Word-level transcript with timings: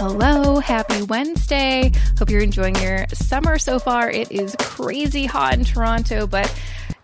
Hello, 0.00 0.60
happy 0.60 1.02
Wednesday. 1.02 1.90
Hope 2.20 2.30
you're 2.30 2.40
enjoying 2.40 2.76
your 2.76 3.04
summer 3.12 3.58
so 3.58 3.80
far. 3.80 4.08
It 4.08 4.30
is 4.30 4.54
crazy 4.60 5.26
hot 5.26 5.54
in 5.54 5.64
Toronto, 5.64 6.24
but 6.24 6.46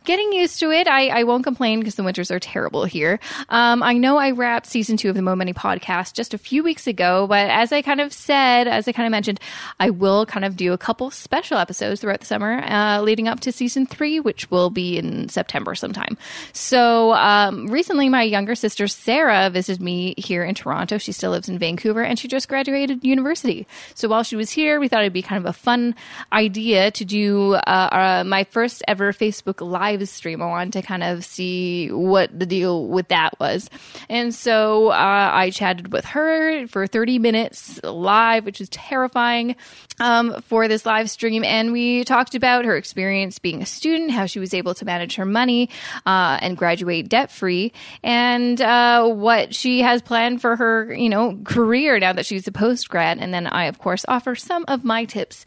getting 0.05 0.33
used 0.33 0.61
to 0.61 0.71
it. 0.71 0.87
I, 0.87 1.09
I 1.09 1.25
won't 1.25 1.45
complain 1.45 1.81
because 1.81 1.95
the 1.95 2.03
winters 2.03 2.31
are 2.31 2.39
terrible 2.39 2.85
here. 2.85 3.19
Um, 3.49 3.83
I 3.83 3.95
know 3.95 4.17
I 4.17 4.31
wrapped 4.31 4.67
season 4.67 4.97
two 4.97 5.09
of 5.09 5.15
the 5.15 5.23
Mo 5.23 5.35
Money 5.35 5.53
podcast 5.55 6.15
just 6.15 6.35
a 6.35 6.39
few 6.39 6.63
weeks 6.63 6.87
ago, 6.87 7.27
but 7.27 7.51
as 7.51 7.73
I 7.73 7.83
kind 7.83 8.01
of 8.01 8.13
said, 8.13 8.69
as 8.69 8.87
I 8.87 8.93
kind 8.93 9.07
of 9.07 9.11
mentioned, 9.11 9.41
I 9.81 9.91
will 9.91 10.27
kind 10.27 10.45
of 10.45 10.57
do 10.57 10.73
a 10.73 10.79
couple 10.79 11.11
special 11.11 11.59
episodes 11.59 12.01
throughout 12.01 12.21
the 12.21 12.27
summer 12.27 12.63
uh, 12.65 13.01
leading 13.01 13.29
up 13.29 13.41
to 13.41 13.53
season 13.53 13.87
three, 13.87 14.21
which 14.21 14.51
will 14.51 14.71
be 14.71 14.99
in 14.99 15.29
September 15.29 15.75
sometime. 15.75 16.17
So 16.53 17.13
um, 17.15 17.69
recently, 17.69 18.09
my 18.09 18.23
younger 18.23 18.55
sister 18.55 18.87
Sarah 18.89 19.51
visited 19.51 19.83
me 19.83 20.15
here 20.19 20.45
in 20.45 20.55
Toronto. 20.55 20.99
She 20.99 21.13
still 21.13 21.31
lives 21.31 21.49
in 21.49 21.59
Vancouver 21.59 22.03
and 22.03 22.19
she 22.19 22.29
just 22.29 22.49
graduated 22.49 23.05
university. 23.05 23.67
So 23.95 24.09
while 24.09 24.23
she 24.23 24.37
was 24.37 24.51
here, 24.51 24.81
we 24.81 24.89
thought 24.89 25.01
it'd 25.01 25.13
be 25.13 25.23
kind 25.23 25.45
of 25.45 25.49
a 25.49 25.53
fun 25.53 25.95
idea 26.33 26.91
to 26.91 27.05
do 27.05 27.55
uh, 27.55 27.59
uh, 27.59 28.25
my 28.27 28.45
first 28.45 28.83
ever 28.87 29.13
Facebook 29.13 29.61
Live 29.61 29.94
stream. 30.03 30.43
I 30.43 30.47
wanted 30.47 30.73
to 30.75 30.83
kind 30.83 31.03
of 31.03 31.25
see 31.25 31.91
what 31.91 32.37
the 32.39 32.47
deal 32.47 32.87
with 32.89 33.09
that 33.09 33.39
was. 33.39 33.69
And 34.09 34.35
so 34.35 34.89
uh, 34.89 35.31
I 35.33 35.51
chatted 35.51 35.93
with 35.93 36.05
her 36.07 36.67
for 36.67 36.87
30 36.87 37.19
minutes 37.19 37.81
live, 37.83 38.45
which 38.45 38.61
was 38.61 38.69
terrifying 38.69 39.57
um, 40.01 40.41
for 40.43 40.69
this 40.69 40.87
live 40.87 41.11
stream. 41.11 41.45
And 41.45 41.73
we 41.73 42.05
talked 42.05 42.35
about 42.35 42.65
her 42.65 42.77
experience 42.77 43.39
being 43.39 43.63
a 43.63 43.67
student, 43.67 44.11
how 44.11 44.27
she 44.27 44.39
was 44.39 44.55
able 44.55 44.75
to 44.75 44.85
manage 44.85 45.17
her 45.17 45.25
money 45.25 45.71
uh, 46.07 46.39
and 46.41 46.57
graduate 46.57 47.09
debt 47.09 47.31
free, 47.31 47.73
and 48.03 48.61
uh, 48.61 49.07
what 49.09 49.55
she 49.55 49.81
has 49.83 50.03
planned 50.03 50.41
for 50.41 50.57
her, 50.57 50.93
you 50.95 51.09
know, 51.09 51.39
career 51.45 51.99
now 51.99 52.13
that 52.13 52.27
she's 52.27 52.47
a 52.47 52.53
post 52.53 52.89
grad. 52.89 53.19
And 53.19 53.33
then 53.33 53.47
I, 53.47 53.65
of 53.65 53.79
course, 53.79 54.05
offer 54.09 54.35
some 54.35 54.65
of 54.69 54.85
my 54.85 55.05
tips 55.05 55.45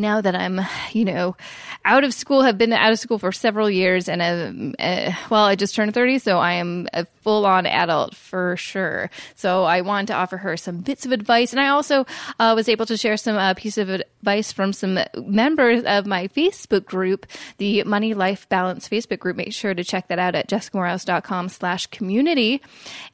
now 0.00 0.20
that 0.20 0.34
I'm, 0.34 0.60
you 0.92 1.04
know, 1.04 1.36
out 1.84 2.04
of 2.04 2.12
school, 2.12 2.42
have 2.42 2.58
been 2.58 2.72
out 2.72 2.92
of 2.92 2.98
school 2.98 3.18
for 3.18 3.32
several 3.32 3.70
years, 3.70 4.08
and 4.08 4.20
uh, 4.20 4.82
uh, 4.82 5.12
well, 5.30 5.44
I 5.44 5.54
just 5.54 5.74
turned 5.74 5.94
30, 5.94 6.18
so 6.18 6.38
I 6.38 6.54
am 6.54 6.88
a 6.92 7.06
full 7.22 7.46
on 7.46 7.66
adult 7.66 8.14
for 8.14 8.56
sure. 8.56 9.10
So 9.34 9.64
I 9.64 9.80
wanted 9.80 10.08
to 10.08 10.14
offer 10.14 10.36
her 10.38 10.56
some 10.56 10.78
bits 10.78 11.06
of 11.06 11.12
advice, 11.12 11.52
and 11.52 11.60
I 11.60 11.68
also 11.68 12.06
uh, 12.38 12.52
was 12.54 12.68
able 12.68 12.86
to 12.86 12.96
share 12.96 13.16
some 13.16 13.36
uh, 13.36 13.54
piece 13.54 13.78
of 13.78 13.88
advice 13.88 14.52
from 14.52 14.72
some 14.72 14.98
members 15.16 15.84
of 15.84 16.06
my 16.06 16.28
Facebook 16.28 16.84
group, 16.84 17.26
the 17.58 17.84
Money 17.84 18.14
Life 18.14 18.48
Balance 18.48 18.88
Facebook 18.88 19.18
group. 19.18 19.36
Make 19.36 19.52
sure 19.52 19.74
to 19.74 19.84
check 19.84 20.08
that 20.08 20.18
out 20.18 20.34
at 20.34 20.48
jessicamoorhouse.com 20.48 21.48
slash 21.48 21.86
community. 21.86 22.60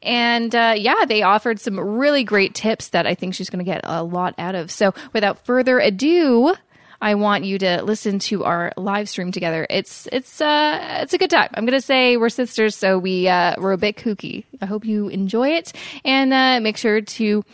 And 0.02 0.54
uh, 0.54 0.74
yeah, 0.76 1.04
they 1.06 1.22
offered 1.22 1.60
some 1.60 1.78
really 1.78 2.24
great 2.24 2.54
tips 2.54 2.88
that 2.88 3.06
I 3.06 3.14
think 3.14 3.34
she's 3.34 3.50
going 3.50 3.64
to 3.64 3.70
get 3.70 3.80
a 3.84 4.02
lot 4.02 4.34
out 4.38 4.54
of. 4.54 4.70
So 4.70 4.94
without 5.12 5.44
further 5.44 5.78
ado, 5.78 6.54
I 7.00 7.14
want 7.14 7.44
you 7.44 7.58
to 7.58 7.82
listen 7.82 8.18
to 8.20 8.44
our 8.44 8.72
live 8.76 9.08
stream 9.08 9.32
together. 9.32 9.66
It's 9.68 10.08
it's 10.12 10.40
uh 10.40 11.00
it's 11.02 11.12
a 11.12 11.18
good 11.18 11.30
time. 11.30 11.50
I'm 11.54 11.66
gonna 11.66 11.80
say 11.80 12.16
we're 12.16 12.28
sisters, 12.28 12.76
so 12.76 12.98
we 12.98 13.28
uh, 13.28 13.54
we're 13.58 13.72
a 13.72 13.78
bit 13.78 13.96
kooky. 13.96 14.44
I 14.60 14.66
hope 14.66 14.84
you 14.84 15.08
enjoy 15.08 15.50
it, 15.50 15.72
and 16.04 16.32
uh, 16.32 16.60
make 16.60 16.76
sure 16.76 17.00
to 17.00 17.44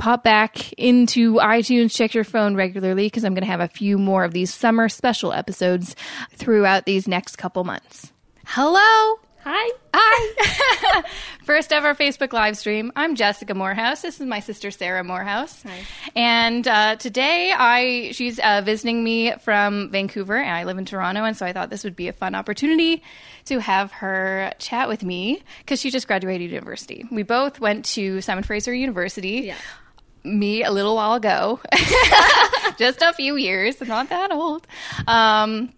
pop 0.00 0.24
back 0.24 0.72
into 0.74 1.34
iTunes, 1.34 1.94
check 1.94 2.14
your 2.14 2.24
phone 2.24 2.56
regularly 2.56 3.06
because 3.06 3.22
I'm 3.22 3.34
going 3.34 3.44
to 3.44 3.50
have 3.50 3.60
a 3.60 3.68
few 3.68 3.98
more 3.98 4.24
of 4.24 4.32
these 4.32 4.52
summer 4.52 4.88
special 4.88 5.32
episodes 5.32 5.94
throughout 6.34 6.86
these 6.86 7.06
next 7.06 7.36
couple 7.36 7.64
months. 7.64 8.10
Hello. 8.46 9.20
Hi. 9.42 9.70
Hi. 9.94 11.02
First 11.44 11.72
ever 11.72 11.94
Facebook 11.94 12.34
live 12.34 12.58
stream. 12.58 12.92
I'm 12.94 13.14
Jessica 13.14 13.54
Moorhouse. 13.54 14.02
This 14.02 14.20
is 14.20 14.26
my 14.26 14.40
sister 14.40 14.70
Sarah 14.70 15.02
Moorhouse. 15.02 15.62
Hi. 15.62 15.80
And 16.14 16.68
uh, 16.68 16.96
today 16.96 17.50
I 17.56 18.10
she's 18.12 18.38
uh, 18.38 18.60
visiting 18.62 19.02
me 19.02 19.32
from 19.36 19.90
Vancouver 19.90 20.36
and 20.36 20.50
I 20.50 20.64
live 20.64 20.76
in 20.76 20.84
Toronto 20.84 21.24
and 21.24 21.34
so 21.34 21.46
I 21.46 21.54
thought 21.54 21.70
this 21.70 21.84
would 21.84 21.96
be 21.96 22.08
a 22.08 22.12
fun 22.12 22.34
opportunity 22.34 23.02
to 23.46 23.60
have 23.60 23.92
her 23.92 24.52
chat 24.58 24.88
with 24.88 25.02
me 25.02 25.42
because 25.60 25.80
she 25.80 25.90
just 25.90 26.06
graduated 26.06 26.50
university. 26.50 27.06
We 27.10 27.22
both 27.22 27.60
went 27.60 27.86
to 27.86 28.20
Simon 28.20 28.44
Fraser 28.44 28.74
University. 28.74 29.44
Yeah. 29.46 29.56
Me 30.22 30.62
a 30.62 30.70
little 30.70 30.96
while 30.96 31.14
ago, 31.14 31.60
just 32.78 33.00
a 33.00 33.14
few 33.14 33.36
years, 33.36 33.80
not 33.80 34.10
that 34.10 34.30
old. 34.32 34.66
Um, 35.06 35.72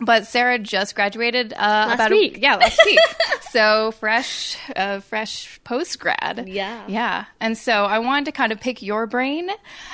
but 0.00 0.26
Sarah 0.26 0.58
just 0.58 0.94
graduated 0.94 1.52
uh, 1.52 1.56
Last 1.56 1.94
about 1.94 2.10
week. 2.10 2.36
A, 2.36 2.40
yeah 2.40 2.56
last 2.56 2.80
week, 2.84 2.98
so 3.50 3.92
fresh, 3.92 4.56
uh, 4.76 5.00
fresh 5.00 5.58
post 5.64 5.98
grad. 5.98 6.44
Yeah. 6.48 6.84
yeah. 6.86 7.24
And 7.40 7.56
so 7.56 7.84
I 7.84 7.98
wanted 8.00 8.26
to 8.26 8.32
kind 8.32 8.52
of 8.52 8.60
pick 8.60 8.82
your 8.82 9.06
brain 9.06 9.50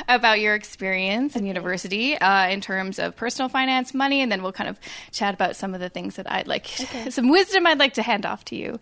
about 0.09 0.41
your 0.41 0.55
experience 0.55 1.37
in 1.37 1.47
university 1.47 2.19
uh, 2.19 2.49
in 2.49 2.61
terms 2.61 2.99
of 2.99 3.15
personal 3.17 3.49
finance, 3.49 3.95
money, 3.95 4.21
and 4.23 4.31
then 4.33 4.43
we'll 4.43 4.53
kind 4.53 4.69
of 4.69 4.79
chat 5.13 5.35
about 5.35 5.55
some 5.57 5.73
of 5.75 5.81
the 5.81 5.89
things 5.89 6.17
that 6.17 6.31
I'd 6.31 6.49
like, 6.49 6.67
some 7.11 7.29
wisdom 7.31 7.67
I'd 7.67 7.79
like 7.79 7.95
to 7.95 8.03
hand 8.03 8.27
off 8.27 8.45
to 8.47 8.57
you. 8.57 8.81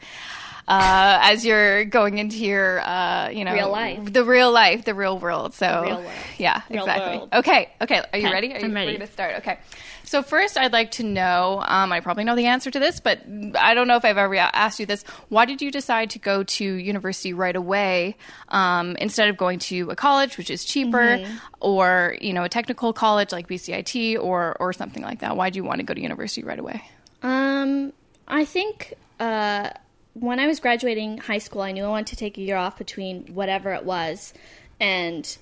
Uh, 0.69 1.19
as 1.23 1.45
you're 1.45 1.85
going 1.85 2.19
into 2.19 2.37
your, 2.37 2.81
uh, 2.81 3.29
you 3.31 3.45
know, 3.45 3.53
Real 3.55 3.73
life. 3.73 4.13
the 4.13 4.23
real 4.25 4.53
life, 4.53 4.85
the 4.85 4.95
real 4.95 5.19
world. 5.19 5.53
So, 5.53 5.83
real 5.83 5.97
world. 5.99 6.11
yeah, 6.39 6.63
Real 6.71 6.85
exactly. 6.85 7.17
world. 7.19 7.29
Okay, 7.33 7.71
okay. 7.81 8.03
Are 8.13 8.19
you 8.19 8.27
Okay, 8.27 8.33
ready? 8.33 8.55
Are 8.55 8.59
you 8.61 8.65
I'm 8.67 8.75
ready. 8.75 8.97
to 8.99 9.07
start? 9.09 9.37
Okay. 9.39 9.59
So 10.11 10.25
first, 10.25 10.59
I'd 10.59 10.73
like 10.73 10.91
to 10.93 11.05
know. 11.05 11.63
Um, 11.65 11.93
I 11.93 12.01
probably 12.01 12.25
know 12.25 12.35
the 12.35 12.47
answer 12.47 12.69
to 12.69 12.81
this, 12.81 12.99
but 12.99 13.21
I 13.57 13.75
don't 13.75 13.87
know 13.87 13.95
if 13.95 14.05
I've 14.05 14.19
ever 14.19 14.35
asked 14.35 14.81
you 14.81 14.87
this. 14.87 15.05
Why 15.29 15.45
did 15.45 15.63
you 15.63 15.71
decide 15.71 16.11
to 16.11 16.19
go 16.19 16.43
to 16.43 16.65
university 16.65 17.33
right 17.33 17.55
away 17.55 18.17
um, 18.49 18.97
instead 18.97 19.29
of 19.29 19.37
going 19.37 19.61
to 19.61 19.89
a 19.89 19.95
college, 19.95 20.37
which 20.37 20.51
is 20.51 20.65
cheaper, 20.65 20.99
Mm-hmm. 20.99 21.37
or 21.61 22.17
you 22.21 22.33
know, 22.33 22.43
a 22.43 22.49
technical 22.49 22.93
college 22.93 23.31
like 23.31 23.47
BCIT 23.47 24.21
or 24.21 24.57
or 24.59 24.73
something 24.73 25.05
like 25.05 25.21
that? 25.21 25.37
Why 25.37 25.49
do 25.49 25.59
you 25.59 25.63
want 25.63 25.79
to 25.79 25.85
go 25.85 25.95
to 25.95 26.01
university 26.01 26.43
right 26.43 26.59
away? 26.59 26.83
Um, 27.23 27.93
I 28.27 28.45
think 28.45 28.95
uh, 29.21 29.71
when 30.15 30.41
I 30.41 30.49
was 30.49 30.59
graduating 30.59 31.19
high 31.19 31.39
school, 31.39 31.63
I 31.63 31.71
knew 31.71 31.85
I 31.85 31.89
wanted 31.89 32.09
to 32.09 32.17
take 32.17 32.37
a 32.37 32.41
year 32.41 32.57
off 32.57 32.77
between 32.79 33.27
whatever 33.33 33.73
it 33.75 33.85
was 33.85 34.35
and 34.81 35.39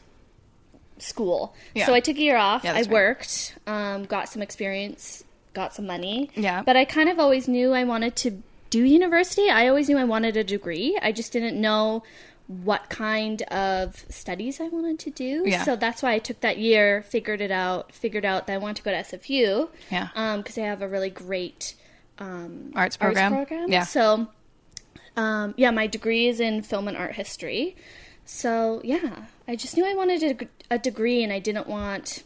school. 1.02 1.54
Yeah. 1.74 1.86
So 1.86 1.94
I 1.94 2.00
took 2.00 2.16
a 2.16 2.20
year 2.20 2.36
off. 2.36 2.64
Yeah, 2.64 2.72
I 2.72 2.78
right. 2.80 2.88
worked, 2.88 3.56
um, 3.66 4.04
got 4.04 4.28
some 4.28 4.42
experience, 4.42 5.24
got 5.54 5.74
some 5.74 5.86
money. 5.86 6.30
Yeah. 6.34 6.62
But 6.62 6.76
I 6.76 6.84
kind 6.84 7.08
of 7.08 7.18
always 7.18 7.48
knew 7.48 7.72
I 7.72 7.84
wanted 7.84 8.16
to 8.16 8.42
do 8.70 8.84
university. 8.84 9.48
I 9.48 9.68
always 9.68 9.88
knew 9.88 9.98
I 9.98 10.04
wanted 10.04 10.36
a 10.36 10.44
degree. 10.44 10.98
I 11.00 11.12
just 11.12 11.32
didn't 11.32 11.60
know 11.60 12.02
what 12.46 12.88
kind 12.88 13.42
of 13.42 14.04
studies 14.08 14.60
I 14.60 14.68
wanted 14.68 14.98
to 15.00 15.10
do. 15.10 15.44
Yeah. 15.46 15.64
So 15.64 15.76
that's 15.76 16.02
why 16.02 16.12
I 16.12 16.18
took 16.18 16.40
that 16.40 16.58
year, 16.58 17.02
figured 17.02 17.42
it 17.42 17.50
out, 17.50 17.92
figured 17.92 18.24
out 18.24 18.46
that 18.46 18.54
I 18.54 18.58
wanted 18.58 18.76
to 18.76 18.82
go 18.82 18.90
to 18.90 18.96
SFU. 18.96 19.68
Yeah. 19.90 20.08
Because 20.36 20.54
they 20.54 20.62
have 20.62 20.80
a 20.80 20.88
really 20.88 21.10
great 21.10 21.74
um, 22.18 22.72
Arts 22.74 22.96
program. 22.96 23.34
arts 23.34 23.48
program. 23.48 23.70
Yeah. 23.70 23.84
So, 23.84 24.28
um, 25.16 25.54
yeah, 25.56 25.70
my 25.70 25.86
degree 25.86 26.26
is 26.28 26.40
in 26.40 26.62
film 26.62 26.88
and 26.88 26.96
art 26.96 27.12
history. 27.12 27.76
So, 28.24 28.80
yeah, 28.82 29.24
I 29.48 29.56
just 29.56 29.76
knew 29.76 29.84
I 29.86 29.94
wanted 29.94 30.48
a, 30.70 30.74
a 30.74 30.78
degree 30.78 31.24
and 31.24 31.32
I 31.32 31.38
didn't 31.38 31.66
want, 31.66 32.22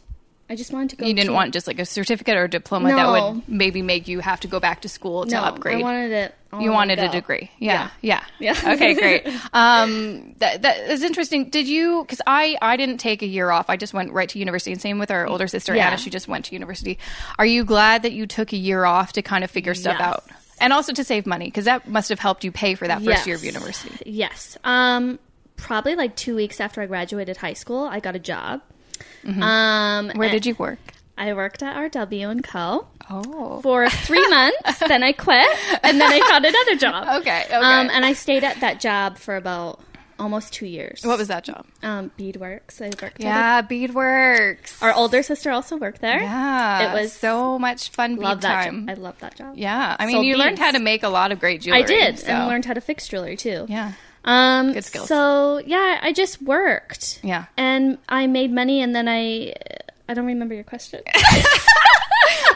I 0.49 0.55
just 0.55 0.73
wanted 0.73 0.89
to 0.91 0.95
go 0.97 1.05
You 1.05 1.13
didn't 1.13 1.29
to- 1.29 1.33
want 1.33 1.53
just 1.53 1.67
like 1.67 1.79
a 1.79 1.85
certificate 1.85 2.35
or 2.35 2.43
a 2.43 2.49
diploma 2.49 2.89
that 2.89 3.09
would 3.09 3.47
maybe 3.47 3.81
make 3.81 4.07
you 4.09 4.19
have 4.19 4.41
to 4.41 4.47
go 4.49 4.59
back 4.59 4.81
to 4.81 4.89
school 4.89 5.25
to 5.25 5.31
no, 5.35 5.41
upgrade. 5.41 5.79
I 5.79 5.81
wanted 5.81 6.11
it. 6.11 6.35
You 6.59 6.71
wanted 6.71 6.99
one 6.99 7.05
a 7.07 7.07
go. 7.07 7.13
degree. 7.13 7.49
Yeah. 7.57 7.89
Yeah. 8.01 8.23
Yeah. 8.39 8.59
okay, 8.73 8.93
great. 8.93 9.27
Um, 9.53 10.35
that, 10.39 10.63
that 10.63 10.89
is 10.89 11.01
interesting. 11.01 11.49
Did 11.49 11.67
you, 11.67 12.05
cause 12.09 12.21
I, 12.27 12.57
I 12.61 12.75
didn't 12.77 12.97
take 12.97 13.21
a 13.21 13.25
year 13.25 13.49
off. 13.51 13.69
I 13.69 13.77
just 13.77 13.93
went 13.93 14.11
right 14.11 14.27
to 14.29 14.37
university 14.39 14.71
and 14.73 14.81
same 14.81 14.99
with 14.99 15.09
our 15.11 15.25
older 15.25 15.47
sister, 15.47 15.73
Yeah. 15.75 15.87
Anna. 15.87 15.97
She 15.97 16.09
just 16.09 16.27
went 16.27 16.45
to 16.45 16.53
university. 16.53 16.99
Are 17.39 17.45
you 17.45 17.63
glad 17.63 18.03
that 18.03 18.11
you 18.11 18.27
took 18.27 18.51
a 18.51 18.57
year 18.57 18.83
off 18.85 19.13
to 19.13 19.21
kind 19.21 19.43
of 19.43 19.49
figure 19.51 19.73
stuff 19.73 19.95
Yes. 19.97 20.07
out? 20.07 20.25
And 20.59 20.73
also 20.73 20.91
to 20.93 21.03
save 21.03 21.25
money, 21.25 21.45
because 21.45 21.65
that 21.65 21.87
must 21.87 22.09
have 22.09 22.19
helped 22.19 22.43
you 22.43 22.51
pay 22.51 22.75
for 22.75 22.87
that 22.87 22.97
first 22.99 23.07
Yes. 23.07 23.27
year 23.27 23.35
of 23.35 23.43
university. 23.43 23.91
Yes. 24.05 24.57
Um, 24.63 25.19
probably 25.63 25.95
like 25.95 26.15
two 26.15 26.35
weeks 26.35 26.59
after 26.59 26.81
I 26.81 26.85
graduated 26.85 27.37
high 27.37 27.53
school, 27.53 27.85
I 27.85 27.99
got 27.99 28.15
a 28.15 28.19
job. 28.19 28.61
Um, 29.25 29.33
Mm-hmm. 29.33 30.19
Where 30.19 30.29
did 30.29 30.45
you 30.45 30.55
work? 30.55 30.79
I 31.17 31.33
worked 31.33 31.63
at 31.63 31.75
RW 31.91 32.29
and 32.29 32.43
Co. 32.43 32.87
Oh. 33.09 33.59
for 33.61 33.89
three 33.89 34.27
months. 34.29 34.79
then 34.87 35.03
I 35.03 35.11
quit, 35.13 35.47
and 35.83 35.99
then 35.99 36.11
I 36.11 36.19
got 36.19 36.45
another 36.45 36.75
job. 36.75 37.07
Okay, 37.21 37.43
okay. 37.45 37.53
Um, 37.55 37.89
and 37.91 38.03
I 38.05 38.13
stayed 38.13 38.43
at 38.43 38.59
that 38.61 38.79
job 38.79 39.17
for 39.17 39.35
about 39.35 39.79
almost 40.19 40.53
two 40.53 40.65
years. 40.65 41.01
What 41.03 41.17
was 41.17 41.27
that 41.27 41.43
job? 41.43 41.65
um, 41.81 42.11
beadworks? 42.17 42.81
I 42.81 42.87
worked. 42.87 43.03
At 43.03 43.19
Yeah, 43.21 43.61
beadworks. 43.61 44.81
Our 44.81 44.93
older 44.93 45.21
sister 45.23 45.51
also 45.51 45.77
worked 45.77 46.01
there. 46.01 46.21
Yeah, 46.21 46.91
it 46.91 47.01
was 47.01 47.11
so 47.13 47.57
much 47.59 47.89
fun 47.89 48.15
bead 48.15 48.23
love 48.23 48.41
that. 48.41 48.63
time. 48.65 48.87
Job. 48.87 48.89
I 48.89 48.93
love 49.01 49.19
that 49.19 49.35
job. 49.35 49.53
yeah, 49.57 49.95
I 49.99 50.05
mean, 50.05 50.15
Sold 50.15 50.25
you 50.25 50.37
learned 50.37 50.59
how 50.59 50.71
to 50.71 50.79
make 50.79 51.03
a 51.03 51.09
lot 51.09 51.31
of 51.31 51.39
great 51.39 51.61
jewelry. 51.61 51.83
I 51.83 51.85
did, 51.85 52.19
so- 52.19 52.27
and 52.27 52.47
learned 52.47 52.65
how 52.65 52.73
to 52.73 52.81
fix 52.81 53.07
jewelry 53.07 53.35
too. 53.37 53.65
Yeah, 53.69 53.93
Um, 54.25 54.73
Good 54.73 54.85
skills. 54.85 55.07
So 55.07 55.57
yeah, 55.65 55.99
I 56.01 56.13
just 56.13 56.41
worked. 56.41 57.19
Yeah. 57.23 57.45
and 57.57 57.97
I 58.09 58.27
made 58.27 58.51
money, 58.51 58.81
and 58.81 58.95
then 58.95 59.07
I, 59.07 59.53
I 60.07 60.13
don't 60.13 60.25
remember 60.25 60.55
your 60.55 60.63
question. 60.63 61.01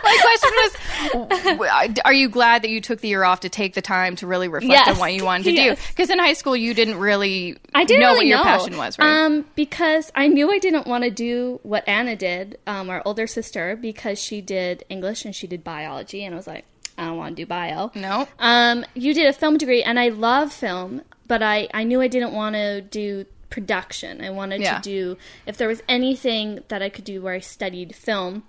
My 0.04 0.18
question 0.22 1.60
was, 1.60 2.00
are 2.06 2.14
you 2.14 2.30
glad 2.30 2.62
that 2.62 2.69
you 2.69 2.80
took 2.81 3.02
the 3.02 3.08
year 3.10 3.24
off 3.24 3.42
to 3.42 3.50
take 3.50 3.74
the 3.74 3.81
time 3.81 4.16
to 4.18 4.28
really 4.28 4.48
reflect 4.48 4.72
Yes. 4.72 4.88
on 4.88 4.98
what 5.00 5.14
you 5.14 5.25
wanted 5.25 5.44
to 5.46 5.52
do? 5.56 5.75
Because 5.90 6.10
in 6.10 6.18
high 6.19 6.34
school, 6.34 6.56
you 6.56 6.74
didn't 6.74 6.98
really 6.98 7.58
I 7.75 7.84
didn't 7.84 8.02
know 8.02 8.08
really 8.14 8.18
what 8.19 8.28
your 8.28 8.38
know. 8.38 8.44
passion 8.44 8.78
was, 8.78 8.98
right? 8.98 9.25
Um, 9.25 9.46
because 9.56 10.12
I 10.16 10.28
knew 10.28 10.52
I 10.52 10.60
didn't 10.60 10.88
want 10.88 11.04
to 11.04 11.12
do 11.12 11.60
what 11.64 11.88
Anna 11.88 12.16
did, 12.16 12.58
um, 12.68 12.90
our 12.90 13.02
older 13.06 13.28
sister, 13.28 13.75
because 13.75 14.19
she 14.22 14.40
did 14.42 14.84
English 14.90 15.25
and 15.25 15.36
she 15.36 15.48
did 15.48 15.64
biology, 15.64 16.24
and 16.24 16.34
I 16.34 16.38
was 16.38 16.48
like, 16.48 16.66
I 16.98 17.06
don't 17.06 17.18
want 17.18 17.36
to 17.36 17.44
do 17.44 17.46
bio. 17.46 17.92
no. 17.94 18.28
Um, 18.40 18.84
you 18.96 19.14
did 19.14 19.28
a 19.28 19.34
film 19.34 19.58
degree, 19.58 19.84
and 19.84 20.00
I 20.00 20.10
love 20.10 20.52
film, 20.54 21.02
but 21.27 21.44
I, 21.44 21.68
I 21.74 21.83
knew 21.83 22.01
I 22.01 22.07
didn't 22.07 22.33
want 22.33 22.56
to 22.56 22.81
do 22.81 23.25
production. 23.50 24.21
I 24.24 24.29
wanted 24.29 24.62
Yeah. 24.62 24.75
to 24.77 24.81
do, 24.81 25.18
if 25.45 25.57
there 25.57 25.68
was 25.68 25.81
anything 25.88 26.63
that 26.68 26.81
I 26.81 26.89
could 26.89 27.06
do 27.06 27.21
where 27.21 27.33
I 27.33 27.39
studied 27.39 27.95
film 27.95 28.44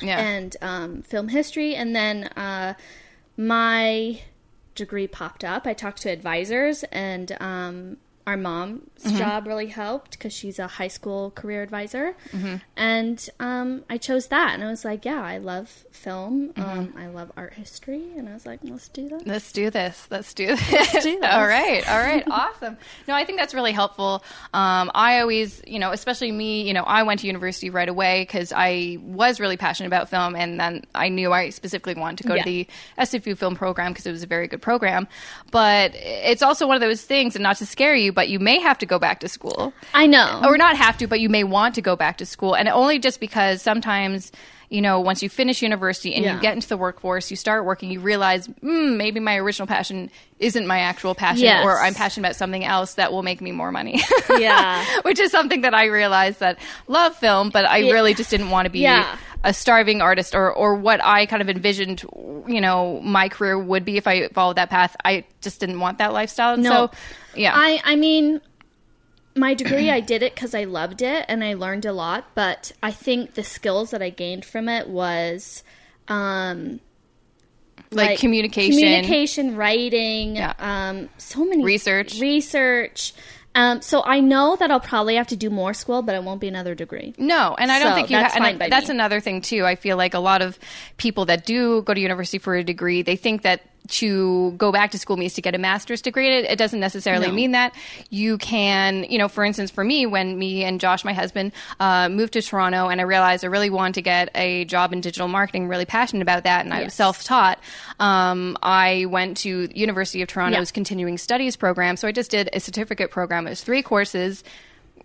Yeah. 0.00 0.18
and 0.20 0.56
um, 0.62 1.02
film 1.02 1.28
history, 1.28 1.74
and 1.74 1.94
then 1.96 2.24
uh, 2.36 2.74
my 3.36 4.20
degree 4.74 5.06
popped 5.06 5.42
up. 5.44 5.66
I 5.66 5.72
talked 5.74 6.02
to 6.02 6.10
advisors, 6.10 6.84
and 6.92 7.36
um, 7.40 7.96
our 8.26 8.36
mom's 8.36 8.82
Mm-hmm. 9.04 9.18
job 9.18 9.46
really 9.46 9.66
helped 9.66 10.12
because 10.12 10.32
she's 10.32 10.58
a 10.58 10.66
high 10.66 10.88
school 10.88 11.30
career 11.30 11.62
advisor, 11.62 12.16
Mm-hmm. 12.32 12.56
and 12.76 13.28
um, 13.38 13.84
I 13.90 13.98
chose 13.98 14.28
that. 14.28 14.54
And 14.54 14.64
I 14.64 14.68
was 14.68 14.86
like, 14.86 15.04
yeah, 15.04 15.22
I 15.22 15.36
love 15.36 15.68
film. 15.92 16.54
Mm-hmm. 16.54 16.62
Um, 16.78 16.94
I 16.96 17.06
love 17.08 17.30
art 17.36 17.52
history, 17.52 18.02
and 18.16 18.26
I 18.26 18.32
was 18.32 18.46
like, 18.46 18.60
let's 18.62 18.88
do 18.88 19.06
that. 19.10 19.26
Let's 19.26 19.52
do 19.52 19.68
this. 19.68 20.08
Let's 20.10 20.32
do 20.32 20.46
this. 20.56 20.92
do 21.04 21.20
this. 21.20 21.30
all 21.30 21.46
right. 21.46 21.86
All 21.88 21.98
right. 21.98 22.24
awesome. 22.30 22.78
No, 23.06 23.14
I 23.14 23.26
think 23.26 23.38
that's 23.38 23.52
really 23.52 23.72
helpful. 23.72 24.24
Um, 24.54 24.90
I 24.94 25.20
always, 25.20 25.60
you 25.66 25.78
know, 25.78 25.92
especially 25.92 26.32
me, 26.32 26.66
you 26.66 26.72
know, 26.72 26.82
I 26.84 27.02
went 27.02 27.20
to 27.20 27.26
university 27.26 27.68
right 27.68 27.88
away 27.90 28.22
because 28.22 28.50
I 28.56 28.96
was 29.02 29.38
really 29.40 29.58
passionate 29.58 29.88
about 29.88 30.08
film, 30.08 30.34
and 30.34 30.58
then 30.58 30.84
I 30.94 31.10
knew 31.10 31.32
I 31.34 31.50
specifically 31.50 31.94
wanted 31.94 32.22
to 32.22 32.28
go 32.28 32.34
Yeah. 32.34 32.42
to 32.44 32.48
the 32.50 32.68
SFU 32.98 33.36
film 33.36 33.56
program 33.56 33.92
because 33.92 34.06
it 34.06 34.12
was 34.12 34.22
a 34.22 34.26
very 34.26 34.48
good 34.48 34.62
program. 34.62 35.06
But 35.50 35.92
it's 35.94 36.42
also 36.42 36.66
one 36.66 36.76
of 36.76 36.80
those 36.80 37.02
things, 37.02 37.36
and 37.36 37.42
not 37.42 37.58
to 37.58 37.66
scare 37.66 37.94
you, 37.94 38.12
but 38.16 38.28
you 38.28 38.40
may 38.40 38.58
have 38.58 38.78
to 38.78 38.86
go 38.86 38.98
back 38.98 39.20
to 39.20 39.28
school 39.28 39.72
I 39.94 40.06
know. 40.08 40.42
or 40.44 40.56
not 40.58 40.76
have 40.76 40.96
to, 40.98 41.06
but 41.06 41.20
you 41.20 41.28
may 41.28 41.44
want 41.44 41.76
to 41.76 41.82
go 41.82 41.94
back 41.94 42.16
to 42.18 42.26
school, 42.26 42.56
and 42.56 42.68
only 42.68 42.98
just 42.98 43.20
because 43.20 43.62
sometimes. 43.62 44.32
You 44.68 44.82
know, 44.82 44.98
once 44.98 45.22
you 45.22 45.28
finish 45.28 45.62
university 45.62 46.12
and 46.12 46.24
Yeah. 46.24 46.34
you 46.34 46.40
get 46.40 46.54
into 46.54 46.66
the 46.66 46.76
workforce, 46.76 47.30
you 47.30 47.36
start 47.36 47.64
working, 47.64 47.88
you 47.88 48.00
realize, 48.00 48.48
mm, 48.48 48.96
maybe 48.96 49.20
my 49.20 49.36
original 49.36 49.68
passion 49.68 50.10
isn't 50.40 50.66
my 50.66 50.80
actual 50.80 51.14
passion, 51.14 51.44
Yes. 51.44 51.64
or 51.64 51.78
I'm 51.80 51.94
passionate 51.94 52.26
about 52.26 52.34
something 52.34 52.64
else 52.64 52.94
that 52.94 53.12
will 53.12 53.22
make 53.22 53.40
me 53.40 53.52
more 53.52 53.70
money. 53.70 54.02
Yeah. 54.28 54.84
Which 55.02 55.20
is 55.20 55.30
something 55.30 55.60
that 55.60 55.72
I 55.72 55.84
realized 55.84 56.40
that 56.40 56.58
love 56.88 57.14
film, 57.14 57.50
but 57.50 57.64
I 57.64 57.76
Yeah. 57.76 57.92
really 57.92 58.12
just 58.12 58.28
didn't 58.28 58.50
want 58.50 58.66
to 58.66 58.70
be 58.70 58.80
Yeah. 58.80 59.16
a 59.44 59.54
starving 59.54 60.02
artist 60.02 60.34
or, 60.34 60.50
or 60.52 60.74
what 60.74 60.98
I 61.00 61.26
kind 61.26 61.42
of 61.42 61.48
envisioned, 61.48 62.02
you 62.48 62.60
know, 62.60 63.00
my 63.04 63.28
career 63.28 63.56
would 63.56 63.84
be 63.84 63.96
if 63.98 64.08
I 64.08 64.26
followed 64.30 64.56
that 64.56 64.68
path. 64.68 64.96
I 65.04 65.22
just 65.42 65.60
didn't 65.60 65.78
want 65.78 65.98
that 65.98 66.12
lifestyle. 66.12 66.54
And 66.54 66.64
No. 66.64 66.70
so, 66.70 66.90
yeah. 67.36 67.52
I 67.54 67.80
I 67.84 67.96
mean, 67.96 68.40
my 69.34 69.54
degree 69.54 69.90
I 69.90 70.00
did 70.00 70.22
it 70.22 70.34
because 70.34 70.54
I 70.54 70.64
loved 70.64 71.02
it 71.02 71.24
and 71.28 71.44
I 71.44 71.54
learned 71.54 71.84
a 71.84 71.92
lot. 71.92 72.26
But 72.34 72.72
I 72.82 72.90
think 72.90 73.34
the 73.34 73.44
skills 73.44 73.90
that 73.90 74.02
I 74.02 74.10
gained 74.10 74.44
from 74.44 74.68
it 74.68 74.88
was, 74.88 75.62
um, 76.08 76.80
like, 77.90 78.18
communication. 78.18 78.72
communication, 78.72 79.56
writing, 79.56 80.36
Yeah. 80.36 80.54
um, 80.58 81.08
so 81.18 81.44
many 81.44 81.62
Research. 81.64 82.18
research. 82.18 83.12
Um, 83.54 83.80
so 83.80 84.02
I 84.04 84.20
know 84.20 84.56
that 84.56 84.70
I'll 84.70 84.80
probably 84.80 85.14
have 85.14 85.28
to 85.28 85.36
do 85.36 85.48
more 85.48 85.72
school, 85.72 86.02
but 86.02 86.14
it 86.14 86.22
won't 86.22 86.40
be 86.42 86.48
another 86.48 86.74
degree. 86.74 87.14
No, 87.16 87.54
and 87.58 87.72
I 87.72 87.78
don't 87.78 87.92
So, 87.92 87.94
think 87.94 88.10
you. 88.10 88.16
that's 88.18 88.34
ha- 88.34 88.44
and 88.44 88.58
fine 88.58 88.66
I- 88.66 88.68
that's 88.68 88.88
me. 88.88 88.94
another 88.96 89.18
thing 89.20 89.40
too. 89.40 89.64
I 89.64 89.76
feel 89.76 89.96
like 89.96 90.12
a 90.12 90.18
lot 90.18 90.42
of 90.42 90.58
people 90.98 91.24
that 91.26 91.46
do 91.46 91.80
go 91.82 91.94
to 91.94 92.00
university 92.00 92.36
for 92.38 92.54
a 92.54 92.62
degree, 92.62 93.00
they 93.00 93.16
think 93.16 93.42
that 93.42 93.62
to 93.88 94.52
go 94.52 94.72
back 94.72 94.90
to 94.92 94.98
school 94.98 95.16
means 95.16 95.34
to 95.34 95.42
get 95.42 95.54
a 95.54 95.58
master's 95.58 96.02
degree. 96.02 96.38
It, 96.38 96.44
it 96.44 96.56
doesn't 96.58 96.80
necessarily 96.80 97.28
No. 97.28 97.32
mean 97.32 97.52
that. 97.52 97.74
You 98.10 98.38
can, 98.38 99.04
you 99.04 99.18
know, 99.18 99.28
for 99.28 99.44
instance, 99.44 99.70
for 99.70 99.84
me, 99.84 100.06
when 100.06 100.38
me 100.38 100.64
and 100.64 100.80
Josh, 100.80 101.04
my 101.04 101.12
husband, 101.12 101.52
uh, 101.80 102.08
moved 102.08 102.32
to 102.34 102.42
Toronto, 102.42 102.88
and 102.88 103.00
I 103.00 103.04
realized 103.04 103.44
I 103.44 103.48
really 103.48 103.70
wanted 103.70 103.94
to 103.94 104.02
get 104.02 104.30
a 104.34 104.64
job 104.66 104.92
in 104.92 105.00
digital 105.00 105.28
marketing, 105.28 105.68
really 105.68 105.84
passionate 105.86 106.22
about 106.22 106.44
that, 106.44 106.64
and 106.64 106.74
I 106.74 106.84
was 106.84 106.94
self-taught. 106.94 107.58
Um, 108.00 108.56
I 108.62 109.06
went 109.08 109.36
to 109.38 109.68
University 109.78 110.22
of 110.22 110.28
Toronto's 110.28 110.70
Yeah. 110.70 110.74
continuing 110.74 111.18
studies 111.18 111.56
program, 111.56 111.96
so 111.96 112.06
I 112.08 112.12
just 112.12 112.30
did 112.30 112.50
a 112.52 112.60
certificate 112.60 113.10
program. 113.10 113.46
It 113.46 113.50
was 113.50 113.62
three 113.62 113.82
courses 113.82 114.44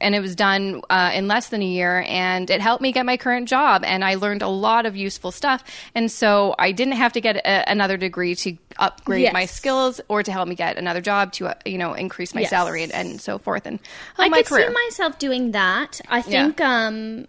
and 0.01 0.13
it 0.15 0.19
was 0.19 0.35
done 0.35 0.81
uh, 0.89 1.11
in 1.13 1.27
less 1.27 1.49
than 1.49 1.61
a 1.61 1.65
year 1.65 2.03
and 2.07 2.49
it 2.49 2.59
helped 2.61 2.81
me 2.81 2.91
get 2.91 3.05
my 3.05 3.17
current 3.17 3.47
job 3.47 3.83
and 3.85 4.03
i 4.03 4.15
learned 4.15 4.41
a 4.41 4.47
lot 4.47 4.85
of 4.85 4.95
useful 4.95 5.31
stuff 5.31 5.63
and 5.95 6.11
so 6.11 6.55
i 6.59 6.71
didn't 6.71 6.93
have 6.95 7.13
to 7.13 7.21
get 7.21 7.37
a, 7.37 7.69
another 7.71 7.97
degree 7.97 8.35
to 8.35 8.57
upgrade 8.77 9.21
Yes. 9.23 9.33
my 9.33 9.45
skills 9.45 10.01
or 10.07 10.23
to 10.23 10.31
help 10.31 10.47
me 10.47 10.55
get 10.55 10.77
another 10.77 11.01
job 11.01 11.31
to 11.33 11.47
uh, 11.47 11.53
you 11.65 11.77
know 11.77 11.93
increase 11.93 12.33
my 12.35 12.41
Yes. 12.41 12.49
salary 12.49 12.83
and, 12.83 12.91
and 12.93 13.21
so 13.21 13.37
forth 13.37 13.65
and 13.65 13.79
uh, 14.17 14.23
I 14.23 14.29
could 14.29 14.45
career 14.47 14.67
see 14.67 14.73
myself 14.87 15.19
doing 15.19 15.51
that. 15.51 16.01
I 16.09 16.21
think 16.21 16.59
um, 16.61 17.27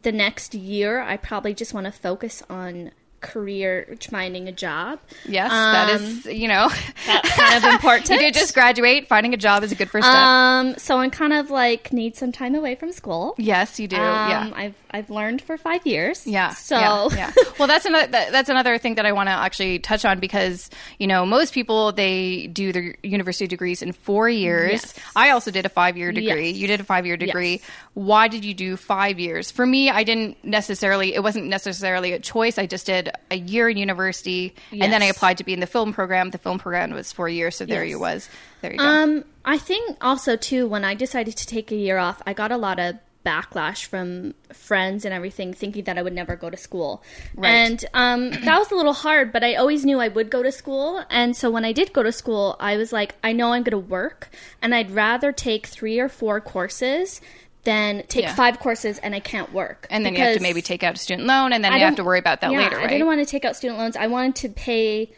the 0.00 0.12
next 0.12 0.54
year 0.54 1.00
I 1.00 1.16
probably 1.16 1.54
just 1.54 1.74
want 1.74 1.86
to 1.86 1.92
focus 1.92 2.42
on 2.48 2.92
career 3.20 3.96
finding 4.10 4.48
a 4.48 4.52
job. 4.52 4.98
yes 5.26 5.50
that 5.50 5.90
Um, 5.90 6.02
is 6.02 6.26
you 6.26 6.48
know 6.48 6.68
That's 7.06 7.30
kind 7.36 7.64
of 7.64 7.70
important. 7.74 8.10
you 8.10 8.18
did 8.18 8.34
just 8.34 8.54
graduate 8.54 9.08
finding 9.08 9.34
a 9.34 9.36
job 9.36 9.62
is 9.62 9.72
a 9.72 9.74
good 9.74 9.90
first 9.90 10.06
step 10.06 10.16
Um, 10.16 10.74
so 10.78 10.98
I'm 10.98 11.10
kind 11.10 11.32
of 11.32 11.50
like 11.50 11.92
need 11.92 12.16
some 12.16 12.32
time 12.32 12.54
away 12.54 12.74
from 12.76 12.92
school. 12.92 13.34
yes 13.38 13.78
you 13.78 13.88
do 13.88 13.96
Um, 13.96 14.02
yeah 14.30 14.50
I've 14.54 14.74
I've 14.92 15.10
learned 15.10 15.42
for 15.42 15.56
five 15.56 15.86
years. 15.86 16.26
Yeah. 16.26 16.50
So 16.50 16.78
yeah, 16.78 17.08
yeah. 17.16 17.32
Well, 17.58 17.68
that's 17.68 17.84
another 17.84 18.06
that, 18.08 18.32
that's 18.32 18.48
another 18.48 18.78
thing 18.78 18.94
that 18.96 19.06
I 19.06 19.12
want 19.12 19.28
to 19.28 19.32
actually 19.32 19.78
touch 19.78 20.04
on 20.04 20.20
because 20.20 20.70
you 20.98 21.06
know 21.06 21.26
most 21.26 21.52
people 21.52 21.92
they 21.92 22.46
do 22.48 22.72
their 22.72 22.96
university 23.02 23.46
degrees 23.46 23.82
in 23.82 23.92
four 23.92 24.28
years. 24.28 24.72
Yes. 24.72 24.98
I 25.14 25.30
also 25.30 25.50
did 25.50 25.66
a 25.66 25.68
five 25.68 25.96
year 25.96 26.12
degree. 26.12 26.50
Yes. 26.50 26.56
You 26.56 26.66
did 26.66 26.80
a 26.80 26.84
five 26.84 27.06
year 27.06 27.16
degree. 27.16 27.52
Yes. 27.52 27.70
Why 27.94 28.28
did 28.28 28.44
you 28.44 28.54
do 28.54 28.76
five 28.76 29.18
years? 29.18 29.50
For 29.50 29.66
me, 29.66 29.90
I 29.90 30.04
didn't 30.04 30.42
necessarily. 30.44 31.14
It 31.14 31.22
wasn't 31.22 31.46
necessarily 31.46 32.12
a 32.12 32.18
choice. 32.18 32.58
I 32.58 32.66
just 32.66 32.86
did 32.86 33.10
a 33.30 33.36
year 33.36 33.68
in 33.68 33.76
university, 33.76 34.54
and 34.72 34.92
then 34.92 35.02
I 35.02 35.06
applied 35.06 35.38
to 35.38 35.44
be 35.44 35.52
in 35.52 35.60
the 35.60 35.66
film 35.66 35.92
program. 35.92 36.30
The 36.30 36.38
film 36.38 36.58
program 36.58 36.90
was 36.92 37.12
four 37.12 37.28
years, 37.28 37.56
so 37.56 37.66
there 37.66 37.84
you 37.84 37.98
was. 37.98 38.28
There 38.60 38.72
you 38.72 38.78
go. 38.78 38.84
Um, 38.84 39.24
I 39.44 39.58
think 39.58 39.96
also 40.00 40.36
too 40.36 40.66
when 40.66 40.84
I 40.84 40.94
decided 40.94 41.36
to 41.36 41.46
take 41.46 41.72
a 41.72 41.76
year 41.76 41.98
off, 41.98 42.22
I 42.26 42.32
got 42.32 42.52
a 42.52 42.56
lot 42.56 42.78
of 42.78 42.96
backlash 43.24 43.84
from 43.84 44.34
friends 44.52 45.04
and 45.04 45.12
everything, 45.12 45.52
thinking 45.52 45.84
that 45.84 45.98
I 45.98 46.02
would 46.02 46.12
never 46.14 46.36
go 46.36 46.48
to 46.50 46.56
school. 46.56 47.02
Right. 47.34 47.50
And 47.50 47.84
um, 47.94 48.30
that 48.44 48.58
was 48.58 48.70
a 48.70 48.74
little 48.74 48.92
hard, 48.94 49.32
but 49.32 49.44
I 49.44 49.54
always 49.56 49.84
knew 49.84 50.00
I 50.00 50.08
would 50.08 50.30
go 50.30 50.42
to 50.42 50.50
school. 50.50 51.04
And 51.10 51.36
so 51.36 51.50
when 51.50 51.64
I 51.64 51.72
did 51.72 51.92
go 51.92 52.02
to 52.02 52.12
school, 52.12 52.56
I 52.58 52.76
was 52.76 52.92
like, 52.92 53.14
I 53.22 53.32
know 53.32 53.52
I'm 53.52 53.62
going 53.62 53.72
to 53.72 53.78
work, 53.90 54.30
and 54.62 54.74
I'd 54.74 54.90
rather 54.90 55.32
take 55.32 55.66
three 55.66 55.98
or 56.00 56.08
four 56.08 56.40
courses 56.40 57.20
than 57.64 58.04
take 58.06 58.22
Yeah. 58.24 58.34
five 58.34 58.58
courses 58.58 58.98
and 59.00 59.14
I 59.14 59.20
can't 59.20 59.52
work. 59.52 59.86
and 59.90 60.02
then 60.06 60.14
you 60.14 60.20
have 60.22 60.36
to 60.36 60.42
maybe 60.42 60.62
take 60.62 60.82
out 60.82 60.94
a 60.94 60.98
student 60.98 61.28
loan, 61.28 61.52
and 61.52 61.62
then 61.62 61.74
I 61.74 61.76
you 61.76 61.84
have 61.84 61.96
to 61.96 62.04
worry 62.04 62.18
about 62.18 62.40
that 62.40 62.50
yeah, 62.52 62.58
later, 62.58 62.78
I 62.78 62.84
right? 62.84 62.88
didn't 62.90 63.06
want 63.06 63.20
to 63.20 63.26
take 63.26 63.44
out 63.44 63.54
student 63.54 63.78
loans. 63.78 63.96
I 63.96 64.06
wanted 64.06 64.36
to 64.36 64.48
pay 64.48 65.12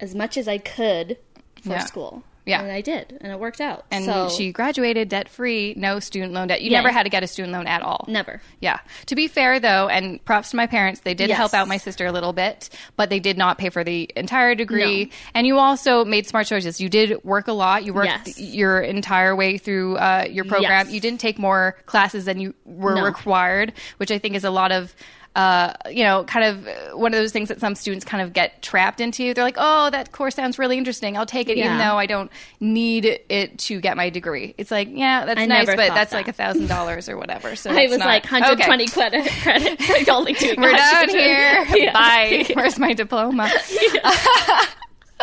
as 0.00 0.12
much 0.12 0.36
as 0.36 0.48
I 0.48 0.58
could 0.58 1.18
for 1.62 1.68
Yeah. 1.70 1.84
school. 1.84 2.24
Yeah. 2.46 2.60
And 2.62 2.70
I 2.70 2.82
did, 2.82 3.16
and 3.22 3.32
it 3.32 3.38
worked 3.40 3.60
out. 3.60 3.86
and 3.90 4.04
so, 4.04 4.28
she 4.28 4.52
graduated 4.52 5.08
debt 5.08 5.28
free, 5.30 5.72
no 5.78 5.98
student 5.98 6.32
loan 6.34 6.48
debt. 6.48 6.60
You 6.60 6.70
Yeah. 6.70 6.78
never 6.78 6.90
had 6.92 7.04
to 7.04 7.08
get 7.08 7.22
a 7.22 7.26
student 7.26 7.52
loan 7.54 7.66
at 7.66 7.80
all. 7.82 8.04
never. 8.06 8.42
Yeah. 8.60 8.80
To 9.06 9.14
be 9.14 9.28
fair, 9.28 9.58
though, 9.60 9.88
and 9.88 10.22
props 10.26 10.50
to 10.50 10.56
my 10.56 10.66
parents, 10.66 11.00
they 11.00 11.14
did 11.14 11.30
Yes. 11.30 11.38
help 11.38 11.54
out 11.54 11.68
my 11.68 11.78
sister 11.78 12.04
a 12.06 12.12
little 12.12 12.32
bit, 12.34 12.68
but 12.96 13.08
they 13.08 13.18
did 13.18 13.38
not 13.38 13.56
pay 13.56 13.70
for 13.70 13.82
the 13.82 14.10
entire 14.14 14.54
degree. 14.54 15.04
No. 15.06 15.10
And 15.34 15.46
you 15.46 15.58
also 15.58 16.04
made 16.04 16.26
smart 16.26 16.46
choices. 16.46 16.80
You 16.80 16.88
did 16.90 17.22
work 17.24 17.48
a 17.48 17.52
lot. 17.52 17.84
You 17.84 17.94
worked 17.94 18.08
Yes. 18.26 18.38
your 18.38 18.80
entire 18.80 19.34
way 19.34 19.56
through 19.56 19.96
uh, 19.96 20.26
your 20.30 20.44
program. 20.44 20.86
Yes. 20.86 20.92
You 20.92 21.00
didn't 21.00 21.20
take 21.20 21.38
more 21.38 21.76
classes 21.86 22.26
than 22.26 22.40
you 22.40 22.54
were 22.66 22.94
No. 22.96 23.04
required, 23.04 23.72
which 23.96 24.10
I 24.10 24.18
think 24.18 24.34
is 24.34 24.44
a 24.44 24.50
lot 24.50 24.70
of. 24.70 24.94
Uh, 25.36 25.72
you 25.90 26.04
know, 26.04 26.22
kind 26.24 26.44
of 26.44 26.68
uh, 26.68 26.96
one 26.96 27.12
of 27.12 27.18
those 27.18 27.32
things 27.32 27.48
that 27.48 27.58
some 27.58 27.74
students 27.74 28.04
kind 28.04 28.22
of 28.22 28.32
get 28.32 28.62
trapped 28.62 29.00
into. 29.00 29.34
They're 29.34 29.42
like, 29.42 29.56
"Oh, 29.58 29.90
that 29.90 30.12
course 30.12 30.36
sounds 30.36 30.60
really 30.60 30.78
interesting. 30.78 31.16
I'll 31.16 31.26
take 31.26 31.48
it, 31.48 31.56
even 31.58 31.76
though 31.78 31.98
I 31.98 32.06
don't 32.06 32.30
need 32.60 33.04
it 33.04 33.58
to 33.58 33.80
get 33.80 33.96
my 33.96 34.10
degree." 34.10 34.54
It's 34.58 34.70
like, 34.70 34.88
yeah, 34.92 35.24
that's 35.26 35.40
I 35.40 35.46
nice, 35.46 35.66
but 35.66 35.76
that's 35.76 36.12
that. 36.12 36.16
like 36.16 36.28
a 36.28 36.32
thousand 36.32 36.68
dollars 36.68 37.08
or 37.08 37.16
whatever. 37.16 37.56
So 37.56 37.70
I 37.76 37.88
was 37.88 37.98
not- 37.98 38.06
like 38.06 38.22
120 38.30 38.84
Okay. 38.84 38.92
credit 38.92 39.28
credit 39.42 39.82
for 39.82 40.12
only 40.12 40.34
doing 40.34 40.60
We're 40.60 40.70
done 40.70 41.08
here. 41.08 41.66
Yeah. 41.74 41.92
Bye. 41.92 42.44
Where's 42.54 42.78
my 42.78 42.92
diploma? 42.92 43.50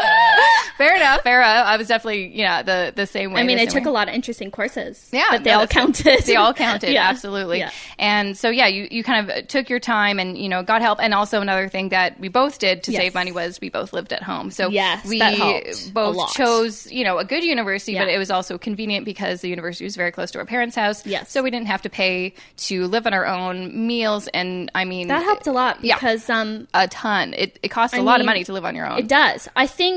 fair 0.77 0.96
enough. 0.96 1.22
Fair 1.22 1.41
enough. 1.41 1.67
I 1.67 1.77
was 1.77 1.88
definitely, 1.88 2.27
yeah, 2.36 2.62
the 2.63 2.93
the 2.96 3.05
same 3.05 3.34
way. 3.34 3.41
I 3.41 3.43
mean, 3.43 3.60
I 3.60 3.65
took 3.65 3.84
way. 3.86 3.89
a 3.89 3.93
lot 3.93 4.08
of 4.10 4.13
interesting 4.15 4.51
courses. 4.51 5.10
Yeah, 5.12 5.27
but 5.31 5.43
they 5.43 5.51
all 5.51 5.67
counted. 5.67 6.24
They 6.24 6.36
all 6.36 6.53
counted, 6.65 6.91
Yeah. 6.91 7.08
absolutely. 7.10 7.60
Yeah. 7.60 7.72
And 8.00 8.38
so, 8.38 8.50
yeah, 8.50 8.67
you, 8.67 8.88
you 8.89 9.03
kind 9.03 9.29
of 9.29 9.48
took 9.48 9.70
your 9.70 9.79
time 9.79 10.20
and, 10.20 10.38
you 10.38 10.50
know, 10.50 10.63
got 10.63 10.81
help. 10.81 11.00
And 11.01 11.13
also 11.13 11.41
another 11.41 11.67
thing 11.70 11.89
that 11.89 12.20
we 12.20 12.27
both 12.29 12.60
did 12.60 12.84
to 12.84 12.91
Yes. 12.91 13.01
save 13.01 13.13
money 13.13 13.31
was 13.31 13.60
we 13.62 13.70
both 13.70 13.93
lived 13.93 14.12
at 14.13 14.24
home. 14.24 14.51
So 14.51 14.70
Yes, 14.70 15.05
we 15.05 15.20
that 15.20 15.36
helped 15.36 15.88
a 15.89 15.91
both 15.91 16.34
chose, 16.34 16.91
you 16.91 17.03
know, 17.03 17.17
a 17.20 17.25
good 17.25 17.43
university, 17.43 17.98
but 17.98 18.08
it 18.08 18.17
was 18.17 18.31
also 18.31 18.58
convenient 18.58 19.05
because 19.05 19.41
the 19.41 19.50
university 19.50 19.86
was 19.86 19.96
very 19.96 20.12
close 20.12 20.31
to 20.31 20.39
our 20.39 20.46
parents' 20.46 20.75
house. 20.75 21.05
Yes. 21.05 21.31
So 21.31 21.43
we 21.43 21.51
didn't 21.51 21.67
have 21.67 21.81
to 21.84 21.89
pay 21.89 22.34
to 22.58 22.88
live 22.88 23.05
on 23.05 23.13
our 23.13 23.25
own 23.27 23.88
meals. 23.88 24.27
And 24.29 24.72
I 24.75 24.86
mean, 24.86 25.08
That 25.10 25.24
helped 25.24 25.48
a 25.48 25.51
lot 25.51 25.84
Yeah. 25.84 25.96
because 25.96 26.29
um, 26.29 26.67
a 26.74 26.88
ton. 26.88 27.34
It, 27.36 27.60
it 27.62 27.70
costs 27.70 27.96
a 27.98 28.01
lot 28.01 28.20
of 28.20 28.25
money 28.25 28.43
to 28.46 28.53
live 28.53 28.65
on 28.65 28.75
your 28.75 28.88
own. 28.88 29.00
It 29.00 29.08
does. 29.08 29.48
I 29.55 29.67
think 29.67 29.90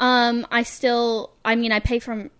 um, 0.00 0.46
I 0.50 0.62
still. 0.62 1.30
I 1.44 1.54
mean, 1.56 1.72
I 1.72 1.80
pay 1.80 1.98
for 1.98 2.30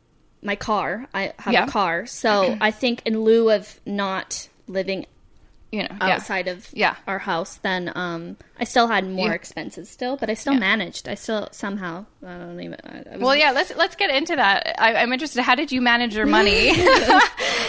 my 0.42 0.56
car. 0.56 1.06
I 1.14 1.32
have 1.38 1.54
Yeah. 1.54 1.64
a 1.64 1.70
car, 1.70 2.06
so 2.06 2.56
I 2.60 2.70
think 2.70 3.02
in 3.04 3.20
lieu 3.22 3.50
of 3.50 3.80
not 3.86 4.48
living 4.66 5.06
you 5.74 5.82
know, 5.84 5.88
yeah. 6.02 6.16
outside 6.16 6.48
of 6.48 6.68
Yeah. 6.74 6.96
our 7.06 7.18
house, 7.18 7.56
then 7.62 7.90
um, 7.94 8.36
I 8.60 8.64
still 8.64 8.88
had 8.88 9.08
more 9.08 9.28
Yeah. 9.28 9.32
expenses 9.34 9.88
still, 9.88 10.18
but 10.18 10.28
I 10.28 10.34
still 10.34 10.52
Yeah. 10.52 10.58
managed. 10.58 11.08
I 11.08 11.14
still 11.14 11.48
somehow. 11.50 12.04
I 12.26 12.34
don't 12.36 12.60
even. 12.60 12.76
I, 12.84 13.14
I 13.14 13.16
Well, 13.16 13.34
yeah, 13.34 13.52
let's 13.52 13.74
let's 13.74 13.96
get 13.96 14.10
into 14.10 14.36
that. 14.36 14.74
I, 14.78 14.96
I'm 14.96 15.10
interested. 15.14 15.40
How 15.42 15.54
did 15.54 15.72
you 15.72 15.80
manage 15.80 16.14
your 16.14 16.26
money? 16.26 16.72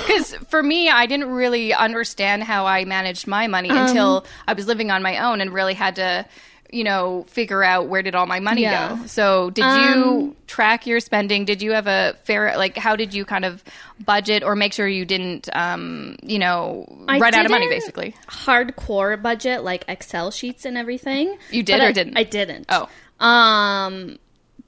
Because 0.06 0.34
for 0.50 0.62
me, 0.62 0.90
I 0.90 1.06
didn't 1.06 1.30
really 1.30 1.74
understand 1.74 2.44
how 2.44 2.66
I 2.66 2.84
managed 2.84 3.26
my 3.26 3.48
money 3.48 3.70
Um, 3.70 3.78
until 3.78 4.26
I 4.48 4.54
was 4.54 4.68
living 4.68 4.92
on 4.92 5.02
my 5.02 5.20
own 5.26 5.40
and 5.40 5.54
really 5.54 5.74
had 5.74 5.96
to, 5.96 6.26
you 6.74 6.84
know, 6.84 7.24
figure 7.30 7.64
out 7.64 7.88
where 7.88 8.02
did 8.02 8.16
all 8.16 8.26
my 8.26 8.40
money 8.40 8.64
Yeah. 8.64 8.98
go. 8.98 9.06
So, 9.06 9.50
did 9.52 9.64
Um, 9.64 9.80
you 9.94 10.36
track 10.48 10.86
your 10.88 11.00
spending? 11.00 11.46
Did 11.46 11.62
you 11.62 11.72
have 11.74 11.88
a 11.88 12.16
fair 12.24 12.58
like? 12.58 12.78
How 12.78 12.96
did 12.96 13.14
you 13.14 13.26
kind 13.26 13.46
of 13.46 13.64
budget 14.04 14.44
or 14.44 14.56
make 14.56 14.74
sure 14.74 14.88
you 14.88 15.06
didn't, 15.06 15.48
um, 15.56 16.18
you 16.24 16.40
know, 16.40 16.86
I 17.08 17.20
run 17.20 17.34
out 17.36 17.46
of 17.46 17.52
money 17.52 17.68
basically? 17.70 18.16
hardcore 18.28 19.22
budget 19.22 19.64
like 19.64 19.86
Excel 19.88 20.32
sheets 20.32 20.66
and 20.66 20.78
everything. 20.78 21.38
You 21.52 21.64
did 21.64 21.80
or 21.82 21.86
I- 21.86 21.92
didn't? 21.92 22.18
I 22.18 22.24
didn't. 22.24 22.66
Oh. 22.70 22.90
Um, 23.26 24.18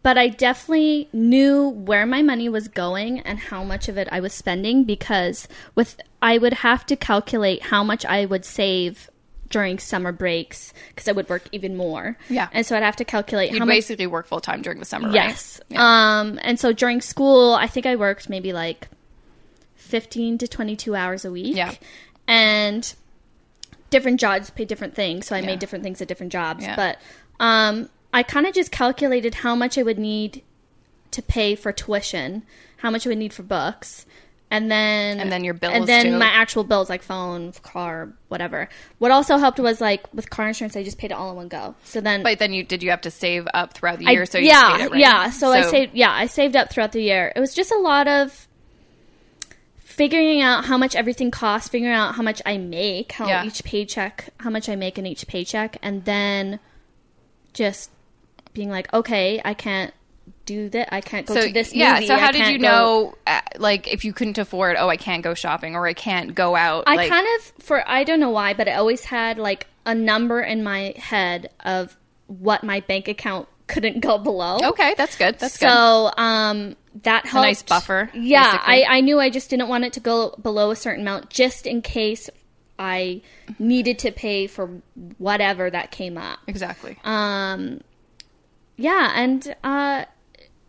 but 0.03 0.17
I 0.19 0.27
definitely 0.29 1.09
knew 1.13 1.69
where 1.69 2.05
my 2.05 2.21
money 2.21 2.47
was 2.47 2.67
going 2.67 3.19
and 3.21 3.39
how 3.39 3.63
much 3.63 3.89
of 3.89 3.97
it 3.97 4.07
I 4.11 4.19
was 4.19 4.33
spending 4.33 4.83
because 4.83 5.47
with 5.73 5.99
I 6.21 6.37
would 6.37 6.53
have 6.53 6.85
to 6.87 6.95
calculate 6.95 7.63
how 7.63 7.83
much 7.83 8.05
I 8.05 8.25
would 8.25 8.45
save 8.45 9.09
during 9.49 9.77
summer 9.79 10.11
breaks 10.11 10.73
because 10.89 11.07
I 11.07 11.11
would 11.11 11.29
work 11.29 11.43
even 11.51 11.77
more. 11.77 12.17
Yeah. 12.29 12.49
and 12.51 12.65
so 12.65 12.75
I'd 12.75 12.83
have 12.83 12.95
to 12.97 13.05
calculate 13.05 13.51
You 13.51 13.59
how 13.59 13.65
much. 13.65 13.75
basically 13.75 14.07
work 14.07 14.27
full 14.27 14.39
time 14.41 14.61
during 14.61 14.79
the 14.79 14.85
summer, 14.85 15.07
right? 15.07 15.15
Yes. 15.15 15.61
Um, 15.75 16.39
and 16.41 16.59
so 16.59 16.73
during 16.73 16.99
school, 17.01 17.53
I 17.53 17.67
think 17.67 17.85
I 17.85 17.95
worked 17.95 18.29
maybe 18.29 18.53
like 18.53 18.87
fifteen 19.75 20.37
to 20.39 20.47
twenty-two 20.47 20.95
hours 20.95 21.25
a 21.25 21.31
week. 21.31 21.55
Yeah. 21.55 21.73
and 22.27 22.93
different 23.91 24.19
jobs 24.19 24.49
pay 24.49 24.65
different 24.65 24.95
things, 24.95 25.27
so 25.27 25.35
I 25.35 25.39
Yeah. 25.39 25.45
made 25.45 25.59
different 25.59 25.83
things 25.83 26.01
at 26.01 26.07
different 26.07 26.31
jobs. 26.33 26.63
Yeah. 26.63 26.75
But 26.75 26.99
um, 27.39 27.89
I 28.13 28.23
kind 28.23 28.45
of 28.47 28.53
just 28.53 28.71
calculated 28.71 29.35
how 29.35 29.55
much 29.55 29.77
I 29.77 29.83
would 29.83 29.99
need 29.99 30.41
to 31.11 31.21
pay 31.21 31.55
for 31.55 31.71
tuition, 31.71 32.43
how 32.77 32.89
much 32.89 33.05
I 33.05 33.09
would 33.09 33.19
need 33.19 33.31
for 33.31 33.43
books, 33.43 34.05
and 34.51 34.69
then 34.71 35.19
And 35.19 35.31
then 35.31 35.43
your 35.43 35.53
bills, 35.55 35.73
and 35.73 35.87
then 35.87 36.05
too. 36.05 36.17
my 36.17 36.27
actual 36.27 36.63
bills 36.63 36.89
like 36.89 37.01
phone, 37.01 37.51
car, 37.63 38.13
whatever. 38.29 38.69
What 38.99 39.11
also 39.11 39.37
helped 39.37 39.59
was 39.59 39.81
like 39.81 40.11
with 40.13 40.29
car 40.29 40.47
insurance, 40.47 40.75
I 40.75 40.83
just 40.83 40.97
paid 40.97 41.11
it 41.11 41.15
all 41.15 41.31
in 41.31 41.35
one 41.35 41.47
go. 41.47 41.75
So 41.83 41.99
then 41.99 42.21
But 42.23 42.39
then 42.39 42.53
you 42.53 42.63
did 42.63 42.83
you 42.83 42.91
have 42.91 43.01
to 43.01 43.11
save 43.11 43.47
up 43.53 43.73
throughout 43.73 43.99
the 43.99 44.07
I- 44.07 44.11
year? 44.11 44.25
so 44.25 44.37
you 44.37 44.47
yeah, 44.47 44.77
paid 44.77 44.83
it, 44.85 44.91
right? 44.91 44.99
yeah. 44.99 45.29
So, 45.31 45.51
I 45.51 45.63
saved. 45.63 45.95
Yeah, 45.95 46.11
I 46.11 46.27
saved 46.27 46.55
up 46.55 46.69
throughout 46.69 46.91
the 46.91 47.01
year. 47.01 47.33
It 47.35 47.39
was 47.39 47.53
just 47.55 47.71
a 47.71 47.77
lot 47.79 48.07
of 48.07 48.47
figuring 49.77 50.41
out 50.41 50.65
how 50.65 50.77
much 50.77 50.95
everything 50.95 51.31
costs, 51.31 51.69
figuring 51.69 51.93
out 51.93 52.15
how 52.15 52.21
much 52.23 52.41
I 52.45 52.57
make, 52.57 53.13
how 53.13 53.27
Yeah. 53.27 53.45
each 53.45 53.63
paycheck, 53.63 54.29
how 54.39 54.49
much 54.49 54.67
I 54.69 54.75
make 54.75 54.97
in 54.97 55.05
each 55.05 55.25
paycheck, 55.27 55.77
and 55.81 56.03
then 56.05 56.59
just 57.53 57.91
being 58.53 58.69
like, 58.69 58.93
okay, 58.93 59.41
I 59.45 59.53
can't 59.53 59.93
do 60.45 60.69
that. 60.69 60.93
I 60.93 61.01
can't 61.01 61.25
go 61.25 61.33
so 61.33 61.47
to 61.47 61.51
this 61.53 61.73
yeah 61.73 61.93
movie. 61.95 62.05
Yeah. 62.05 62.15
So 62.15 62.21
how 62.23 62.31
did 62.31 62.47
you 62.47 62.59
go- 62.59 62.67
know 62.67 63.15
uh, 63.27 63.41
like 63.57 63.91
if 63.91 64.05
you 64.05 64.13
couldn't 64.13 64.37
afford 64.37 64.75
oh 64.79 64.87
i 64.89 64.97
can't 64.97 65.23
go 65.23 65.33
shopping 65.33 65.75
or 65.75 65.87
i 65.87 65.93
can't 65.93 66.35
go 66.35 66.55
out 66.55 66.83
I 66.87 66.95
like, 66.95 67.09
kind 67.09 67.27
of 67.37 67.63
for 67.63 67.83
I 67.89 68.03
don't 68.03 68.19
know 68.19 68.29
why, 68.29 68.53
but 68.53 68.67
I 68.67 68.73
always 68.75 69.03
had 69.05 69.37
like 69.37 69.67
a 69.85 69.93
number 69.95 70.41
in 70.41 70.63
my 70.63 70.93
head 70.97 71.49
of 71.63 71.95
what 72.27 72.63
my 72.63 72.79
bank 72.81 73.07
account 73.07 73.47
couldn't 73.67 73.99
go 74.01 74.17
below. 74.17 74.59
okay 74.63 74.93
that's 74.97 75.17
good 75.17 75.39
that's 75.39 75.57
good 75.57 75.69
so 75.69 76.11
um 76.17 76.75
that 77.03 77.25
helped. 77.25 77.45
nice 77.45 77.61
buffer, 77.63 78.09
Yeah, 78.13 78.53
basically. 78.53 78.85
I, 78.85 78.97
I 78.97 79.01
knew 79.01 79.19
I 79.19 79.29
just 79.29 79.49
didn't 79.49 79.67
want 79.67 79.83
it 79.83 79.93
to 79.93 79.99
go 79.99 80.33
below 80.41 80.71
a 80.71 80.75
certain 80.77 81.01
amount 81.01 81.29
just 81.29 81.67
in 81.67 81.81
case 81.81 82.29
I 82.79 83.21
needed 83.59 83.99
to 83.99 84.11
pay 84.11 84.47
for 84.47 84.81
whatever 85.17 85.69
that 85.69 85.91
came 85.91 86.17
up. 86.17 86.39
exactly 86.47 86.97
Um 87.03 87.81
yeah, 88.77 89.11
and 89.15 89.55
uh 89.63 90.05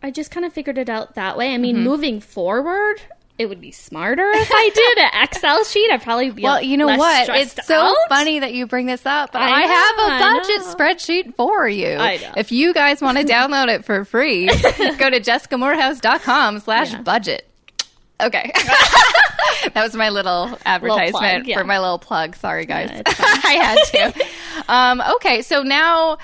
I 0.03 0.11
just 0.11 0.29
kind 0.31 0.45
of 0.45 0.51
figured 0.53 0.77
it 0.77 0.89
out 0.89 1.15
that 1.15 1.37
way. 1.37 1.53
I 1.53 1.57
mean, 1.57 1.75
Mm-hmm. 1.77 1.83
moving 1.85 2.19
forward, 2.21 3.01
it 3.39 3.45
would 3.47 3.61
be 3.61 3.71
smarter 3.71 4.29
if 4.33 4.49
I 4.51 4.69
did 4.73 4.97
an 4.99 5.09
Excel 5.23 5.63
sheet. 5.63 5.89
I'd 5.91 6.01
probably 6.01 6.31
be 6.31 6.41
well 6.43 6.59
you 6.61 6.75
know 6.77 6.87
what 6.87 7.29
it's 7.29 7.65
so 7.67 7.75
out. 7.79 7.95
funny 8.09 8.39
that 8.39 8.51
you 8.53 8.65
bring 8.65 8.87
this 8.87 9.05
up 9.05 9.29
I 9.35 9.49
i, 9.49 9.61
know, 9.61 9.67
have 9.67 9.99
a 9.99 10.07
budget 10.39 10.61
spreadsheet 10.63 11.35
for 11.35 11.67
you 11.69 11.95
I 11.97 12.17
know. 12.17 12.31
if 12.35 12.51
you 12.51 12.73
guys 12.73 12.99
want 13.01 13.17
to 13.19 13.23
download 13.25 13.67
it 13.73 13.85
for 13.85 14.03
free 14.05 14.47
go 14.47 15.09
to 15.11 15.19
jessicamoorhouse.com/slash-budget. 15.19 17.47
okay 18.21 18.51
that 18.55 19.73
was 19.83 19.95
my 19.95 20.09
little 20.09 20.57
advertisement 20.65 21.45
yeah. 21.45 21.59
for 21.59 21.63
my 21.63 21.77
little 21.79 21.99
plug 21.99 22.35
sorry 22.35 22.65
guys 22.65 22.89
fine. 22.89 23.03
i 23.43 23.53
had 23.53 23.77
to 24.13 24.25
um, 24.71 24.99
okay 25.17 25.43
so 25.43 25.61
now 25.61 26.17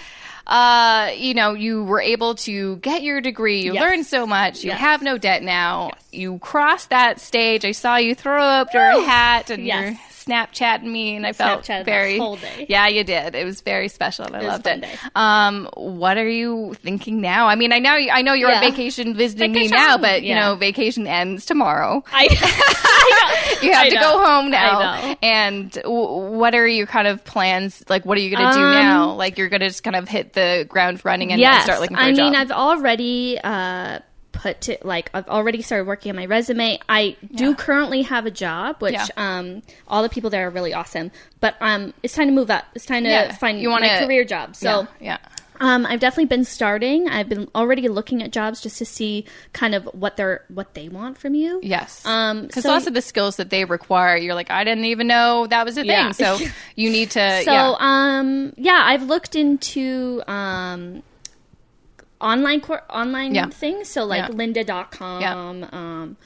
uh, 0.48 1.12
you 1.16 1.34
know, 1.34 1.54
you 1.54 1.84
were 1.84 2.02
able 2.02 2.36
to 2.36 2.76
get 2.78 3.02
your 3.04 3.22
degree. 3.22 3.62
You 3.62 3.74
Yes. 3.76 3.82
learned 3.82 4.06
so 4.06 4.28
much. 4.28 4.64
You 4.64 4.72
Yes. 4.72 4.80
have 4.80 5.02
no 5.02 5.18
debt 5.18 5.42
now. 5.44 5.92
You 6.12 6.38
crossed 6.40 6.90
that 6.90 7.20
stage. 7.22 7.64
I 7.66 7.72
saw 7.72 7.96
you 7.96 8.14
throw 8.16 8.42
up 8.44 8.74
your 8.74 9.04
hat 9.06 9.50
and 9.50 9.66
Yes. 9.66 9.84
you're 9.92 10.00
Snapchatting 10.26 10.84
me, 10.84 11.16
and 11.16 11.26
I 11.26 11.34
felt 11.34 11.64
Snapchatted 11.66 11.86
very. 11.86 12.18
whole 12.18 12.38
day. 12.38 12.66
Yeah, 12.70 12.88
you 12.88 13.04
did. 13.04 13.36
It 13.36 13.46
was 13.46 13.62
very 13.62 13.88
special, 13.88 14.26
and 14.26 14.36
I 14.36 14.42
a 14.42 14.48
loved 14.48 14.68
it. 14.68 14.86
Um, 15.16 15.68
what 15.76 16.18
are 16.18 16.28
you 16.30 16.74
thinking 16.76 17.22
now? 17.22 17.48
I 17.48 17.56
mean, 17.56 17.74
I 17.74 17.80
know 17.80 17.92
I 17.92 18.22
know 18.22 18.34
you're 18.34 18.52
on 18.52 18.62
vacation 18.62 19.16
visiting 19.16 19.52
me 19.52 19.68
now, 19.68 19.98
but 19.98 20.24
you 20.24 20.34
know, 20.36 20.56
vacation 20.56 21.08
ends 21.08 21.46
tomorrow. 21.46 22.04
I, 22.12 22.28
I 22.42 23.56
know. 23.62 23.68
You 23.68 23.74
have 23.74 23.86
I 23.86 23.90
to 23.90 23.96
know. 23.96 24.02
go 24.02 24.26
home 24.26 24.46
I 24.48 24.50
now. 24.50 24.80
know. 24.80 25.16
And 25.22 25.72
w- 25.72 26.38
what 26.38 26.56
are 26.56 26.68
your 26.68 26.88
kind 26.88 27.08
of 27.08 27.24
plans? 27.26 27.84
Like, 27.90 28.06
what 28.06 28.18
are 28.18 28.22
you 28.22 28.36
going 28.36 28.48
to 28.48 28.54
do 28.54 28.64
Um, 28.64 28.72
now? 28.72 29.12
Like, 29.14 29.38
you're 29.38 29.50
going 29.50 29.62
to 29.62 29.68
just 29.68 29.84
kind 29.84 29.96
of 29.96 30.08
hit 30.08 30.34
the 30.34 30.66
ground 30.70 31.04
running 31.06 31.32
and, 31.32 31.42
and 31.42 31.64
start 31.64 31.80
looking 31.82 31.96
for 31.98 32.02
a 32.04 32.06
I 32.08 32.12
job. 32.14 32.18
mean, 32.26 32.36
I've 32.36 32.52
already 32.52 33.40
uh, 33.44 34.00
put 34.44 34.62
to, 34.62 34.78
like 34.84 35.10
I've 35.14 35.28
already 35.28 35.62
started 35.62 35.88
working 35.88 36.10
on 36.12 36.16
my 36.18 36.26
resume. 36.26 36.80
I 36.90 37.16
do 37.34 37.50
Yeah. 37.50 37.56
currently 37.56 38.02
have 38.04 38.26
a 38.26 38.32
job, 38.32 38.82
which 38.82 38.94
Yeah. 38.94 39.08
um, 39.18 39.64
all 39.88 40.04
the 40.04 40.10
people 40.10 40.30
there 40.30 40.46
are 40.48 40.52
really 40.52 40.74
awesome. 40.74 41.12
But 41.40 41.56
um, 41.62 41.94
it's 42.04 42.14
time 42.14 42.28
to 42.28 42.34
move 42.34 42.52
up. 42.52 42.66
It's 42.76 42.86
time 42.86 43.04
to 43.04 43.10
Yeah. 43.10 43.34
find 43.36 43.60
You 43.62 43.70
want 43.70 43.86
a 43.86 44.06
career 44.06 44.26
job. 44.26 44.56
So. 44.56 44.88
yeah, 45.00 45.18
yeah. 45.18 45.18
Um, 45.60 45.86
I've 45.86 46.00
definitely 46.02 46.26
been 46.26 46.44
starting. 46.46 47.08
I've 47.08 47.30
been 47.30 47.48
already 47.56 47.88
looking 47.88 48.22
at 48.24 48.32
jobs 48.32 48.60
just 48.60 48.80
to 48.80 48.86
see 48.86 49.24
kind 49.54 49.74
of 49.76 49.86
what 49.94 50.18
they're 50.18 50.44
what 50.50 50.74
they 50.74 50.90
want 50.90 51.18
from 51.20 51.36
you. 51.36 51.60
Yes. 51.64 52.04
Um, 52.06 52.48
because 52.48 52.64
so- 52.64 52.70
lots 52.70 52.88
of 52.88 52.94
the 52.96 53.02
skills 53.04 53.38
that 53.38 53.50
they 53.50 53.64
require, 53.64 54.18
you're 54.18 54.34
like, 54.36 54.52
I 54.52 54.64
didn't 54.66 54.86
even 54.86 55.08
know 55.08 55.48
that 55.48 55.64
was 55.64 55.78
a 55.78 55.86
Yeah. 55.86 56.12
thing. 56.12 56.14
So 56.40 56.46
you 56.76 56.90
need 56.90 57.12
to. 57.12 57.42
So 57.46 57.52
yeah. 57.52 57.76
um 57.80 58.54
yeah, 58.58 58.82
I've 58.84 59.04
looked 59.04 59.36
into 59.36 60.22
um 60.28 61.04
online 62.24 62.62
cour 62.62 62.82
online 62.90 63.36
Yeah. 63.36 63.48
things, 63.50 63.90
so 63.90 64.06
like 64.06 64.30
Yeah. 64.30 64.36
lynda.com, 64.36 65.22
Yeah. 65.22 65.68
um 65.72 66.18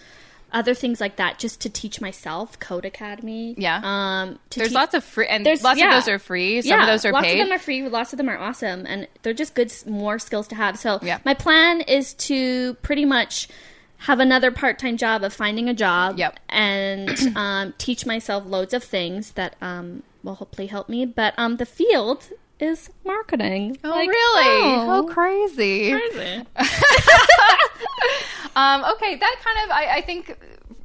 other 0.54 0.74
things 0.74 1.02
like 1.02 1.18
that 1.18 1.38
just 1.40 1.60
to 1.60 1.70
teach 1.70 2.00
myself 2.00 2.58
Codecademy. 2.60 3.56
Yeah. 3.58 3.82
Um 3.84 4.40
to 4.52 4.60
There's 4.60 4.70
teach- 4.70 4.76
lots 4.76 4.94
of 4.94 5.04
free, 5.04 5.28
and 5.28 5.46
There's- 5.46 5.62
lots 5.64 5.78
yeah. 5.80 5.88
of 5.90 5.94
those 6.06 6.08
are 6.08 6.20
free. 6.20 6.62
Some 6.62 6.80
of 6.80 6.88
those 6.88 7.04
are 7.06 7.12
lots 7.12 7.26
paid. 7.26 7.40
of 7.42 7.48
them 7.48 7.56
are 7.56 7.60
free. 7.60 7.88
Lots 7.90 8.14
of 8.14 8.18
them 8.18 8.30
are 8.30 8.38
awesome, 8.38 8.86
and 8.88 9.08
they're 9.24 9.34
just 9.34 9.56
good, 9.56 9.74
more 9.86 10.18
skills 10.20 10.48
to 10.50 10.56
have. 10.56 10.80
So 10.80 11.00
Yeah. 11.02 11.20
my 11.26 11.34
plan 11.34 11.82
is 11.82 12.14
to 12.30 12.76
pretty 12.76 13.04
much 13.04 13.50
have 14.02 14.20
another 14.20 14.52
part-time 14.52 14.96
job 14.96 15.24
of 15.24 15.34
finding 15.34 15.68
a 15.68 15.74
job 15.74 16.18
Yep. 16.20 16.40
and 16.50 17.10
um, 17.36 17.74
teach 17.80 18.06
myself 18.06 18.44
loads 18.46 18.74
of 18.74 18.84
things 18.84 19.32
that 19.32 19.56
um, 19.62 20.04
will 20.24 20.36
hopefully 20.36 20.68
help 20.68 20.88
me. 20.88 21.06
But 21.06 21.34
um, 21.38 21.58
the 21.58 21.66
field 21.66 22.30
is 22.60 22.90
marketing. 23.06 23.78
oh, 23.84 23.90
Like, 23.90 24.10
really? 24.10 24.64
oh. 24.64 25.06
Oh, 25.08 25.14
crazy. 25.14 25.92
Crazy. 25.92 26.44
Um, 28.56 28.84
okay, 28.96 29.16
that 29.16 29.36
kind 29.44 29.66
of 29.66 29.70
I, 29.72 29.98
I 29.98 30.02
think 30.02 30.36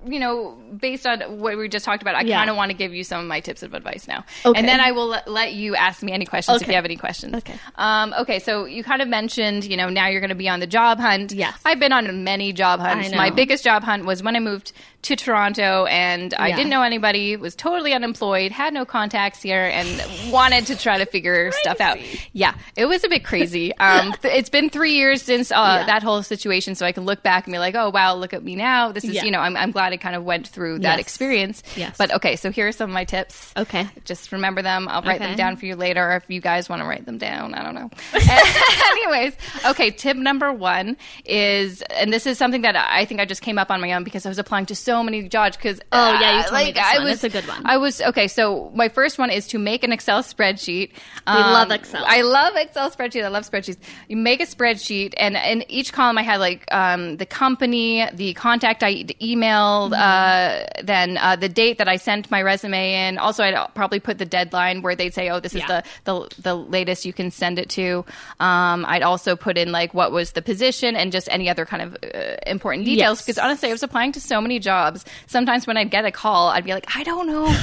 you 0.05 0.19
know, 0.19 0.59
based 0.79 1.07
on 1.07 1.39
what 1.39 1.57
we 1.57 1.69
just 1.69 1.85
talked 1.85 2.03
about, 2.03 2.17
I 2.17 2.23
Yeah. 2.23 2.37
kind 2.37 2.51
of 2.51 2.57
want 2.57 2.71
to 2.73 2.77
give 2.77 2.93
you 2.93 3.05
some 3.05 3.21
of 3.21 3.27
my 3.29 3.39
tips 3.41 3.63
of 3.63 3.73
advice 3.73 4.09
now. 4.09 4.25
Okay. 4.45 4.59
And 4.59 4.69
then 4.69 4.81
I 4.81 4.91
will 4.91 5.07
let, 5.07 5.29
let 5.29 5.53
you 5.53 5.77
ask 5.77 6.03
me 6.03 6.11
any 6.13 6.27
questions 6.27 6.61
if 6.61 6.67
you 6.67 6.75
have 6.75 6.85
any 6.85 6.97
questions. 6.97 7.37
Okay. 7.37 7.55
Um, 7.77 8.13
okay. 8.19 8.41
So 8.41 8.65
you 8.65 8.83
kind 8.83 9.01
of 9.01 9.07
mentioned, 9.07 9.65
you 9.65 9.77
know, 9.77 9.89
now 9.89 10.09
you're 10.09 10.21
going 10.21 10.31
to 10.31 10.35
be 10.35 10.49
on 10.49 10.59
the 10.59 10.67
job 10.67 10.99
hunt. 10.99 11.31
Yes. 11.33 11.57
I've 11.65 11.79
been 11.79 11.93
on 11.93 12.25
many 12.25 12.53
job 12.53 12.81
hunts. 12.81 13.13
My 13.15 13.31
biggest 13.31 13.63
job 13.63 13.85
hunt 13.85 14.05
was 14.05 14.25
when 14.25 14.35
I 14.35 14.41
moved 14.41 14.73
to 15.03 15.17
Toronto 15.17 15.85
and 15.87 16.33
I 16.39 16.49
Yeah. 16.49 16.57
didn't 16.57 16.71
know 16.71 16.83
anybody, 16.83 17.37
was 17.37 17.57
totally 17.57 17.93
unemployed, 17.93 18.53
had 18.53 18.73
no 18.73 18.85
contacts 18.85 19.43
here, 19.43 19.65
and 19.65 20.33
wanted 20.33 20.67
to 20.67 20.77
try 20.79 20.99
to 20.99 21.07
figure 21.07 21.51
stuff 21.53 21.81
out. 21.81 21.99
Yeah, 22.33 22.55
it 22.77 22.87
was 22.87 23.03
a 23.03 23.09
bit 23.09 23.25
crazy. 23.25 23.73
Um, 23.83 24.13
th- 24.23 24.33
it's 24.39 24.49
been 24.49 24.71
three 24.71 24.93
years 24.95 25.23
since 25.23 25.51
uh, 25.51 25.55
Yeah. 25.81 25.87
that 25.87 26.03
whole 26.05 26.23
situation, 26.23 26.77
so 26.77 26.87
I 26.87 26.93
can 26.93 27.05
look 27.05 27.23
back 27.25 27.47
and 27.47 27.53
be 27.53 27.59
like, 27.59 27.75
oh, 27.75 27.91
wow, 27.91 28.15
look 28.15 28.33
at 28.33 28.45
me 28.45 28.55
now. 28.55 28.93
This 28.93 29.03
is, 29.05 29.15
Yeah. 29.15 29.25
you 29.25 29.31
know, 29.33 29.41
I'm, 29.41 29.57
I'm 29.57 29.73
glad 29.73 29.93
I 29.93 29.97
kind 29.97 30.15
of 30.15 30.23
went 30.25 30.47
through 30.47 30.79
that 30.81 30.99
Yes. 30.99 31.01
experience. 31.01 31.63
Yes. 31.75 31.97
But 31.99 32.13
okay, 32.15 32.37
so 32.37 32.53
here 32.53 32.69
are 32.69 32.73
some 32.73 32.91
of 32.91 32.95
my 32.95 33.05
tips. 33.05 33.53
Okay. 33.57 33.89
Just 34.05 34.31
remember 34.31 34.63
them. 34.63 34.87
I'll 34.89 35.03
write 35.03 35.19
them 35.19 35.37
down 35.37 35.57
for 35.57 35.67
you 35.67 35.75
later 35.75 36.13
if 36.13 36.25
you 36.29 36.41
guys 36.41 36.69
want 36.69 36.81
to 36.81 36.87
write 36.87 37.05
them 37.07 37.19
down. 37.19 37.55
I 37.55 37.63
don't 37.65 37.75
know. 37.75 37.91
Anyways, 38.93 39.35
okay, 39.67 39.91
tip 39.91 40.17
number 40.17 40.53
one 40.53 40.97
is, 41.25 41.83
and 41.83 42.13
this 42.13 42.27
is 42.27 42.39
something 42.39 42.63
that 42.63 42.77
I 42.77 43.05
think 43.05 43.21
I 43.21 43.25
just 43.25 43.43
came 43.43 43.59
up 43.59 43.71
on 43.71 43.81
my 43.81 43.93
own 43.95 44.05
because 44.05 44.25
I 44.27 44.29
was 44.29 44.39
applying 44.39 44.67
to 44.67 44.75
so 44.77 44.92
many 45.01 45.29
jobs 45.29 45.57
because, 45.57 45.81
Oh, 45.93 46.13
yeah, 46.21 46.39
you 46.39 46.43
told 46.49 46.65
me 46.65 46.73
this 46.73 46.83
I 46.85 46.95
one. 46.99 47.05
was, 47.05 47.13
It's 47.15 47.25
a 47.25 47.29
good 47.41 47.47
one. 47.49 47.63
I 47.65 47.77
was, 47.77 48.01
okay, 48.03 48.27
so 48.27 48.73
my 48.75 48.89
first 48.89 49.17
one 49.17 49.31
is 49.31 49.47
to 49.49 49.59
make 49.61 49.85
an 49.85 49.93
Excel 49.93 50.25
spreadsheet. 50.25 50.91
Um, 51.29 51.53
love 51.53 51.71
Excel. 51.71 52.03
I 52.05 52.23
love 52.23 52.57
Excel 52.57 52.91
spreadsheets. 52.91 53.25
I 53.25 53.29
love 53.29 53.49
spreadsheets. 53.49 53.79
You 54.09 54.17
make 54.17 54.41
a 54.41 54.47
spreadsheet, 54.47 55.15
and 55.17 55.37
in 55.37 55.63
each 55.71 55.93
column 55.93 56.19
I 56.19 56.23
had 56.23 56.41
like 56.41 56.65
um, 56.75 57.17
the 57.19 57.27
company, 57.27 58.05
the 58.13 58.35
contact 58.35 58.83
I 58.83 59.05
emailed, 59.21 59.93
Mm-hmm. 59.93 59.95
uh, 59.95 60.83
then 60.83 61.17
uh, 61.19 61.37
the 61.37 61.49
date 61.49 61.79
that 61.79 61.89
I 61.89 61.97
sent 61.97 62.31
my 62.31 62.43
resume 62.43 63.09
in. 63.09 63.19
Also, 63.19 63.45
I'd 63.45 63.55
probably 63.75 64.01
put 64.01 64.19
the 64.19 64.25
deadline 64.27 64.83
where 64.83 64.97
they'd 64.97 65.15
say, 65.15 65.29
"Oh, 65.31 65.39
this 65.41 65.55
is 65.55 65.63
the, 65.67 65.85
the 66.05 66.29
the 66.43 66.55
latest 66.57 67.05
you 67.05 67.13
can 67.13 67.31
send 67.31 67.59
it 67.59 67.69
to." 67.71 68.05
Um, 68.41 68.85
I'd 68.89 69.03
also 69.03 69.37
put 69.37 69.59
in 69.59 69.71
like 69.73 69.95
what 69.95 70.11
was 70.11 70.33
the 70.33 70.43
position 70.43 70.97
and 70.97 71.13
just 71.13 71.29
any 71.31 71.49
other 71.49 71.65
kind 71.67 71.83
of 71.83 71.97
uh, 72.03 72.37
important 72.47 72.85
details. 72.85 73.19
Yes. 73.19 73.27
Because 73.27 73.39
honestly, 73.39 73.69
I 73.69 73.73
was 73.73 73.83
applying 73.83 74.13
to 74.13 74.21
so 74.21 74.41
many 74.41 74.59
jobs. 74.59 74.73
Sometimes 75.27 75.67
when 75.67 75.77
I'd 75.77 75.91
get 75.91 76.05
a 76.05 76.11
call, 76.13 76.49
I'd 76.49 76.65
be 76.65 76.73
like, 76.73 76.87
"I 76.97 77.03
don't 77.05 77.27
know." 77.27 77.55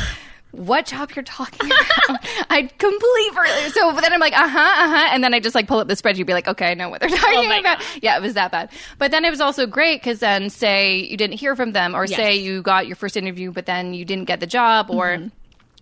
what 0.52 0.88
job 0.88 1.12
you're 1.16 1.22
talking 1.24 1.70
about. 1.70 2.20
I'd 2.50 2.76
completely 2.80 3.70
so 3.70 3.94
but 3.94 4.02
then 4.02 4.12
I'm 4.14 4.20
like, 4.20 4.34
uh 4.34 4.48
huh, 4.48 4.58
uh 4.60 4.88
huh, 4.90 5.10
and 5.12 5.24
then 5.24 5.34
I 5.34 5.40
just 5.40 5.54
like 5.54 5.68
pull 5.68 5.78
up 5.78 5.88
the 5.88 5.94
spreadsheet, 5.94 6.26
be 6.26 6.34
like, 6.34 6.48
okay, 6.48 6.72
I 6.72 6.74
know 6.74 6.90
what 6.90 7.02
they're 7.02 7.10
talking 7.16 7.48
my 7.48 7.60
about. 7.60 7.78
God. 7.80 7.88
Yeah, 8.02 8.18
it 8.18 8.22
was 8.22 8.34
that 8.34 8.52
bad. 8.52 8.72
But 8.98 9.12
then 9.12 9.26
it 9.26 9.30
was 9.30 9.42
also 9.42 9.68
great 9.68 10.02
because 10.02 10.20
then 10.20 10.50
say 10.50 10.98
you 11.02 11.18
didn't 11.18 11.38
hear 11.38 11.56
from 11.56 11.74
them, 11.74 11.96
or 11.96 12.06
Yes. 12.06 12.16
say 12.18 12.36
you 12.38 12.64
got 12.64 12.88
your 12.88 12.96
first 12.96 13.16
interview, 13.16 13.52
but 13.52 13.68
then 13.68 13.94
you 13.94 14.06
didn't 14.06 14.26
get 14.26 14.40
the 14.40 14.48
job, 14.48 14.90
or. 14.90 15.06
Mm-hmm. 15.18 15.28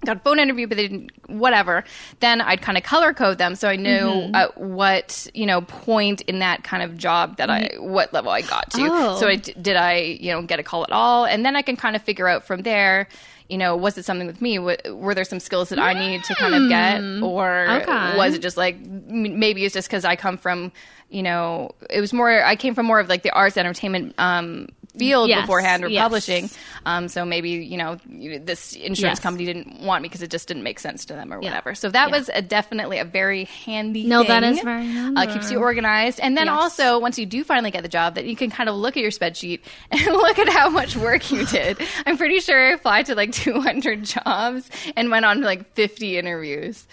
Got 0.06 0.18
a 0.18 0.20
phone 0.20 0.38
interview, 0.40 0.68
but 0.68 0.78
they 0.78 0.88
didn't, 0.88 1.12
whatever. 1.28 1.84
Then 2.20 2.40
I'd 2.40 2.62
kind 2.62 2.78
of 2.78 2.84
color 2.84 3.14
code 3.14 3.40
them 3.40 3.56
so 3.56 3.68
I 3.68 3.76
knew 3.78 3.88
Mm-hmm. 3.90 4.36
at 4.36 4.58
what, 4.60 5.28
you 5.34 5.46
know, 5.48 5.62
point 5.62 6.22
in 6.22 6.40
that 6.40 6.64
kind 6.64 6.84
of 6.84 6.98
job 6.98 7.38
that 7.38 7.50
I, 7.50 7.72
what 7.80 8.14
level 8.14 8.30
I 8.32 8.42
got 8.42 8.70
to. 8.72 8.82
Oh. 8.84 9.18
So 9.20 9.28
I, 9.28 9.38
did 9.38 9.76
I, 9.76 9.98
you 9.98 10.32
know, 10.32 10.44
get 10.44 10.60
a 10.60 10.64
call 10.64 10.84
at 10.84 10.92
all? 10.92 11.26
And 11.26 11.44
then 11.44 11.56
I 11.56 11.62
can 11.64 11.76
kind 11.76 11.96
of 11.96 12.04
figure 12.04 12.28
out 12.28 12.46
from 12.46 12.62
there, 12.62 13.08
you 13.50 13.58
know, 13.58 13.76
was 13.76 13.98
it 13.98 14.06
something 14.06 14.28
with 14.28 14.40
me? 14.42 14.60
Were 14.60 15.16
there 15.16 15.24
some 15.24 15.40
skills 15.40 15.70
that 15.70 15.80
I 15.80 15.94
need 15.94 16.24
to 16.26 16.36
kind 16.36 16.54
of 16.54 16.70
get? 16.70 17.02
Or 17.24 17.66
Hmm. 17.68 17.90
Okay. 17.90 18.18
was 18.18 18.36
it 18.36 18.42
just 18.44 18.56
like, 18.58 18.80
maybe 18.86 19.66
it's 19.66 19.74
just 19.74 19.88
because 19.88 20.06
I 20.06 20.16
come 20.16 20.38
from, 20.38 20.72
you 21.10 21.24
know, 21.24 21.72
it 21.90 22.02
was 22.02 22.14
more, 22.14 22.44
I 22.44 22.56
came 22.56 22.76
from 22.76 22.86
more 22.86 23.00
of 23.00 23.10
like 23.10 23.24
the 23.24 23.32
arts 23.32 23.58
entertainment, 23.58 24.14
um, 24.20 24.68
field 24.98 25.30
Yes, 25.30 25.42
beforehand 25.42 25.84
or 25.84 25.90
yes. 25.90 26.02
publishing. 26.02 26.50
Um, 26.86 27.08
so 27.08 27.26
maybe, 27.26 27.50
you 27.52 27.78
know, 27.78 27.98
this 28.06 28.74
insurance 28.74 29.00
Yes. 29.18 29.20
company 29.20 29.46
didn't 29.46 29.82
want 29.82 30.02
me 30.02 30.08
because 30.10 30.22
it 30.22 30.30
just 30.32 30.48
didn't 30.48 30.64
make 30.64 30.80
sense 30.80 31.06
to 31.06 31.14
them 31.14 31.34
or 31.34 31.42
Yeah. 31.42 31.50
whatever. 31.50 31.76
So 31.76 31.90
that 31.90 32.10
Yeah. 32.10 32.18
was 32.18 32.30
a, 32.34 32.42
definitely 32.42 32.98
a 33.00 33.06
very 33.06 33.46
handy 33.66 34.04
No, 34.06 34.20
thing. 34.22 34.28
that 34.30 34.44
is 34.44 34.62
very 34.62 34.86
handy. 34.88 35.22
Uh, 35.22 35.26
keeps 35.32 35.52
you 35.52 35.60
organized. 35.60 36.20
And 36.20 36.38
then 36.38 36.48
also, 36.50 37.00
once 37.00 37.20
you 37.20 37.26
do 37.26 37.44
finally 37.44 37.72
get 37.72 37.84
the 37.84 37.90
job, 37.90 38.16
that 38.16 38.26
you 38.26 38.36
can 38.36 38.50
kind 38.50 38.70
of 38.70 38.76
look 38.76 38.96
at 38.98 39.02
your 39.04 39.12
spreadsheet 39.12 39.60
and 39.92 40.06
look 40.06 40.40
at 40.40 40.50
how 40.50 40.70
much 40.70 40.96
work 40.96 41.30
you 41.32 41.46
did. 41.46 41.78
I'm 42.06 42.18
pretty 42.18 42.40
sure 42.40 42.70
I 42.70 42.72
applied 42.74 43.06
to 43.08 43.16
like 43.16 43.32
200 43.34 44.04
jobs 44.04 44.70
and 44.96 45.12
went 45.12 45.26
on 45.26 45.42
like 45.42 45.74
50 45.74 46.18
interviews. 46.18 46.86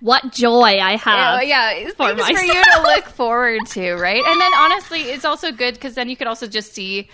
What 0.00 0.32
joy 0.32 0.78
I 0.80 0.96
have. 0.96 1.44
Yeah, 1.44 1.70
it's 1.72 1.94
for 1.94 2.08
for 2.14 2.40
you 2.42 2.52
to 2.64 2.82
look 2.82 3.06
forward 3.08 3.60
to, 3.68 3.94
right? 3.94 4.22
And 4.22 4.40
then 4.40 4.52
honestly, 4.54 5.00
it's 5.02 5.24
also 5.24 5.50
good 5.50 5.74
because 5.74 5.94
then 5.94 6.10
you 6.10 6.16
could 6.16 6.26
also 6.26 6.46
just 6.46 6.74
see. 6.74 7.08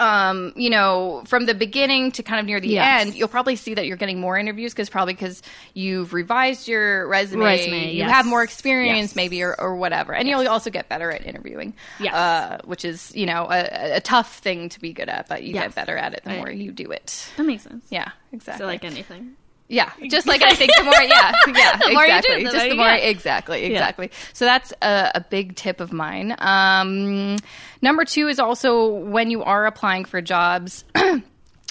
Um, 0.00 0.52
you 0.56 0.70
know, 0.70 1.22
from 1.26 1.46
the 1.46 1.54
beginning 1.54 2.12
to 2.12 2.22
kind 2.22 2.40
of 2.40 2.46
near 2.46 2.60
the 2.60 2.68
Yes. 2.68 3.02
end, 3.06 3.14
you'll 3.14 3.28
probably 3.28 3.56
see 3.56 3.74
that 3.74 3.86
you're 3.86 3.96
getting 3.96 4.20
more 4.20 4.36
interviews 4.38 4.72
because 4.72 4.88
probably 4.90 5.14
because 5.14 5.42
you've 5.74 6.12
revised 6.12 6.66
your 6.68 7.06
resume, 7.08 7.44
Resume, 7.44 7.90
you 7.92 7.98
yes. 7.98 8.10
have 8.10 8.26
more 8.26 8.42
experience, 8.42 9.10
Yes. 9.10 9.16
maybe, 9.16 9.42
or, 9.42 9.58
or 9.60 9.76
whatever, 9.76 10.14
and 10.14 10.28
you'll 10.28 10.48
also 10.48 10.70
get 10.70 10.88
better 10.88 11.10
at 11.10 11.26
interviewing, 11.26 11.74
Yes. 12.00 12.14
uh, 12.14 12.58
which 12.64 12.84
is 12.84 13.14
you 13.14 13.26
know 13.26 13.46
a, 13.50 13.96
a 13.96 14.00
tough 14.00 14.38
thing 14.38 14.68
to 14.70 14.80
be 14.80 14.92
good 14.92 15.08
at, 15.08 15.28
but 15.28 15.42
you 15.42 15.52
get 15.52 15.74
better 15.74 15.96
at 15.96 16.14
it 16.14 16.22
the 16.24 16.30
more 16.36 16.50
you 16.50 16.72
do 16.72 16.90
it. 16.90 17.28
That 17.36 17.44
makes 17.44 17.62
sense. 17.64 17.84
Yeah, 17.90 18.10
exactly. 18.32 18.62
So, 18.62 18.66
like 18.66 18.84
anything. 18.84 19.36
Yeah, 19.68 19.90
just 20.10 20.26
like 20.26 20.42
I 20.42 20.54
think 20.54 20.72
the 20.76 20.84
more, 20.84 20.92
yeah, 21.02 21.32
yeah, 21.46 21.76
The 21.78 21.90
you 21.90 21.96
do, 21.96 22.02
exactly. 22.02 22.44
the 22.44 22.50
just 22.50 22.68
the 22.68 22.74
more, 22.76 22.86
get. 22.86 23.04
exactly, 23.04 23.64
exactly. 23.64 24.10
So 24.32 24.44
that's 24.44 24.72
a, 24.82 25.12
a 25.16 25.20
big 25.20 25.56
tip 25.56 25.80
of 25.80 25.92
mine. 25.92 26.34
Um, 26.38 27.36
number 27.80 28.04
two 28.04 28.28
is 28.28 28.38
also 28.38 28.88
when 28.88 29.30
you 29.30 29.42
are 29.42 29.66
applying 29.66 30.04
for 30.04 30.20
jobs. 30.20 30.84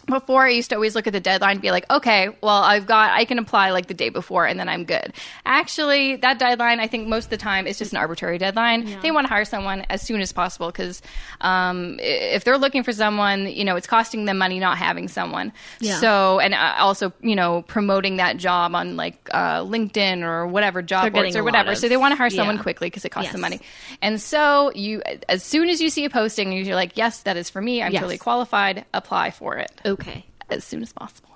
Before 0.06 0.44
I 0.44 0.50
used 0.50 0.70
to 0.72 0.76
always 0.76 0.96
look 0.96 1.08
at 1.08 1.14
the 1.14 1.22
deadline 1.22 1.52
and 1.54 1.62
be 1.62 1.72
like, 1.72 1.90
okay, 1.90 2.28
well, 2.42 2.62
I've 2.62 2.86
got, 2.86 3.12
I 3.12 3.24
can 3.24 3.40
apply 3.40 3.72
like 3.72 3.88
the 3.88 3.94
day 3.94 4.10
before 4.10 4.46
and 4.46 4.60
then 4.60 4.68
I'm 4.68 4.84
good. 4.84 5.14
Actually, 5.46 6.18
that 6.18 6.40
deadline, 6.40 6.82
I 6.82 6.88
think 6.88 7.08
most 7.08 7.26
of 7.26 7.30
the 7.30 7.38
time 7.38 7.68
is 7.68 7.78
just 7.78 7.94
an 7.94 7.98
arbitrary 7.98 8.38
deadline. 8.38 9.00
They 9.02 9.12
want 9.12 9.28
to 9.28 9.30
hire 9.30 9.46
someone 9.46 9.86
as 9.90 10.02
soon 10.02 10.20
as 10.20 10.34
possible 10.34 10.68
because 10.68 11.02
um, 11.40 11.98
if 12.02 12.44
they're 12.44 12.58
looking 12.58 12.84
for 12.84 12.92
someone, 12.92 13.48
you 13.48 13.64
know, 13.64 13.78
it's 13.78 13.88
costing 13.88 14.26
them 14.26 14.38
money 14.38 14.60
not 14.60 14.78
having 14.78 15.08
someone. 15.08 15.54
Yeah. 15.80 15.98
So, 16.00 16.40
and 16.40 16.54
uh, 16.54 16.76
also, 16.80 17.14
you 17.22 17.36
know, 17.36 17.62
promoting 17.62 18.18
that 18.18 18.36
job 18.36 18.76
on 18.76 18.98
like 18.98 19.30
uh, 19.32 19.62
LinkedIn 19.62 20.22
or 20.24 20.48
whatever 20.48 20.82
job 20.82 21.14
boards 21.14 21.36
or 21.38 21.44
whatever. 21.46 21.72
of- 21.72 21.78
so 21.78 21.88
they 21.88 21.98
want 21.98 22.12
to 22.12 22.18
hire 22.18 22.30
someone 22.30 22.58
yeah. 22.58 22.62
quickly 22.64 22.88
because 22.88 23.06
it 23.06 23.10
costs 23.10 23.32
them 23.32 23.40
Yes. 23.40 23.50
money. 23.52 23.62
And 24.02 24.22
so 24.22 24.72
you, 24.76 25.02
as 25.30 25.44
soon 25.44 25.70
as 25.70 25.82
you 25.82 25.90
see 25.90 26.04
a 26.04 26.10
posting, 26.10 26.54
and 26.54 26.66
you're 26.66 26.76
like, 26.76 26.98
yes, 26.98 27.22
that 27.22 27.38
is 27.38 27.50
for 27.50 27.62
me. 27.62 27.82
I'm 27.82 27.94
Yes. 27.94 28.02
totally 28.02 28.18
qualified. 28.18 28.86
Apply 28.94 29.32
for 29.32 29.56
it 29.58 29.72
Okay. 29.94 30.26
as 30.50 30.64
soon 30.64 30.82
as 30.84 30.92
possible. 30.94 31.30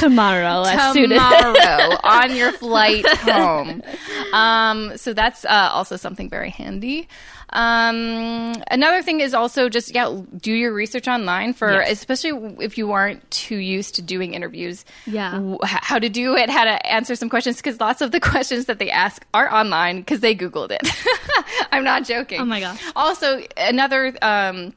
Tomorrow, 0.00 0.62
as 0.66 0.92
soon 0.94 1.12
as. 1.12 1.18
Tomorrow 1.20 1.96
on 2.04 2.34
your 2.34 2.52
flight 2.52 3.06
home. 3.06 3.82
Um, 4.32 4.96
so 4.96 5.12
that's 5.12 5.44
uh, 5.44 5.70
also 5.72 5.96
something 5.96 6.28
very 6.30 6.50
handy. 6.50 7.06
Um, 7.52 8.54
another 8.70 9.02
thing 9.02 9.20
is 9.20 9.34
also 9.34 9.68
just 9.68 9.94
yeah, 9.94 10.22
do 10.40 10.52
your 10.52 10.72
research 10.72 11.06
online 11.08 11.52
for 11.52 11.72
Yes. 11.72 11.90
especially 11.92 12.56
if 12.64 12.78
you 12.78 12.92
aren't 12.92 13.28
too 13.30 13.56
used 13.56 13.96
to 13.96 14.02
doing 14.02 14.34
interviews. 14.34 14.84
Yeah. 15.06 15.32
w- 15.32 15.58
how 15.62 15.98
to 15.98 16.08
do 16.08 16.34
it, 16.36 16.48
how 16.48 16.64
to 16.64 16.86
answer 16.86 17.14
some 17.14 17.28
questions 17.28 17.56
because 17.56 17.78
lots 17.80 18.00
of 18.00 18.12
the 18.12 18.20
questions 18.32 18.66
that 18.66 18.78
they 18.78 18.90
ask 18.90 19.26
are 19.34 19.52
online 19.52 19.98
because 20.00 20.20
they 20.20 20.34
googled 20.34 20.70
it. 20.70 20.88
I'm 21.72 21.84
not 21.84 22.04
joking. 22.04 22.40
Oh 22.40 22.44
my 22.44 22.60
gosh. 22.60 22.80
Also, 22.96 23.42
another. 23.56 24.16
Um, 24.22 24.72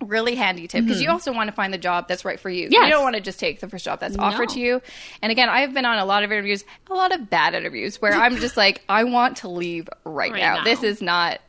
Really 0.00 0.36
handy 0.36 0.68
tip 0.68 0.84
because 0.84 1.02
you 1.02 1.10
also 1.10 1.32
want 1.32 1.48
to 1.48 1.52
find 1.52 1.74
the 1.74 1.78
job 1.78 2.06
that's 2.06 2.24
right 2.24 2.38
for 2.38 2.48
you. 2.48 2.68
You 2.70 2.80
Mm-hmm. 2.80 2.90
Don't 2.90 3.02
want 3.02 3.16
to 3.16 3.20
just 3.20 3.40
take 3.40 3.58
the 3.60 3.68
first 3.68 3.84
job 3.84 3.98
that's 3.98 4.16
offered 4.16 4.50
to 4.50 4.60
you. 4.60 4.80
And 5.22 5.32
again, 5.32 5.48
I've 5.48 5.74
been 5.74 5.84
on 5.84 5.98
a 5.98 6.04
lot 6.04 6.22
of 6.22 6.30
interviews, 6.30 6.64
a 6.88 6.94
lot 6.94 7.12
of 7.12 7.28
bad 7.28 7.54
interviews 7.54 8.00
where 8.00 8.12
I'm 8.12 8.36
just 8.36 8.56
like, 8.56 8.82
I 8.88 9.02
want 9.04 9.38
to 9.38 9.48
leave 9.48 9.88
right, 10.04 10.30
Right 10.30 10.40
now. 10.40 10.56
now. 10.58 10.64
This 10.64 10.82
is 10.84 11.02
not 11.02 11.40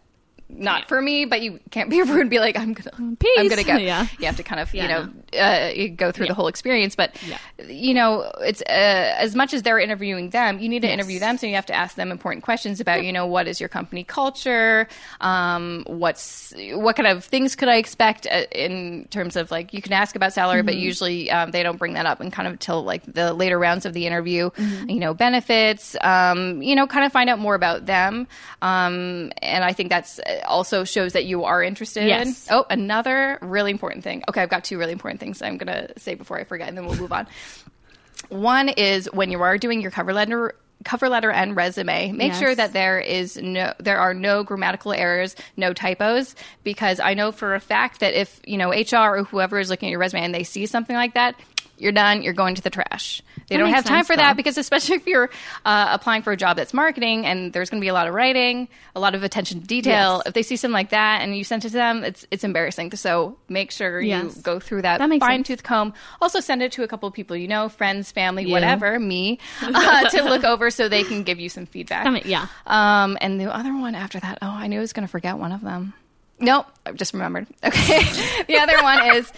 not 0.50 0.88
for 0.88 1.02
me, 1.02 1.26
but 1.26 1.42
you 1.42 1.60
can't 1.70 1.90
be 1.90 2.02
rude 2.04 2.22
and 2.22 2.30
be 2.30 2.40
like, 2.40 2.58
I'm 2.58 2.74
gonna 2.74 2.92
I'm 3.38 3.48
gonna 3.48 3.64
go. 3.64 3.78
Yeah. 3.78 4.08
You 4.18 4.26
have 4.26 4.38
to 4.38 4.44
kind 4.44 4.60
of, 4.60 4.74
Yeah, 4.74 4.82
you 4.84 4.90
know, 4.90 5.40
uh, 5.40 5.96
go 5.96 6.12
through 6.12 6.28
the 6.28 6.34
whole 6.34 6.48
experience. 6.48 6.96
But 6.96 7.16
Yeah. 7.28 7.38
you 7.68 7.94
know, 7.94 8.32
it's 8.42 8.62
uh, 8.62 9.16
as 9.18 9.36
much 9.36 9.54
as 9.54 9.62
they're 9.62 9.80
interviewing 9.80 10.32
them, 10.32 10.60
you 10.60 10.68
need 10.68 10.82
to 10.82 10.88
Yes. 10.88 10.94
interview 10.96 11.20
them. 11.20 11.38
So 11.38 11.46
you 11.48 11.56
have 11.56 11.68
to 11.68 11.74
ask 11.76 11.96
them 11.96 12.12
important 12.12 12.44
questions 12.44 12.80
about, 12.80 13.04
you 13.06 13.14
know, 13.14 13.26
what 13.28 13.48
is 13.48 13.60
your 13.60 13.70
company 13.70 14.04
culture? 14.04 14.88
Um, 15.22 15.84
what's 15.88 16.54
what 16.74 16.96
kind 16.96 17.08
of 17.08 17.24
things 17.24 17.56
could 17.56 17.70
I 17.70 17.76
expect 17.76 18.26
uh, 18.26 18.44
in 18.52 19.08
terms 19.12 19.36
of 19.36 19.52
like 19.52 19.74
you 19.74 19.82
can 19.82 19.94
ask 19.94 20.16
about 20.16 20.34
salary, 20.34 20.64
but 20.64 20.76
usually 20.76 21.30
um, 21.32 21.52
they 21.52 21.62
don't 21.64 21.78
bring 21.78 21.94
that 21.94 22.06
up 22.06 22.20
and 22.22 22.34
kind 22.34 22.48
of 22.48 22.58
till 22.60 22.84
like 22.84 23.04
the 23.06 23.34
later 23.34 23.60
rounds 23.60 23.86
of 23.86 23.94
the 23.94 24.06
interview. 24.08 24.50
You 24.88 25.00
know, 25.00 25.14
benefits. 25.14 25.96
Um, 26.02 26.62
you 26.62 26.76
know, 26.76 26.88
kind 26.88 27.06
of 27.06 27.12
find 27.12 27.30
out 27.30 27.40
more 27.40 27.56
about 27.56 27.86
them. 27.86 28.28
Um, 28.62 29.32
and 29.42 29.64
I 29.64 29.74
think 29.74 29.90
that's 29.90 30.20
uh, 30.20 30.39
also 30.46 30.84
shows 30.84 31.14
that 31.14 31.26
you 31.26 31.44
are 31.44 31.62
interested. 31.64 32.06
Yes. 32.08 32.48
Oh, 32.50 32.66
another 32.70 33.38
really 33.42 33.72
important 33.72 34.04
thing. 34.04 34.24
Okay, 34.30 34.42
I've 34.42 34.50
got 34.50 34.64
two 34.64 34.78
really 34.78 34.94
important 34.94 35.20
things 35.20 35.42
I'm 35.42 35.58
going 35.58 35.68
to 35.88 36.00
say 36.00 36.16
before 36.16 36.40
I 36.40 36.44
forget, 36.44 36.68
and 36.70 36.78
then 36.78 36.86
we'll 36.86 36.98
move 36.98 37.12
on. 37.12 37.28
One 38.30 38.70
is 38.70 39.08
when 39.12 39.32
you 39.32 39.42
are 39.42 39.58
doing 39.58 39.82
your 39.82 39.92
cover 39.92 40.14
letter 40.14 40.56
cover 40.86 41.10
letter 41.10 41.30
and 41.30 41.58
resume. 41.58 42.14
Make 42.14 42.30
Yes. 42.30 42.40
sure 42.40 42.56
that 42.56 42.72
there 42.72 43.00
is 43.00 43.36
no 43.36 43.74
there 43.80 43.98
are 44.00 44.14
no 44.14 44.44
grammatical 44.44 44.94
errors, 44.94 45.36
no 45.58 45.74
typos 45.74 46.36
because 46.64 47.02
I 47.02 47.16
know 47.16 47.34
for 47.34 47.54
a 47.54 47.60
fact 47.60 48.00
that 48.00 48.14
if, 48.14 48.40
you 48.46 48.58
know, 48.58 48.70
HR 48.72 49.18
or 49.18 49.24
whoever 49.26 49.60
is 49.60 49.70
looking 49.70 49.90
at 49.90 49.92
your 49.92 50.00
resume 50.00 50.24
and 50.24 50.34
they 50.34 50.44
see 50.44 50.66
something 50.68 50.96
like 50.96 51.16
that, 51.16 51.36
you're 51.80 51.92
done, 51.92 52.22
you're 52.22 52.34
going 52.34 52.56
to 52.56 52.62
the 52.62 52.70
trash. 52.70 53.22
They 53.48 53.56
That 53.56 53.64
don't 53.64 53.74
have 53.74 53.84
time 53.86 54.00
sense, 54.00 54.08
for 54.08 54.16
that 54.18 54.38
because 54.38 54.58
especially 54.58 54.98
if 54.98 55.08
you're 55.08 55.30
uh, 55.66 55.88
applying 55.92 56.22
for 56.22 56.32
a 56.32 56.38
job 56.38 56.58
that's 56.58 56.74
marketing 56.74 57.26
and 57.26 57.52
there's 57.52 57.70
going 57.72 57.80
to 57.82 57.84
be 57.84 57.88
a 57.88 57.94
lot 57.94 58.08
of 58.08 58.14
writing, 58.14 58.68
a 58.96 59.00
lot 59.00 59.16
of 59.16 59.24
attention 59.24 59.62
to 59.62 59.66
detail. 59.66 60.18
Yes. 60.18 60.28
If 60.28 60.34
they 60.34 60.44
see 60.44 60.56
something 60.56 60.74
like 60.74 60.90
that 60.92 61.22
and 61.22 61.36
you 61.36 61.44
sent 61.44 61.66
it 61.66 61.70
to 61.70 61.76
them, 61.76 62.04
it's 62.04 62.28
it's 62.30 62.44
embarrassing. 62.44 62.92
So 62.96 63.38
make 63.48 63.72
sure 63.72 64.00
Yes. 64.02 64.36
you 64.36 64.42
go 64.44 64.60
through 64.60 64.84
that, 64.84 65.00
That 65.00 65.20
fine 65.20 65.44
tooth 65.44 65.64
comb. 65.64 65.94
Also 66.22 66.40
send 66.42 66.62
it 66.62 66.72
to 66.74 66.84
a 66.84 66.88
couple 66.88 67.08
of 67.08 67.14
people 67.16 67.36
you 67.36 67.48
know, 67.48 67.70
friends, 67.70 68.12
family, 68.12 68.44
You. 68.46 68.52
whatever, 68.52 69.00
me, 69.00 69.40
uh, 69.62 70.10
to 70.10 70.24
look 70.24 70.44
over 70.44 70.70
so 70.70 70.88
they 70.90 71.04
can 71.04 71.24
give 71.24 71.40
you 71.40 71.50
some 71.50 71.66
feedback. 71.66 72.06
I 72.06 72.10
mean, 72.12 72.24
yeah. 72.26 72.48
Um, 72.68 73.18
and 73.22 73.40
the 73.40 73.52
other 73.54 73.74
one 73.76 73.96
after 73.96 74.20
that, 74.20 74.38
oh, 74.44 74.48
I 74.48 74.68
knew 74.68 74.78
I 74.78 74.82
was 74.82 74.94
going 74.94 75.08
to 75.08 75.12
forget 75.12 75.38
one 75.38 75.52
of 75.52 75.62
them. 75.62 75.94
Nope, 76.42 76.68
I 76.86 76.92
just 76.94 77.14
remembered. 77.14 77.48
Okay, 77.64 78.02
the 78.48 78.58
other 78.60 78.82
one 78.82 79.16
is 79.18 79.32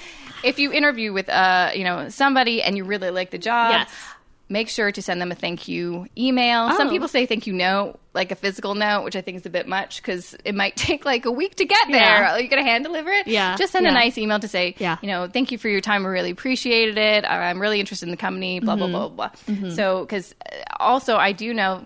if 0.44 0.60
you 0.60 0.72
interview 0.72 1.14
with 1.14 1.30
uh, 1.30 1.72
you 1.76 1.84
know, 1.84 2.10
somebody 2.10 2.62
and 2.62 2.78
you 2.78 2.84
really 2.84 3.10
like 3.12 3.32
the 3.32 3.38
job. 3.38 3.72
Yes. 3.72 3.90
Make 4.50 4.68
sure 4.68 4.92
to 4.92 5.02
send 5.02 5.22
them 5.22 5.32
a 5.32 5.36
thank 5.36 5.70
you 5.70 6.08
email. 6.18 6.70
Some 6.76 6.90
Oh. 6.90 6.92
people 6.92 7.08
say 7.08 7.26
thank 7.26 7.48
you 7.48 7.54
note, 7.54 7.98
like 8.14 8.32
a 8.34 8.36
physical 8.36 8.76
note, 8.76 9.06
which 9.06 9.16
I 9.16 9.22
think 9.22 9.38
is 9.38 9.46
a 9.46 9.50
bit 9.50 9.66
much 9.66 10.02
because 10.02 10.36
it 10.44 10.54
might 10.54 10.76
take 10.88 11.06
like 11.06 11.24
a 11.26 11.32
week 11.32 11.56
to 11.56 11.64
get 11.64 11.88
there. 11.88 12.02
Yeah. 12.02 12.34
Are 12.34 12.40
you 12.42 12.50
to 12.50 12.62
hand 12.62 12.84
deliver 12.84 13.10
it? 13.12 13.28
Yeah, 13.28 13.56
Just 13.56 13.72
send 13.72 13.88
a 13.88 13.92
nice 13.94 14.18
email 14.18 14.40
to 14.40 14.50
say, 14.50 14.76
Yeah. 14.78 14.98
you 15.02 15.08
know, 15.08 15.30
thank 15.32 15.54
you 15.54 15.58
for 15.58 15.70
your 15.70 15.80
time. 15.80 16.06
I 16.06 16.10
really 16.10 16.32
appreciated 16.32 16.98
it. 16.98 17.24
I'm 17.24 17.60
really 17.62 17.80
interested 17.80 18.08
in 18.08 18.12
the 18.12 18.18
company. 18.18 18.60
Blah 18.60 18.76
Mm-hmm. 18.76 18.92
blah 18.92 19.08
blah 19.08 19.30
blah. 19.30 19.58
blah. 19.58 19.70
So, 19.70 20.02
because 20.02 20.36
also 20.82 21.16
I 21.16 21.32
do 21.32 21.54
know 21.54 21.86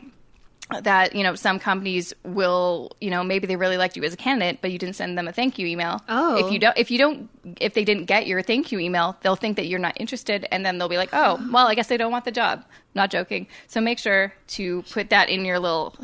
that 0.81 1.15
you 1.15 1.21
know 1.21 1.35
some 1.35 1.59
companies 1.59 2.13
will 2.23 2.91
you 2.99 3.11
know 3.11 3.23
maybe 3.23 3.45
they 3.45 3.55
really 3.55 3.77
liked 3.77 3.95
you 3.95 4.03
as 4.03 4.13
a 4.13 4.17
candidate 4.17 4.59
but 4.61 4.71
you 4.71 4.79
didn't 4.79 4.95
send 4.95 5.17
them 5.17 5.27
a 5.27 5.31
thank 5.31 5.59
you 5.59 5.67
email. 5.67 6.01
Oh. 6.09 6.43
if 6.43 6.51
you 6.51 6.57
don't 6.57 6.77
if 6.77 6.89
you 6.89 6.97
don't 6.97 7.29
if 7.61 7.75
they 7.75 7.83
didn't 7.83 8.05
get 8.05 8.25
your 8.25 8.41
thank 8.41 8.71
you 8.71 8.79
email 8.79 9.15
they'll 9.21 9.35
think 9.35 9.57
that 9.57 9.67
you're 9.67 9.79
not 9.79 9.95
interested 9.99 10.47
and 10.51 10.65
then 10.65 10.77
they'll 10.77 10.89
be 10.89 10.97
like 10.97 11.09
oh 11.13 11.39
well 11.51 11.67
i 11.67 11.75
guess 11.75 11.87
they 11.87 11.97
don't 11.97 12.11
want 12.11 12.25
the 12.25 12.31
job. 12.31 12.65
Not 12.95 13.11
joking. 13.11 13.47
So 13.67 13.81
make 13.81 13.99
sure 13.99 14.33
to 14.47 14.81
put 14.83 15.09
that 15.09 15.27
in 15.29 15.43
your 15.43 15.59
little 15.59 15.95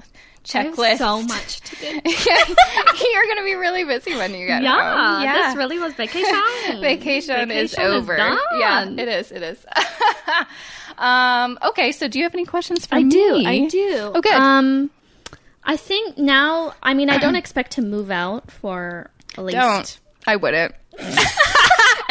checklist 0.43 0.97
so 0.97 1.21
much 1.23 1.61
to 1.61 1.75
do. 1.75 1.85
you're 3.13 3.27
gonna 3.27 3.43
be 3.43 3.55
really 3.55 3.83
busy 3.83 4.15
when 4.15 4.33
you 4.33 4.47
get 4.47 4.63
Yeah, 4.63 5.13
home 5.15 5.23
yeah 5.23 5.47
this 5.49 5.55
really 5.57 5.77
was 5.79 5.93
vacation. 5.93 6.31
vacation, 6.81 7.51
is 7.51 7.71
Vacation 7.71 7.85
is 7.93 7.93
over 7.93 8.17
done. 8.17 8.37
yeah 8.57 8.85
it 8.89 9.07
is 9.07 9.31
it 9.31 9.43
is 9.43 9.63
um 10.97 11.57
okay 11.63 11.91
so 11.91 12.07
do 12.07 12.17
you 12.19 12.23
have 12.25 12.33
any 12.33 12.45
questions 12.45 12.85
for 12.85 12.95
me? 12.95 13.01
I 13.01 13.03
me 13.03 13.09
do. 13.11 13.43
I 13.45 13.67
do. 13.67 14.11
oh 14.15 14.39
Um, 14.41 14.89
I 15.63 15.77
think 15.77 16.17
now. 16.17 16.73
I 16.81 16.95
mean, 16.95 17.09
I 17.11 17.19
don't 17.19 17.35
expect 17.35 17.73
to 17.73 17.83
move 17.83 18.09
out 18.09 18.49
for 18.49 19.11
at 19.37 19.43
least. 19.43 19.57
Don't. 19.57 19.99
I 20.25 20.35
wouldn't. 20.37 20.73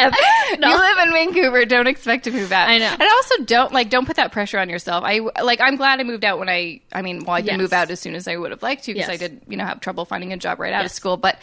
Ever. 0.01 0.15
You 0.51 0.77
live 0.77 0.97
in 1.07 1.13
Vancouver. 1.13 1.65
Don't 1.65 1.87
expect 1.87 2.25
to 2.25 2.31
move 2.31 2.51
out. 2.51 2.67
I 2.67 2.77
know. 2.77 2.87
And 2.91 3.01
also 3.01 3.43
don't 3.45 3.71
like 3.73 3.89
don't 3.89 4.05
put 4.05 4.17
that 4.17 4.31
pressure 4.33 4.59
on 4.59 4.69
yourself. 4.69 5.03
I 5.05 5.19
like. 5.41 5.61
I'm 5.61 5.77
glad 5.77 5.99
I 5.99 6.03
moved 6.03 6.25
out 6.25 6.39
when 6.39 6.49
I. 6.49 6.81
I 6.91 7.01
mean, 7.01 7.23
well, 7.23 7.35
I 7.35 7.41
didn't 7.41 7.59
Yes. 7.59 7.61
move 7.61 7.73
out 7.73 7.89
as 7.89 7.99
soon 8.01 8.15
as 8.15 8.27
I 8.27 8.35
would 8.35 8.51
have 8.51 8.61
liked 8.61 8.83
to 8.85 8.93
because 8.93 9.09
I 9.09 9.15
did. 9.17 9.41
You 9.47 9.55
know, 9.57 9.65
have 9.65 9.79
trouble 9.79 10.03
finding 10.05 10.33
a 10.33 10.37
job 10.37 10.59
right 10.59 10.73
out 10.73 10.83
of 10.85 10.91
school. 10.91 11.15
But 11.17 11.37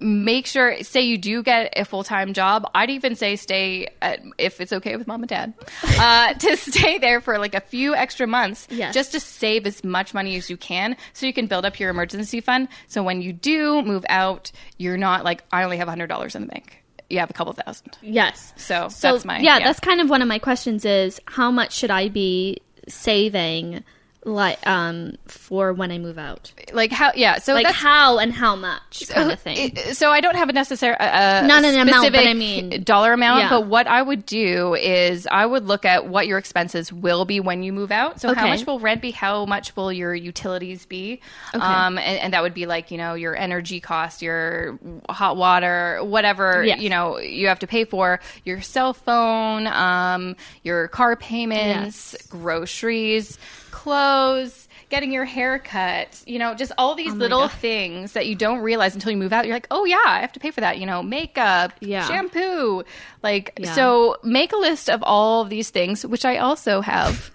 make 0.00 0.46
sure. 0.46 0.82
Say 0.82 1.02
you 1.02 1.16
do 1.16 1.42
get 1.42 1.72
a 1.78 1.84
full 1.86 2.04
time 2.04 2.34
job. 2.34 2.68
I'd 2.74 2.90
even 2.90 3.14
say 3.16 3.36
stay 3.36 3.88
at 4.02 4.20
if 4.38 4.60
it's 4.60 4.72
okay 4.72 4.96
with 4.96 5.06
mom 5.06 5.22
and 5.22 5.28
dad 5.28 5.54
uh, 5.98 6.34
to 6.34 6.56
stay 6.56 6.98
there 6.98 7.20
for 7.22 7.38
like 7.38 7.54
a 7.54 7.60
few 7.60 7.94
extra 7.94 8.26
months. 8.26 8.68
Yes. 8.70 8.92
Just 8.94 9.12
to 9.12 9.20
save 9.20 9.66
as 9.66 9.82
much 9.82 10.12
money 10.12 10.36
as 10.36 10.50
you 10.50 10.56
can, 10.58 10.96
so 11.14 11.24
you 11.26 11.32
can 11.32 11.46
build 11.46 11.64
up 11.64 11.80
your 11.80 11.88
emergency 11.90 12.40
fund. 12.40 12.68
So 12.86 13.02
when 13.02 13.22
you 13.22 13.32
do 13.32 13.82
move 13.82 14.04
out, 14.10 14.52
you're 14.76 14.98
not 14.98 15.24
like 15.24 15.42
I 15.52 15.62
only 15.64 15.78
have 15.78 15.88
hundred 15.88 16.08
dollars 16.08 16.34
in 16.34 16.42
the 16.42 16.48
bank. 16.48 16.81
You 17.12 17.18
have 17.18 17.28
a 17.30 17.34
couple 17.34 17.52
thousand. 17.52 17.98
Yes. 18.00 18.54
So, 18.56 18.88
So 18.88 19.12
that's 19.12 19.24
my 19.26 19.38
yeah, 19.38 19.58
that's 19.58 19.78
kind 19.80 20.00
of 20.00 20.08
one 20.08 20.22
of 20.22 20.28
my 20.28 20.38
questions. 20.38 20.84
Is 20.84 21.20
how 21.26 21.50
much 21.50 21.74
should 21.74 21.90
I 21.90 22.08
be 22.08 22.58
saving, 22.88 23.84
like, 24.24 24.64
um, 24.66 25.16
for 25.26 25.72
when 25.72 25.90
I 25.90 25.98
move 25.98 26.16
out? 26.18 26.52
like 26.72 26.92
how 26.92 27.10
yeah. 27.14 27.38
So 27.38 27.54
Like 27.54 27.66
that's 27.66 27.76
how 27.76 28.18
and 28.18 28.32
how 28.32 28.54
much 28.56 29.02
kind 29.08 29.32
of 29.32 29.40
thing. 29.40 29.76
so 29.92 30.10
I 30.10 30.20
don't 30.20 30.36
have 30.36 30.48
a 30.48 30.52
necessary 30.52 30.96
uh, 30.98 31.44
Not 31.46 31.64
an 31.64 31.78
amount, 31.78 32.12
but 32.12 32.26
I 32.26 32.32
mean- 32.34 32.82
dollar 32.84 33.12
amount. 33.12 33.40
Yeah. 33.40 33.48
But 33.50 33.66
what 33.66 33.86
I 33.86 34.00
would 34.00 34.24
do 34.24 34.74
is 34.74 35.26
I 35.30 35.44
would 35.44 35.64
look 35.66 35.84
at 35.84 36.06
what 36.06 36.26
your 36.26 36.38
expenses 36.38 36.92
will 36.92 37.24
be 37.24 37.40
when 37.40 37.62
you 37.62 37.72
move 37.72 37.90
out. 37.90 38.20
So 38.20 38.32
how 38.34 38.46
much 38.46 38.64
will 38.66 38.78
rent 38.78 39.02
be? 39.02 39.10
How 39.10 39.44
much 39.44 39.74
will 39.76 39.92
your 39.92 40.14
utilities 40.14 40.86
be? 40.86 41.20
Okay. 41.54 41.64
Um, 41.64 41.98
and, 41.98 42.18
and 42.20 42.32
that 42.32 42.42
would 42.42 42.54
be 42.54 42.66
like 42.66 42.90
you 42.90 42.98
know 42.98 43.14
your 43.14 43.36
energy 43.36 43.80
cost, 43.80 44.22
your 44.22 44.78
hot 45.08 45.36
water, 45.36 45.98
whatever 46.02 46.62
Yes. 46.64 46.80
you 46.80 46.90
know 46.90 47.18
you 47.18 47.48
have 47.48 47.58
to 47.58 47.66
pay 47.66 47.84
for, 47.84 48.20
your 48.44 48.60
cell 48.62 48.94
phone, 48.94 49.66
um, 49.66 50.36
your 50.62 50.88
car 50.88 51.16
payments, 51.16 52.16
groceries, 52.28 53.38
clothes. 53.82 54.68
Getting 54.88 55.10
your 55.10 55.24
hair 55.24 55.58
cut, 55.58 56.22
you 56.26 56.38
know, 56.38 56.54
just 56.54 56.70
all 56.76 56.94
these 56.94 57.12
Oh 57.14 57.16
little 57.16 57.40
God. 57.48 57.52
things 57.52 58.12
that 58.12 58.26
you 58.26 58.34
don't 58.34 58.58
realize 58.58 58.94
until 58.94 59.10
you 59.10 59.16
move 59.16 59.32
out. 59.32 59.46
You're 59.46 59.56
like, 59.56 59.66
oh 59.70 59.86
yeah, 59.86 59.96
I 60.04 60.20
have 60.20 60.32
to 60.32 60.40
pay 60.40 60.50
for 60.50 60.60
that. 60.60 60.76
You 60.78 60.84
know, 60.84 61.02
makeup, 61.02 61.72
Yeah. 61.80 62.06
shampoo, 62.06 62.84
like 63.22 63.52
Yeah. 63.58 63.72
so. 63.74 64.16
Make 64.22 64.52
a 64.52 64.56
list 64.58 64.90
of 64.90 65.02
all 65.02 65.40
of 65.40 65.48
these 65.48 65.70
things, 65.70 66.04
which 66.04 66.26
I 66.26 66.36
also 66.36 66.82
have 66.82 67.30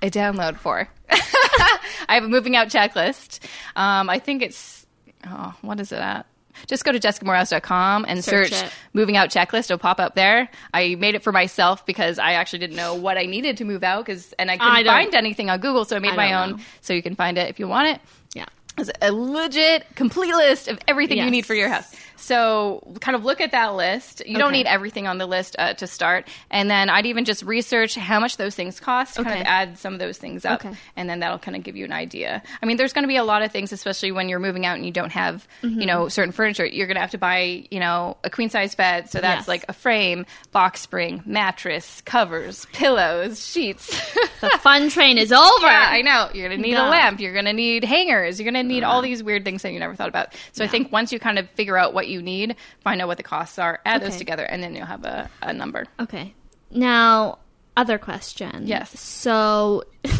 a 0.00 0.08
download 0.10 0.56
for. 0.56 0.88
I 1.10 2.14
have 2.14 2.24
a 2.24 2.28
moving 2.28 2.56
out 2.56 2.68
checklist. 2.68 3.40
Um, 3.76 4.08
I 4.08 4.18
think 4.18 4.40
it's 4.42 4.86
oh, 5.26 5.54
what 5.60 5.80
is 5.80 5.92
it 5.92 5.98
at? 5.98 6.24
Just 6.66 6.84
go 6.84 6.92
to 6.92 6.98
jessicamoorhouse.com 7.00 8.04
and 8.08 8.24
Search 8.24 8.52
search, 8.52 8.72
moving 8.92 9.16
out 9.16 9.30
checklist. 9.30 9.64
It'll 9.66 9.78
pop 9.78 10.00
up 10.00 10.14
there. 10.14 10.48
I 10.72 10.94
made 10.96 11.14
it 11.14 11.22
for 11.22 11.32
myself 11.32 11.84
because 11.86 12.18
I 12.18 12.32
actually 12.32 12.60
didn't 12.60 12.76
know 12.76 12.94
what 12.94 13.18
I 13.18 13.24
needed 13.26 13.56
to 13.58 13.64
move 13.64 13.82
out 13.82 14.04
because 14.04 14.32
and 14.38 14.50
I 14.50 14.56
couldn't 14.56 14.72
I 14.72 14.84
find 14.84 15.14
anything 15.14 15.50
on 15.50 15.60
Google, 15.60 15.84
so 15.84 15.96
I 15.96 15.98
made 15.98 16.12
I 16.12 16.16
my 16.16 16.32
own. 16.32 16.50
know. 16.52 16.58
So 16.80 16.92
you 16.92 17.02
can 17.02 17.14
find 17.14 17.38
it 17.38 17.48
if 17.50 17.58
you 17.58 17.68
want 17.68 17.88
it. 17.88 18.00
yeah. 18.34 18.46
It's 18.76 18.90
a 19.00 19.12
legit, 19.12 19.86
complete 19.94 20.34
list 20.34 20.66
of 20.66 20.80
everything 20.88 21.18
you 21.18 21.30
need 21.30 21.46
for 21.46 21.54
your 21.54 21.68
house. 21.68 21.94
So, 22.16 22.82
kind 23.00 23.14
of 23.16 23.24
look 23.24 23.40
at 23.40 23.52
that 23.52 23.74
list. 23.74 24.22
You 24.26 24.38
don't 24.38 24.52
need 24.52 24.66
everything 24.66 25.06
on 25.06 25.18
the 25.18 25.26
list 25.26 25.56
uh, 25.58 25.74
to 25.74 25.86
start. 25.86 26.28
And 26.50 26.70
then 26.70 26.88
I'd 26.90 27.06
even 27.06 27.24
just 27.24 27.42
research 27.42 27.94
how 27.96 28.20
much 28.20 28.36
those 28.36 28.54
things 28.54 28.80
cost, 28.80 29.16
kind 29.16 29.40
of 29.40 29.46
add 29.46 29.78
some 29.78 29.92
of 29.92 29.98
those 29.98 30.18
things 30.18 30.44
up. 30.44 30.64
Okay. 30.64 30.74
And 30.96 31.08
then 31.08 31.20
that'll 31.20 31.38
kind 31.38 31.56
of 31.56 31.62
give 31.62 31.76
you 31.76 31.84
an 31.84 31.92
idea. 31.92 32.42
I 32.62 32.66
mean, 32.66 32.76
there's 32.76 32.92
going 32.92 33.02
to 33.04 33.08
be 33.08 33.16
a 33.16 33.24
lot 33.24 33.42
of 33.42 33.52
things, 33.52 33.72
especially 33.72 34.12
when 34.12 34.28
you're 34.28 34.38
moving 34.38 34.64
out 34.66 34.76
and 34.76 34.86
you 34.86 34.92
don't 34.92 35.12
have, 35.12 35.46
Mm-hmm. 35.62 35.80
you 35.80 35.86
know, 35.86 36.08
certain 36.08 36.32
furniture. 36.32 36.64
You're 36.66 36.86
going 36.86 36.96
to 36.96 37.00
have 37.00 37.10
to 37.12 37.18
buy, 37.18 37.66
you 37.70 37.80
know, 37.80 38.16
a 38.24 38.30
queen 38.30 38.50
size 38.50 38.74
bed. 38.74 39.10
So 39.10 39.20
that's 39.20 39.42
Yes. 39.42 39.48
like 39.48 39.64
a 39.68 39.72
frame, 39.72 40.26
box 40.52 40.80
spring, 40.80 41.22
mattress, 41.26 42.00
covers, 42.02 42.66
pillows, 42.72 43.44
sheets. 43.46 43.90
The 44.40 44.50
fun 44.58 44.90
train 44.90 45.16
is 45.16 45.32
over. 45.32 45.66
Yeah, 45.66 45.88
I 45.90 46.02
know. 46.02 46.28
You're 46.34 46.48
going 46.50 46.60
to 46.60 46.62
need 46.62 46.72
Yeah. 46.74 46.86
a 46.86 46.90
lamp. 46.90 47.18
You're 47.18 47.32
going 47.32 47.46
to 47.46 47.54
need 47.54 47.82
hangers. 47.82 48.38
You're 48.38 48.52
going 48.52 48.62
to 48.62 48.68
need 48.68 48.82
all 48.82 49.00
these 49.00 49.22
weird 49.22 49.42
things 49.42 49.62
that 49.62 49.72
you 49.72 49.78
never 49.78 49.94
thought 49.94 50.10
about. 50.10 50.34
So 50.52 50.62
I 50.62 50.68
think 50.68 50.92
once 50.92 51.12
you 51.12 51.18
kind 51.18 51.38
of 51.38 51.48
figure 51.50 51.78
out 51.78 51.94
what 51.94 52.03
you 52.08 52.22
need, 52.22 52.56
find 52.80 53.00
out 53.00 53.08
what 53.08 53.16
the 53.16 53.22
costs 53.22 53.58
are, 53.58 53.80
add 53.84 54.02
those 54.02 54.16
together, 54.16 54.44
and 54.44 54.62
then 54.62 54.74
you'll 54.74 54.86
have 54.86 55.04
a, 55.04 55.30
a 55.42 55.52
number. 55.52 55.86
Okay. 56.00 56.34
Now, 56.70 57.38
other 57.76 57.98
question. 57.98 58.66
Yes. 58.66 58.98
So, 58.98 59.84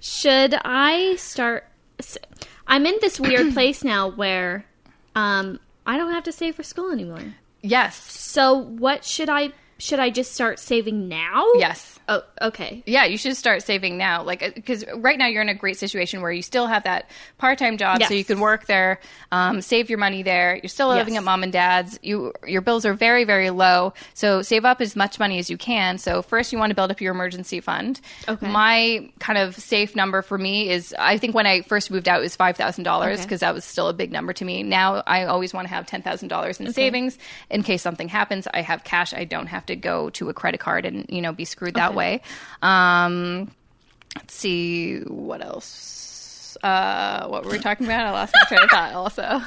should 0.00 0.54
I 0.64 1.16
start? 1.16 1.66
I'm 2.66 2.86
in 2.86 2.96
this 3.00 3.18
weird 3.20 3.52
place 3.54 3.84
now 3.84 4.08
where 4.08 4.64
um, 5.14 5.60
I 5.86 5.96
don't 5.96 6.12
have 6.12 6.24
to 6.24 6.32
save 6.32 6.56
for 6.56 6.62
school 6.62 6.90
anymore. 6.90 7.34
Yes. 7.62 7.96
So, 7.96 8.54
what 8.54 9.04
should 9.04 9.28
I? 9.28 9.50
Should 9.78 9.98
I 9.98 10.10
just 10.10 10.32
start 10.32 10.58
saving 10.60 11.08
now? 11.08 11.46
Yes. 11.56 11.98
Oh, 12.08 12.22
okay. 12.42 12.82
Yeah, 12.86 13.04
you 13.06 13.16
should 13.16 13.36
start 13.36 13.62
saving 13.62 13.96
now. 13.96 14.22
Like, 14.22 14.54
because 14.54 14.84
right 14.96 15.16
now 15.18 15.26
you're 15.26 15.40
in 15.42 15.48
a 15.48 15.54
great 15.54 15.78
situation 15.78 16.20
where 16.20 16.30
you 16.30 16.42
still 16.42 16.66
have 16.66 16.84
that 16.84 17.08
part 17.38 17.58
time 17.58 17.78
job, 17.78 18.00
Yes. 18.00 18.08
so 18.08 18.14
you 18.14 18.24
can 18.24 18.40
work 18.40 18.66
there, 18.66 19.00
um, 19.32 19.62
save 19.62 19.88
your 19.88 19.98
money 19.98 20.22
there. 20.22 20.56
You're 20.62 20.68
still 20.68 20.88
living 20.88 21.14
Yes. 21.14 21.20
at 21.22 21.24
mom 21.24 21.42
and 21.42 21.52
dad's. 21.52 21.98
You 22.02 22.32
your 22.46 22.60
bills 22.60 22.84
are 22.84 22.92
very 22.92 23.24
very 23.24 23.48
low, 23.50 23.94
so 24.12 24.42
save 24.42 24.64
up 24.66 24.80
as 24.82 24.94
much 24.94 25.18
money 25.18 25.38
as 25.38 25.48
you 25.48 25.56
can. 25.56 25.96
So 25.96 26.20
first, 26.20 26.52
you 26.52 26.58
want 26.58 26.70
to 26.70 26.74
build 26.74 26.90
up 26.90 27.00
your 27.00 27.12
emergency 27.14 27.60
fund. 27.60 28.00
Okay. 28.28 28.48
My 28.48 29.08
kind 29.18 29.38
of 29.38 29.56
safe 29.56 29.96
number 29.96 30.20
for 30.20 30.36
me 30.36 30.68
is 30.68 30.94
I 30.98 31.16
think 31.16 31.34
when 31.34 31.46
I 31.46 31.62
first 31.62 31.90
moved 31.90 32.06
out 32.08 32.18
it 32.20 32.22
was 32.22 32.36
five 32.36 32.56
thousand 32.58 32.84
dollars 32.84 33.22
because 33.22 33.40
that 33.40 33.54
was 33.54 33.64
still 33.64 33.88
a 33.88 33.94
big 33.94 34.12
number 34.12 34.34
to 34.34 34.44
me. 34.44 34.62
Now 34.62 35.02
I 35.06 35.24
always 35.24 35.54
want 35.54 35.68
to 35.68 35.72
have 35.74 35.86
ten 35.86 36.02
thousand 36.02 36.28
dollars 36.28 36.60
in 36.60 36.70
savings 36.72 37.16
in 37.48 37.62
case 37.62 37.80
something 37.80 38.08
happens. 38.08 38.46
I 38.52 38.60
have 38.60 38.84
cash. 38.84 39.14
I 39.14 39.24
don't 39.24 39.46
have 39.46 39.64
to 39.66 39.76
go 39.76 40.10
to 40.10 40.28
a 40.28 40.34
credit 40.34 40.60
card 40.60 40.84
and 40.84 41.06
you 41.08 41.22
know 41.22 41.32
be 41.32 41.46
screwed 41.46 41.74
that 41.74 41.88
Okay. 41.88 41.93
way. 41.93 41.93
Um, 42.62 43.50
let's 44.16 44.34
see 44.34 44.98
what 45.00 45.42
else. 45.44 46.56
Uh, 46.62 47.26
what 47.26 47.44
were 47.44 47.50
we 47.52 47.58
talking 47.58 47.86
about? 47.86 48.06
I 48.06 48.10
lost 48.10 48.34
my 48.34 48.46
train 48.48 48.62
of 48.62 48.70
thought. 48.70 48.92
Also, 48.94 49.42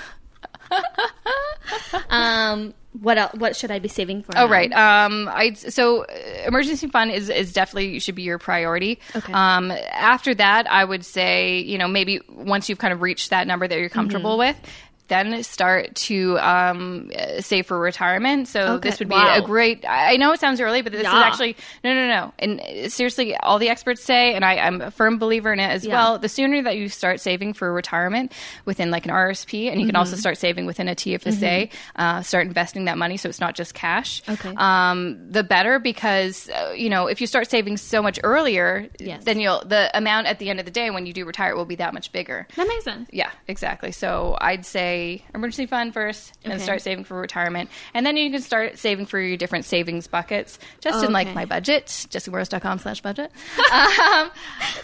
um, 2.10 2.74
what 3.00 3.18
else, 3.18 3.34
what 3.36 3.56
should 3.56 3.72
I 3.72 3.80
be 3.80 3.88
saving 3.88 4.24
for? 4.24 4.38
Oh 4.38 4.46
now? 4.46 4.52
right. 4.52 4.72
Um, 4.74 5.30
I 5.32 5.54
so 5.54 6.04
uh, 6.04 6.08
emergency 6.48 6.88
fund 6.88 7.12
is 7.12 7.30
is 7.30 7.54
definitely 7.54 8.00
should 8.00 8.16
be 8.16 8.24
your 8.24 8.38
priority. 8.40 9.00
Okay. 9.16 9.32
Um, 9.34 9.72
after 9.92 10.34
that, 10.36 10.70
I 10.70 10.84
would 10.84 11.06
say 11.06 11.60
you 11.60 11.78
know 11.78 11.88
maybe 11.88 12.22
once 12.30 12.70
you've 12.70 12.80
kind 12.80 12.94
of 12.94 13.02
reached 13.02 13.30
that 13.30 13.48
number 13.48 13.68
that 13.68 13.78
you're 13.80 13.90
comfortable 13.90 14.32
Mm-hmm. 14.38 14.40
with. 14.40 14.72
Then 15.08 15.42
start 15.44 15.96
to 15.96 16.38
um, 16.40 17.12
save 17.40 17.66
for 17.68 17.80
retirement. 17.80 18.48
So 18.50 18.74
Okay. 18.74 18.90
this 18.90 19.00
would 19.00 19.08
be 19.08 19.16
Wow. 19.16 19.36
a 19.38 19.42
great. 19.42 19.86
I 19.88 20.18
know 20.18 20.34
it 20.34 20.40
sounds 20.42 20.60
early, 20.60 20.82
but 20.82 20.92
this 20.92 21.02
is 21.02 21.08
actually 21.08 21.56
no, 21.84 21.94
no, 21.94 22.08
no. 22.08 22.34
And 22.40 22.92
seriously, 22.92 23.36
all 23.38 23.58
the 23.58 23.70
experts 23.70 24.04
say, 24.04 24.34
and 24.34 24.44
I, 24.44 24.58
I'm 24.58 24.82
a 24.82 24.92
firm 24.92 25.18
believer 25.18 25.54
in 25.54 25.60
it 25.62 25.70
as 25.70 25.86
Yeah. 25.86 25.94
well. 25.94 26.20
The 26.20 26.28
sooner 26.28 26.62
that 26.64 26.76
you 26.76 26.90
start 26.90 27.22
saving 27.22 27.54
for 27.54 27.72
retirement 27.72 28.34
within 28.66 28.92
like 28.92 29.06
an 29.06 29.12
RSP, 29.12 29.70
and 29.72 29.80
you 29.80 29.86
can 29.86 29.94
Mm-hmm. 29.96 30.00
also 30.00 30.16
start 30.18 30.38
saving 30.38 30.66
within 30.66 30.88
a 30.90 30.96
TFSA, 30.96 31.70
uh, 31.96 32.22
start 32.22 32.46
investing 32.48 32.86
that 32.86 32.98
money 32.98 33.16
so 33.18 33.30
it's 33.30 33.40
not 33.40 33.56
just 33.56 33.74
cash 33.74 34.22
Okay. 34.28 34.54
um, 34.58 35.32
the 35.32 35.44
better 35.44 35.80
because 35.80 36.50
uh, 36.50 36.74
you 36.76 36.90
know 36.90 37.08
if 37.08 37.22
you 37.22 37.28
start 37.28 37.50
saving 37.50 37.78
so 37.78 38.02
much 38.02 38.20
earlier, 38.24 38.88
Yes. 39.00 39.24
then 39.24 39.40
you'll 39.40 39.64
the 39.66 39.90
amount 39.98 40.28
at 40.28 40.40
the 40.40 40.50
end 40.50 40.60
of 40.60 40.66
the 40.66 40.72
day 40.72 40.90
when 40.90 41.06
you 41.06 41.14
do 41.14 41.24
retire 41.26 41.56
will 41.56 41.66
be 41.66 41.76
that 41.76 41.94
much 41.94 42.12
bigger. 42.12 42.46
That 42.58 42.68
makes 42.68 42.84
sense. 42.84 43.08
Yeah, 43.14 43.32
exactly. 43.48 43.92
So 43.94 44.38
I'd 44.42 44.66
say 44.66 44.97
emergency 45.34 45.66
fund 45.66 45.94
first, 45.94 46.34
and 46.44 46.54
Okay. 46.54 46.64
start 46.64 46.82
saving 46.82 47.04
for 47.04 47.20
retirement, 47.20 47.70
and 47.94 48.06
then 48.06 48.18
you 48.18 48.32
can 48.32 48.42
start 48.42 48.78
saving 48.78 49.06
for 49.06 49.20
your 49.20 49.38
different 49.38 49.66
savings 49.66 50.08
buckets, 50.08 50.60
just 50.82 51.04
in 51.04 51.12
like 51.12 51.34
my 51.36 51.46
budget, 51.46 51.86
jessicamoorhouse.com 51.88 52.80
slash 52.80 53.02
budget. 53.02 53.32
um, 53.72 54.32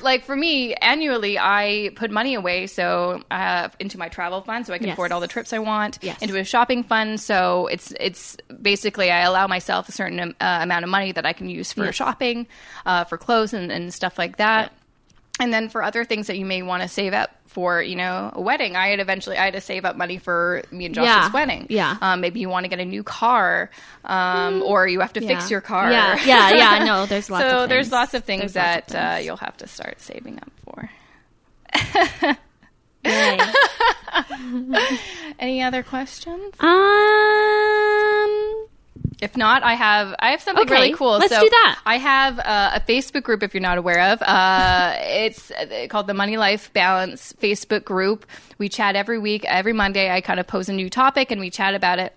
like 0.01 0.25
for 0.25 0.35
me, 0.35 0.73
annually, 0.75 1.37
I 1.39 1.91
put 1.95 2.11
money 2.11 2.33
away 2.35 2.67
so 2.67 3.21
uh, 3.31 3.69
into 3.79 3.97
my 3.97 4.09
travel 4.09 4.41
fund, 4.41 4.65
so 4.65 4.73
I 4.73 4.77
can 4.77 4.87
Yes. 4.87 4.93
afford 4.93 5.11
all 5.11 5.19
the 5.19 5.27
trips 5.27 5.53
I 5.53 5.59
want. 5.59 5.99
Yes. 6.01 6.21
Into 6.21 6.37
a 6.37 6.43
shopping 6.43 6.83
fund, 6.83 7.19
so 7.19 7.67
it's 7.67 7.93
it's 7.99 8.37
basically 8.61 9.09
I 9.11 9.21
allow 9.21 9.47
myself 9.47 9.89
a 9.89 9.91
certain 9.91 10.19
uh, 10.19 10.59
amount 10.61 10.83
of 10.83 10.89
money 10.89 11.11
that 11.11 11.25
I 11.25 11.33
can 11.33 11.49
use 11.49 11.73
for 11.73 11.85
Yes. 11.85 11.95
shopping, 11.95 12.47
uh, 12.85 13.03
for 13.05 13.17
clothes 13.17 13.53
and, 13.53 13.71
and 13.71 13.93
stuff 13.93 14.17
like 14.17 14.37
that. 14.37 14.71
And 15.39 15.51
then 15.51 15.67
for 15.67 15.81
other 15.83 16.05
things 16.05 16.27
that 16.27 16.37
you 16.37 16.45
may 16.45 16.61
want 16.61 16.83
to 16.83 16.87
save 16.87 17.11
up 17.13 17.31
for, 17.47 17.81
you 17.81 17.95
know, 17.95 18.29
a 18.33 18.39
wedding, 18.41 18.75
I 18.75 18.89
had 18.89 18.99
eventually 18.99 19.35
I 19.35 19.45
had 19.45 19.55
to 19.55 19.61
save 19.61 19.83
up 19.83 19.95
money 19.97 20.19
for 20.19 20.61
me 20.71 20.85
and 20.85 20.93
Josh's 20.93 21.07
Yeah. 21.07 21.31
wedding. 21.31 21.65
Yeah. 21.69 21.97
Um, 22.01 22.21
maybe 22.21 22.39
you 22.39 22.49
want 22.49 22.65
to 22.65 22.69
get 22.69 22.79
a 22.79 22.85
new 22.85 23.01
car, 23.03 23.71
um, 24.05 24.61
or 24.61 24.87
you 24.87 24.99
have 24.99 25.13
to 25.13 25.21
fix 25.21 25.49
your 25.49 25.59
car. 25.61 25.91
Yeah, 25.91 26.23
yeah, 26.23 26.51
yeah. 26.53 26.83
No, 26.85 27.05
there's 27.07 27.29
lots 27.31 27.49
so 27.49 27.65
there's 27.67 27.91
lots 27.91 28.13
of 28.13 28.23
things 28.23 28.53
There's 28.53 28.75
lots 28.75 28.93
that 28.93 29.13
of 29.15 29.19
Uh, 29.19 29.23
you'll 29.23 29.37
have 29.37 29.57
to 29.57 29.67
start 29.67 29.99
saving 30.01 30.37
up 30.39 30.51
for. 30.65 30.89
Any 35.39 35.61
other 35.63 35.81
questions? 35.83 36.53
um. 36.59 36.69
If 39.21 39.37
not, 39.37 39.63
I 39.63 39.73
have 39.73 40.15
I 40.19 40.31
have 40.31 40.41
something 40.41 40.65
Okay, 40.65 40.73
really 40.73 40.93
cool. 40.93 41.17
let's 41.17 41.33
so 41.33 41.41
do 41.41 41.49
that. 41.49 41.79
I 41.85 41.97
have 41.97 42.39
uh, 42.39 42.71
a 42.75 42.79
Facebook 42.81 43.23
group 43.23 43.43
if 43.43 43.53
you're 43.53 43.61
not 43.61 43.77
aware 43.77 44.13
of. 44.13 44.21
Uh, 44.21 44.93
it's 44.97 45.51
uh, 45.51 45.87
called 45.89 46.07
the 46.07 46.13
Money 46.13 46.37
Life 46.37 46.71
Balance 46.73 47.33
Facebook 47.41 47.83
group. 47.83 48.25
We 48.57 48.69
chat 48.69 48.95
every 48.95 49.19
week. 49.19 49.45
Every 49.45 49.73
Monday, 49.73 50.09
I 50.11 50.21
kind 50.21 50.39
of 50.39 50.47
pose 50.47 50.69
a 50.69 50.73
new 50.73 50.89
topic 50.89 51.31
and 51.31 51.39
we 51.41 51.49
chat 51.49 51.75
about 51.75 51.99
it. 51.99 52.13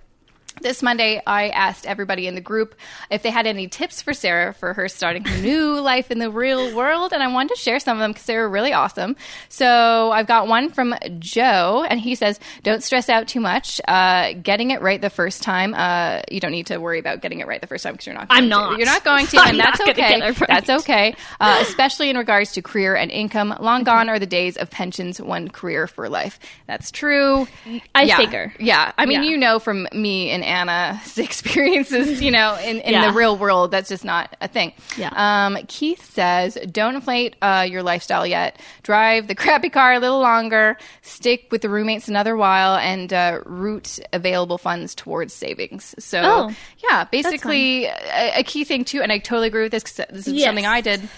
This 0.63 0.83
Monday, 0.83 1.21
I 1.27 1.51
asked 1.51 1.87
everybody 1.87 2.27
in 2.27 2.35
the 2.35 2.41
group 2.41 2.75
if 3.11 3.23
they 3.23 3.31
had 3.31 3.47
any 3.47 3.69
tips 3.69 4.01
for 4.01 4.15
Sarah 4.15 4.55
for 4.55 4.73
her 4.73 4.89
starting 4.89 5.25
her 5.25 5.41
new 5.43 5.79
life 5.81 6.11
in 6.11 6.19
the 6.19 6.31
real 6.31 6.75
world, 6.75 7.13
and 7.13 7.23
I 7.23 7.29
wanted 7.29 7.55
to 7.55 7.61
share 7.61 7.79
some 7.79 7.99
of 7.99 8.01
them 8.01 8.13
because 8.13 8.27
they 8.27 8.37
were 8.37 8.49
really 8.49 8.73
awesome. 8.73 9.17
So 9.51 10.11
I've 10.13 10.27
got 10.27 10.49
one 10.49 10.71
from 10.71 10.95
Joe, 11.19 11.85
and 11.89 12.01
he 12.01 12.15
says, 12.15 12.41
"Don't 12.63 12.83
stress 12.83 13.09
out 13.11 13.29
too 13.29 13.39
much. 13.41 13.81
Uh, 13.87 14.33
getting 14.43 14.71
it 14.71 14.81
right 14.81 15.01
the 15.01 15.11
first 15.11 15.43
time. 15.43 15.75
Uh, 15.75 16.23
you 16.31 16.41
don't 16.41 16.53
need 16.53 16.67
to 16.69 16.79
worry 16.79 16.99
about 16.99 17.21
getting 17.21 17.41
it 17.41 17.47
right 17.47 17.61
the 17.61 17.67
first 17.67 17.85
time 17.85 17.93
because 17.93 18.07
you're 18.07 18.15
not. 18.15 18.29
Going 18.29 18.39
I'm 18.39 18.45
to. 18.45 18.49
not. 18.49 18.79
You're 18.79 18.87
not 18.87 19.05
going 19.05 19.27
to, 19.27 19.41
and 19.45 19.61
that's 19.61 19.81
okay. 19.83 20.21
right. 20.21 20.37
That's 20.49 20.71
okay. 20.71 21.15
Uh, 21.39 21.59
especially 21.61 22.09
in 22.09 22.17
regards 22.17 22.53
to 22.53 22.63
career 22.63 22.97
and 22.97 23.11
income. 23.11 23.55
Long 23.61 23.85
gone 23.85 24.09
are 24.09 24.19
the 24.19 24.27
days 24.27 24.57
of 24.57 24.71
pensions, 24.71 25.21
one 25.21 25.49
career 25.49 25.87
for 25.87 26.09
life. 26.09 26.39
That's 26.67 26.91
true. 26.91 27.47
I 27.95 28.05
yeah. 28.05 28.17
figure. 28.17 28.55
Yeah. 28.59 28.93
I 28.97 29.05
mean, 29.05 29.23
Yeah. 29.23 29.31
you 29.31 29.37
know 29.37 29.59
from 29.59 29.87
me 29.93 30.31
and 30.31 30.46
Anna's 30.47 31.19
experiences, 31.19 32.23
you 32.23 32.31
know, 32.31 32.57
in, 32.63 32.81
in 32.81 32.93
Yeah. 32.93 33.11
the 33.11 33.13
real 33.17 33.37
world, 33.37 33.71
that's 33.71 33.89
just 33.89 34.05
not 34.05 34.35
a 34.41 34.49
thing. 34.49 34.73
Yeah. 34.97 35.11
Um, 35.15 35.59
Keith 35.69 36.05
says, 36.13 36.57
don't 36.71 36.95
inflate 36.95 37.37
uh, 37.43 37.67
your 37.69 37.83
lifestyle 37.83 38.27
yet. 38.27 38.59
Drive 38.83 39.27
the 39.27 39.35
crappy 39.35 39.69
car 39.69 39.95
a 39.95 39.99
little 39.99 40.21
longer. 40.21 40.79
Stick 41.03 41.49
with 41.51 41.63
the 41.63 41.69
roommates 41.69 42.09
another 42.09 42.37
while 42.37 42.77
and 42.77 43.13
uh, 43.13 43.41
route 43.45 43.99
available 44.13 44.59
funds 44.59 44.95
towards 44.95 45.35
savings. 45.35 45.95
So, 45.99 46.21
Oh, 46.25 46.55
yeah, 46.89 47.05
basically 47.05 47.85
a, 47.87 48.39
a 48.39 48.43
key 48.43 48.65
thing 48.65 48.85
too, 48.85 49.03
and 49.03 49.11
I 49.13 49.19
totally 49.19 49.49
agree 49.49 49.63
with 49.65 49.73
this 49.73 49.83
because 49.83 50.07
this 50.11 50.27
is 50.29 50.35
Yes. 50.35 50.47
something 50.47 50.67
I 50.67 50.81
did. 50.81 51.09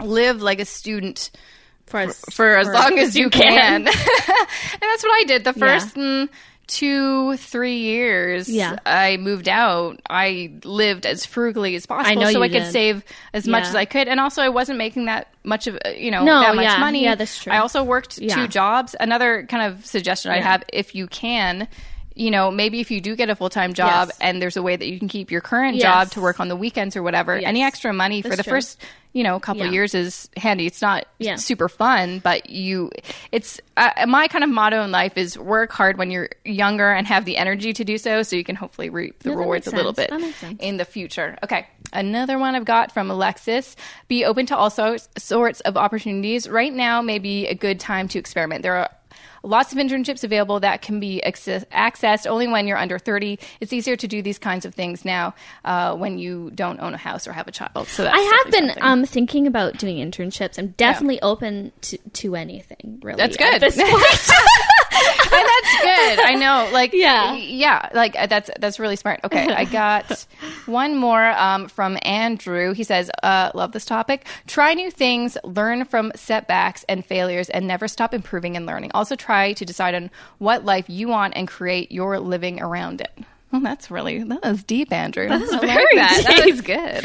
Live 0.00 0.40
like 0.42 0.58
a 0.58 0.64
student 0.64 1.30
For 1.86 2.00
as, 2.00 2.18
for 2.32 2.56
as 2.56 2.66
long 2.68 2.98
as 2.98 3.14
you 3.14 3.28
can. 3.30 3.86
and 3.86 3.86
that's 3.86 5.02
what 5.02 5.12
I 5.12 5.24
did. 5.26 5.44
The 5.44 5.52
Yeah. 5.54 5.78
first 5.78 5.94
mm, 5.94 6.28
two, 6.66 7.36
three 7.36 7.78
years 7.78 8.48
Yeah. 8.48 8.76
I 8.86 9.16
moved 9.18 9.48
out, 9.48 10.00
I 10.08 10.52
lived 10.64 11.06
as 11.06 11.26
frugally 11.26 11.74
as 11.74 11.86
possible 11.86 12.22
know 12.22 12.30
so 12.30 12.42
I 12.42 12.48
could 12.48 12.70
save 12.70 13.04
as 13.34 13.46
much 13.46 13.64
as 13.64 13.74
I 13.74 13.84
could. 13.84 14.08
And 14.08 14.20
also, 14.20 14.42
I 14.42 14.48
wasn't 14.48 14.78
making 14.78 15.06
that 15.06 15.28
much 15.44 15.66
of, 15.66 15.78
uh, 15.84 15.90
you 15.90 16.10
know, 16.10 16.24
No, 16.24 16.40
that 16.40 16.54
much 16.54 16.64
yeah. 16.64 16.78
money. 16.78 17.04
Yeah, 17.04 17.14
that's 17.14 17.42
true. 17.42 17.52
I 17.52 17.58
also 17.58 17.82
worked 17.82 18.18
Yeah. 18.18 18.34
two 18.34 18.48
jobs. 18.48 18.94
Another 18.98 19.44
kind 19.48 19.72
of 19.72 19.84
suggestion 19.84 20.30
I 20.30 20.40
have, 20.40 20.62
if 20.72 20.94
you 20.94 21.06
can, 21.08 21.68
you 22.14 22.30
know, 22.30 22.50
maybe 22.50 22.80
if 22.80 22.90
you 22.90 23.00
do 23.00 23.16
get 23.16 23.30
a 23.30 23.34
full 23.36 23.50
time 23.50 23.72
job 23.74 24.08
Yes. 24.08 24.18
and 24.20 24.40
there's 24.42 24.56
a 24.56 24.62
way 24.62 24.76
that 24.76 24.86
you 24.86 24.98
can 24.98 25.08
keep 25.08 25.30
your 25.30 25.40
current 25.40 25.76
Yes. 25.76 25.82
job 25.82 26.10
to 26.12 26.20
work 26.20 26.40
on 26.40 26.48
the 26.48 26.56
weekends 26.56 26.96
or 26.96 27.02
whatever, 27.02 27.38
Yes. 27.38 27.48
any 27.48 27.62
extra 27.62 27.92
money 27.92 28.22
for 28.22 28.28
That's 28.28 28.38
the 28.38 28.42
true. 28.44 28.52
first, 28.52 28.80
you 29.12 29.22
know, 29.22 29.38
couple 29.40 29.64
Yeah. 29.64 29.72
years 29.72 29.94
is 29.94 30.28
handy. 30.36 30.66
It's 30.66 30.82
not 30.82 31.04
Yeah. 31.18 31.36
super 31.36 31.68
fun, 31.68 32.18
but 32.20 32.48
you, 32.50 32.90
it's 33.30 33.60
uh, 33.76 33.90
my 34.06 34.28
kind 34.28 34.44
of 34.44 34.50
motto 34.50 34.82
in 34.82 34.90
life 34.90 35.16
is 35.16 35.38
work 35.38 35.72
hard 35.72 35.96
when 35.98 36.10
you're 36.10 36.28
younger 36.44 36.92
and 36.92 37.06
have 37.06 37.24
the 37.24 37.36
energy 37.36 37.72
to 37.72 37.84
do 37.84 37.96
so, 37.98 38.22
so 38.22 38.36
you 38.36 38.44
can 38.44 38.56
hopefully 38.56 38.90
reap 38.90 39.18
the 39.20 39.30
that 39.30 39.36
rewards 39.36 39.66
a 39.66 39.70
little 39.74 39.92
bit 39.92 40.10
That 40.10 40.20
makes 40.20 40.36
sense. 40.38 40.60
in 40.60 40.76
the 40.76 40.84
future. 40.84 41.36
Okay. 41.42 41.66
Another 41.94 42.38
one 42.38 42.54
I've 42.54 42.64
got 42.64 42.92
from 42.92 43.10
Alexis. 43.10 43.76
Be 44.08 44.24
open 44.24 44.46
to 44.46 44.56
all 44.56 44.70
sorts, 44.70 45.08
sorts 45.18 45.60
of 45.60 45.76
opportunities. 45.76 46.48
Right 46.48 46.72
now 46.72 47.02
may 47.02 47.18
be 47.18 47.46
a 47.46 47.54
good 47.54 47.78
time 47.80 48.08
to 48.08 48.18
experiment. 48.18 48.62
There 48.62 48.74
are 48.76 48.90
lots 49.42 49.72
of 49.72 49.78
internships 49.78 50.24
available 50.24 50.60
that 50.60 50.82
can 50.82 51.00
be 51.00 51.22
access- 51.22 51.64
accessed 51.72 52.26
only 52.26 52.46
when 52.48 52.66
you're 52.66 52.78
under 52.78 52.98
30. 52.98 53.38
It's 53.60 53.72
easier 53.72 53.96
to 53.96 54.08
do 54.08 54.22
these 54.22 54.38
kinds 54.38 54.64
of 54.64 54.74
things 54.74 55.04
now 55.04 55.34
uh, 55.64 55.96
when 55.96 56.18
you 56.18 56.50
don't 56.54 56.80
own 56.80 56.94
a 56.94 56.98
house 56.98 57.26
or 57.26 57.32
have 57.32 57.48
a 57.48 57.52
child. 57.52 57.88
So 57.88 58.04
that's 58.04 58.16
I 58.16 58.20
have 58.20 58.52
been 58.52 58.72
um 58.80 59.04
thinking 59.04 59.46
about 59.46 59.78
doing 59.78 59.96
internships. 59.96 60.58
I'm 60.58 60.68
definitely 60.76 61.20
open 61.22 61.72
to, 61.82 61.98
to 61.98 62.36
anything. 62.36 63.00
Really, 63.02 63.16
That's 63.16 63.36
at 63.40 63.60
good. 63.60 63.72
and 65.32 65.48
that's 65.48 65.82
good. 65.82 66.18
I 66.20 66.34
know. 66.38 66.68
Like, 66.72 66.92
Yeah. 66.92 67.34
yeah. 67.34 67.88
Like 67.94 68.14
uh, 68.18 68.26
that's 68.26 68.50
that's 68.58 68.78
really 68.78 68.96
smart. 68.96 69.20
Okay, 69.24 69.46
I 69.52 69.64
got 69.64 70.26
one 70.66 70.96
more 70.96 71.30
um, 71.32 71.68
from 71.68 71.98
Andrew. 72.02 72.72
He 72.74 72.84
says, 72.84 73.10
uh, 73.22 73.50
"Love 73.54 73.72
this 73.72 73.84
topic. 73.84 74.26
Try 74.46 74.74
new 74.74 74.90
things, 74.90 75.36
learn 75.44 75.84
from 75.84 76.12
setbacks 76.14 76.84
and 76.88 77.04
failures, 77.04 77.48
and 77.50 77.66
never 77.66 77.88
stop 77.88 78.14
improving 78.14 78.56
and 78.56 78.66
learning. 78.66 78.90
Also, 78.94 79.14
try 79.16 79.52
to 79.54 79.64
decide 79.64 79.94
on 79.94 80.10
what 80.38 80.64
life 80.64 80.84
you 80.88 81.08
want 81.08 81.34
and 81.36 81.48
create 81.48 81.90
your 81.92 82.18
living 82.18 82.60
around 82.60 83.00
it." 83.00 83.12
Well, 83.50 83.60
that's 83.60 83.90
really 83.90 84.22
that 84.24 84.42
was 84.42 84.62
deep, 84.64 84.90
Andrew. 84.92 85.28
That 85.28 85.42
is 85.42 85.50
I 85.52 85.58
like 85.58 85.66
very 85.66 85.96
that. 85.96 86.24
That 86.26 86.36
deep. 86.44 86.54
was 86.54 86.60
good. 86.62 87.04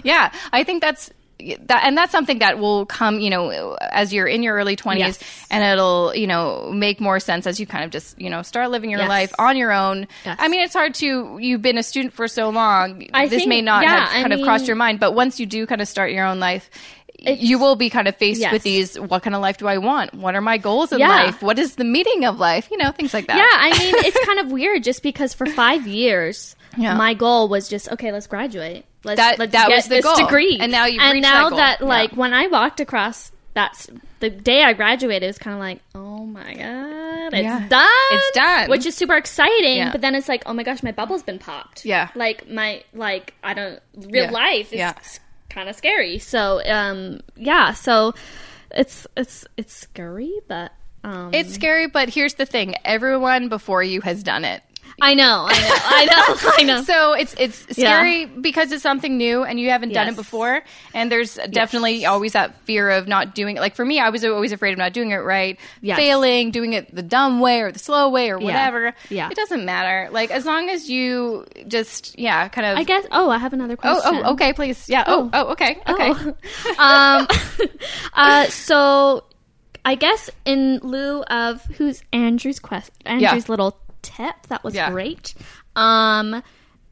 Yeah, 0.04 0.32
I 0.52 0.64
think 0.64 0.82
that's 0.82 1.10
that, 1.38 1.82
and 1.84 1.96
that's 1.96 2.12
something 2.12 2.38
that 2.38 2.58
will 2.58 2.86
come, 2.86 3.20
you 3.20 3.28
know, 3.30 3.74
as 3.80 4.12
you're 4.12 4.26
in 4.26 4.42
your 4.42 4.54
early 4.56 4.74
20s, 4.76 4.98
Yes. 4.98 5.46
and 5.50 5.62
it'll, 5.62 6.14
you 6.14 6.26
know, 6.26 6.70
make 6.72 7.00
more 7.00 7.20
sense 7.20 7.46
as 7.46 7.60
you 7.60 7.66
kind 7.66 7.84
of 7.84 7.90
just, 7.90 8.18
you 8.20 8.30
know, 8.30 8.42
start 8.42 8.70
living 8.70 8.90
your 8.90 9.00
Yes. 9.00 9.08
life 9.08 9.32
on 9.38 9.56
your 9.56 9.72
own. 9.72 10.06
Yes. 10.24 10.36
I 10.40 10.48
mean, 10.48 10.60
it's 10.60 10.72
hard 10.74 10.94
to, 10.94 11.38
you've 11.40 11.62
been 11.62 11.78
a 11.78 11.82
student 11.82 12.14
for 12.14 12.26
so 12.26 12.48
long. 12.48 13.06
I 13.12 13.26
this 13.28 13.40
think- 13.40 13.48
may 13.50 13.60
not 13.62 13.82
yeah, 13.82 14.06
have 14.06 14.08
I 14.16 14.20
kind 14.22 14.32
of 14.32 14.42
crossed 14.42 14.66
your 14.66 14.76
mind, 14.76 14.98
but 15.00 15.12
once 15.12 15.38
you 15.38 15.46
do 15.46 15.66
kind 15.66 15.80
of 15.82 15.88
start 15.88 16.10
your 16.12 16.24
own 16.26 16.40
life, 16.40 16.70
you 17.18 17.58
will 17.58 17.76
be 17.76 17.90
kind 17.90 18.08
of 18.08 18.16
faced 18.16 18.40
Yes. 18.40 18.52
with 18.52 18.62
these 18.62 18.98
what 19.00 19.22
kind 19.22 19.34
of 19.34 19.40
life 19.42 19.56
do 19.58 19.66
I 19.66 19.78
want? 19.78 20.14
What 20.14 20.34
are 20.34 20.40
my 20.42 20.58
goals 20.58 20.92
in 20.92 20.98
Yeah. 21.00 21.08
life? 21.08 21.42
What 21.42 21.58
is 21.58 21.74
the 21.76 21.84
meaning 21.84 22.24
of 22.24 22.38
life? 22.38 22.68
You 22.70 22.76
know, 22.78 22.90
things 22.92 23.12
like 23.14 23.26
that. 23.26 23.36
Yeah, 23.36 23.44
I 23.52 23.70
mean, 23.78 23.94
it's 24.06 24.24
kind 24.26 24.38
of 24.38 24.50
weird 24.52 24.84
just 24.84 25.02
because 25.02 25.32
for 25.34 25.46
five 25.46 25.86
years, 25.86 26.54
Yeah. 26.76 26.94
my 26.94 27.14
goal 27.14 27.48
was 27.48 27.68
just 27.68 27.90
okay. 27.92 28.12
Let's 28.12 28.26
graduate. 28.26 28.84
Let's 29.04 29.18
That- 29.20 29.38
let's 29.38 29.52
that 29.52 29.68
get 29.68 29.74
was 29.76 29.84
the 29.84 29.96
this 29.96 30.04
goal. 30.04 30.16
degree. 30.16 30.58
And 30.60 30.70
now 30.72 30.86
you've 30.86 31.02
and 31.02 31.20
now 31.22 31.50
that 31.50 31.56
that 31.56 31.80
Yeah. 31.80 31.86
like 31.86 32.12
when 32.16 32.34
I 32.34 32.46
walked 32.48 32.80
across 32.80 33.32
that's 33.54 33.88
the 34.20 34.28
day 34.28 34.62
I 34.62 34.74
graduated, 34.74 35.22
it 35.22 35.26
was 35.28 35.38
kind 35.38 35.54
of 35.54 35.60
like, 35.60 35.80
oh 35.94 36.26
my 36.26 36.52
god, 36.54 37.32
it's 37.32 37.42
Yeah. 37.42 37.66
done. 37.68 37.88
It's 38.12 38.30
done. 38.32 38.68
which 38.70 38.84
is 38.84 38.94
super 38.94 39.14
exciting. 39.16 39.78
Yeah. 39.78 39.92
But 39.92 40.02
then 40.02 40.14
it's 40.14 40.28
like, 40.28 40.42
oh 40.46 40.52
my 40.52 40.62
gosh, 40.62 40.82
my 40.82 40.92
bubble's 40.92 41.22
been 41.22 41.38
popped. 41.38 41.84
Yeah. 41.84 42.08
like 42.14 42.48
my 42.50 42.82
like 42.92 43.32
I 43.42 43.54
don't 43.54 43.80
real 43.96 44.24
Yeah. 44.24 44.30
life 44.30 44.72
is 44.72 44.78
Yeah. 44.78 44.92
kind 45.48 45.68
of 45.70 45.76
scary. 45.76 46.18
So 46.18 46.60
um 46.66 47.20
yeah, 47.36 47.72
so 47.72 48.14
it's 48.70 49.06
it's 49.16 49.46
it's 49.56 49.74
scary, 49.74 50.34
but 50.48 50.72
Um, 51.04 51.30
It's 51.32 51.54
scary, 51.54 51.86
but 51.86 52.08
here's 52.08 52.34
the 52.34 52.46
thing: 52.46 52.74
everyone 52.84 53.48
before 53.48 53.80
you 53.80 54.00
has 54.00 54.24
done 54.24 54.44
it. 54.44 54.60
I 55.00 55.12
know, 55.14 55.46
I 55.48 55.60
know, 55.60 55.76
I 55.84 56.04
know, 56.06 56.50
I 56.58 56.62
know. 56.62 56.82
So 56.82 57.12
it's 57.12 57.34
it's 57.38 57.66
scary 57.76 58.24
because 58.24 58.72
it's 58.72 58.82
something 58.82 59.16
new 59.18 59.44
and 59.44 59.60
you 59.60 59.68
haven't 59.70 59.92
done 59.92 60.08
it 60.08 60.16
before. 60.16 60.62
And 60.94 61.12
there's 61.12 61.34
definitely 61.50 62.06
always 62.06 62.32
that 62.32 62.58
fear 62.64 62.88
of 62.90 63.06
not 63.06 63.34
doing 63.34 63.56
it. 63.56 63.60
Like 63.60 63.74
for 63.74 63.84
me, 63.84 64.00
I 64.00 64.08
was 64.08 64.24
always 64.24 64.52
afraid 64.52 64.72
of 64.72 64.78
not 64.78 64.94
doing 64.94 65.10
it 65.10 65.16
right, 65.16 65.58
Yes. 65.82 65.98
failing, 65.98 66.50
doing 66.50 66.72
it 66.72 66.94
the 66.94 67.02
dumb 67.02 67.40
way 67.40 67.60
or 67.60 67.72
the 67.72 67.78
slow 67.78 68.08
way 68.08 68.30
or 68.30 68.38
whatever. 68.38 68.94
Yeah. 69.10 69.28
it 69.28 69.36
doesn't 69.36 69.64
matter. 69.66 70.10
Like 70.10 70.30
as 70.30 70.46
long 70.46 70.70
as 70.70 70.88
you 70.88 71.44
just 71.68 72.18
yeah, 72.18 72.48
kind 72.48 72.66
of. 72.66 72.78
I 72.78 72.82
guess. 72.84 73.04
Oh, 73.12 73.28
I 73.28 73.36
have 73.38 73.52
another 73.52 73.74
Oh, 73.74 73.76
question. 74.00 74.22
oh, 74.24 74.32
okay, 74.32 74.52
please. 74.54 74.88
Yeah. 74.88 75.04
Oh, 75.06 75.28
Oh. 75.32 75.46
oh, 75.48 75.52
okay, 75.52 75.78
okay. 75.88 76.12
Oh. 76.78 76.78
um, 76.78 77.28
uh, 78.14 78.46
so 78.46 79.24
I 79.84 79.94
guess 79.94 80.30
in 80.44 80.78
lieu 80.82 81.22
of 81.24 81.62
who's 81.76 82.02
Andrew's 82.12 82.58
quest, 82.58 82.90
Andrew's 83.04 83.48
little 83.48 83.78
tip 84.06 84.34
that 84.48 84.62
was 84.62 84.74
Yeah. 84.74 84.90
great. 84.90 85.34
Um, 85.74 86.42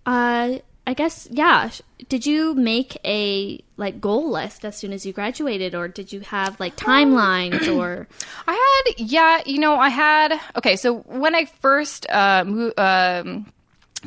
uh, 0.06 0.58
I 0.86 0.92
guess 0.94 1.26
yeah. 1.30 1.70
Did 2.10 2.26
you 2.26 2.54
make 2.54 2.98
a 3.06 3.62
like 3.78 4.00
goal 4.00 4.30
list 4.30 4.64
as 4.66 4.76
soon 4.76 4.92
as 4.92 5.06
you 5.06 5.12
graduated, 5.14 5.74
or 5.74 5.88
did 5.88 6.12
you 6.12 6.20
have 6.20 6.60
like 6.60 6.76
timelines 6.76 7.74
or? 7.74 8.06
I 8.46 8.52
had, 8.86 8.98
yeah, 9.00 9.40
you 9.46 9.58
know, 9.58 9.76
I 9.76 9.88
had. 9.88 10.38
Okay, 10.56 10.76
so 10.76 10.98
when 11.08 11.34
I 11.34 11.46
first 11.46 12.06
uh, 12.10 12.44
mo- 12.46 12.72
um, 12.76 13.46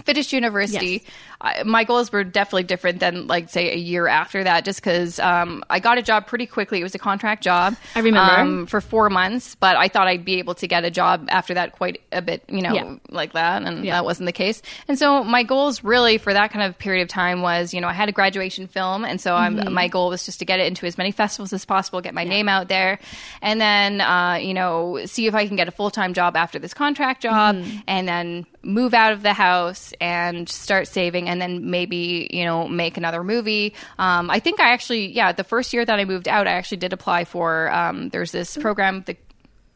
finished 0.05 0.33
university, 0.33 1.03
Yes. 1.03 1.13
I, 1.39 1.63
my 1.63 1.83
goals 1.83 2.12
were 2.12 2.23
definitely 2.23 2.63
different 2.63 2.99
than, 2.99 3.27
like, 3.27 3.49
say, 3.49 3.71
a 3.73 3.77
year 3.77 4.07
after 4.07 4.43
that, 4.43 4.65
just 4.65 4.79
because 4.81 5.19
um, 5.19 5.63
I 5.69 5.79
got 5.79 5.97
a 5.97 6.01
job 6.01 6.25
pretty 6.27 6.45
quickly. 6.47 6.79
It 6.79 6.83
was 6.83 6.95
a 6.95 6.99
contract 6.99 7.43
job. 7.43 7.75
I 7.95 7.99
remember. 7.99 8.33
um, 8.33 8.65
for 8.65 8.81
four 8.81 9.10
months, 9.10 9.55
but 9.55 9.75
I 9.77 9.88
thought 9.88 10.07
I'd 10.07 10.25
be 10.25 10.39
able 10.39 10.55
to 10.55 10.67
get 10.67 10.83
a 10.83 10.89
job 10.91 11.27
after 11.29 11.53
that 11.53 11.73
quite 11.73 12.01
a 12.12 12.21
bit, 12.21 12.43
you 12.49 12.62
know, 12.62 12.73
Yeah. 12.73 12.95
like 13.10 13.33
that, 13.33 13.62
and 13.63 13.86
Yeah. 13.86 13.93
that 13.93 14.05
wasn't 14.05 14.25
the 14.25 14.31
case. 14.31 14.62
And 14.88 14.97
so 14.97 15.23
my 15.23 15.43
goals 15.43 15.83
really 15.83 16.17
for 16.17 16.33
that 16.33 16.51
kind 16.51 16.65
of 16.65 16.77
period 16.79 17.03
of 17.03 17.10
time 17.10 17.41
was, 17.41 17.73
you 17.73 17.81
know, 17.81 17.88
I 17.88 17.93
had 17.93 18.10
a 18.10 18.13
graduation 18.13 18.67
film, 18.67 19.05
and 19.05 19.21
so 19.21 19.31
Mm-hmm. 19.33 19.67
I'm, 19.67 19.73
my 19.73 19.88
goal 19.88 20.10
was 20.10 20.25
just 20.25 20.39
to 20.39 20.45
get 20.45 20.60
it 20.60 20.65
into 20.67 20.86
as 20.88 20.97
many 20.97 21.12
festivals 21.12 21.53
as 21.53 21.65
possible, 21.65 22.01
get 22.01 22.13
my 22.15 22.23
name 22.23 22.49
out 22.49 22.67
there, 22.67 22.97
and 23.41 23.62
then, 23.62 24.01
uh, 24.01 24.39
you 24.41 24.53
know, 24.55 25.05
see 25.05 25.27
if 25.27 25.36
I 25.36 25.45
can 25.47 25.55
get 25.55 25.67
a 25.67 25.71
full 25.71 25.91
time 25.91 26.13
job 26.13 26.36
after 26.36 26.57
this 26.57 26.73
contract 26.73 27.21
job, 27.21 27.55
Mm-hmm. 27.57 27.77
and 27.88 28.07
then 28.07 28.45
move 28.63 28.93
out 28.93 29.13
of 29.13 29.22
the 29.24 29.34
house 29.34 29.93
and 30.02 30.50
start 30.50 30.88
saving, 30.88 31.30
and 31.30 31.41
then 31.41 31.70
maybe, 31.70 32.30
you 32.32 32.43
know, 32.43 32.67
make 32.67 32.98
another 32.98 33.24
movie. 33.24 33.74
Um, 33.98 34.30
I 34.30 34.39
think 34.39 34.60
I 34.60 34.72
actually, 34.74 35.08
yeah, 35.12 35.32
the 35.32 35.43
first 35.43 35.74
year 35.74 35.86
that 35.86 36.00
I 36.00 36.06
moved 36.06 36.28
out, 36.28 36.48
I 36.48 36.52
actually 36.52 36.78
did 36.78 36.93
apply 36.93 37.26
for. 37.26 37.72
Um, 37.72 38.10
there's 38.10 38.32
this 38.32 38.58
program. 38.58 39.04
The 39.06 39.15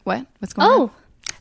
what? 0.04 0.26
What's 0.40 0.54
going 0.54 0.68
on? 0.68 0.80
Oh, 0.82 0.92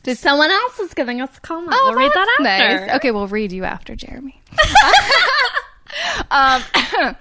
Did 0.03 0.17
someone 0.17 0.51
else 0.51 0.79
is 0.79 0.93
giving 0.93 1.21
us 1.21 1.35
a 1.37 1.41
comment. 1.41 1.73
Oh, 1.73 1.89
we'll 1.89 1.99
read 1.99 2.11
that 2.13 2.37
that's 2.39 2.49
after. 2.49 2.85
nice. 2.85 2.95
Okay, 2.97 3.11
we'll 3.11 3.27
read 3.27 3.51
you 3.51 3.63
after, 3.65 3.95
Jeremy. 3.95 4.41
um, 6.31 6.63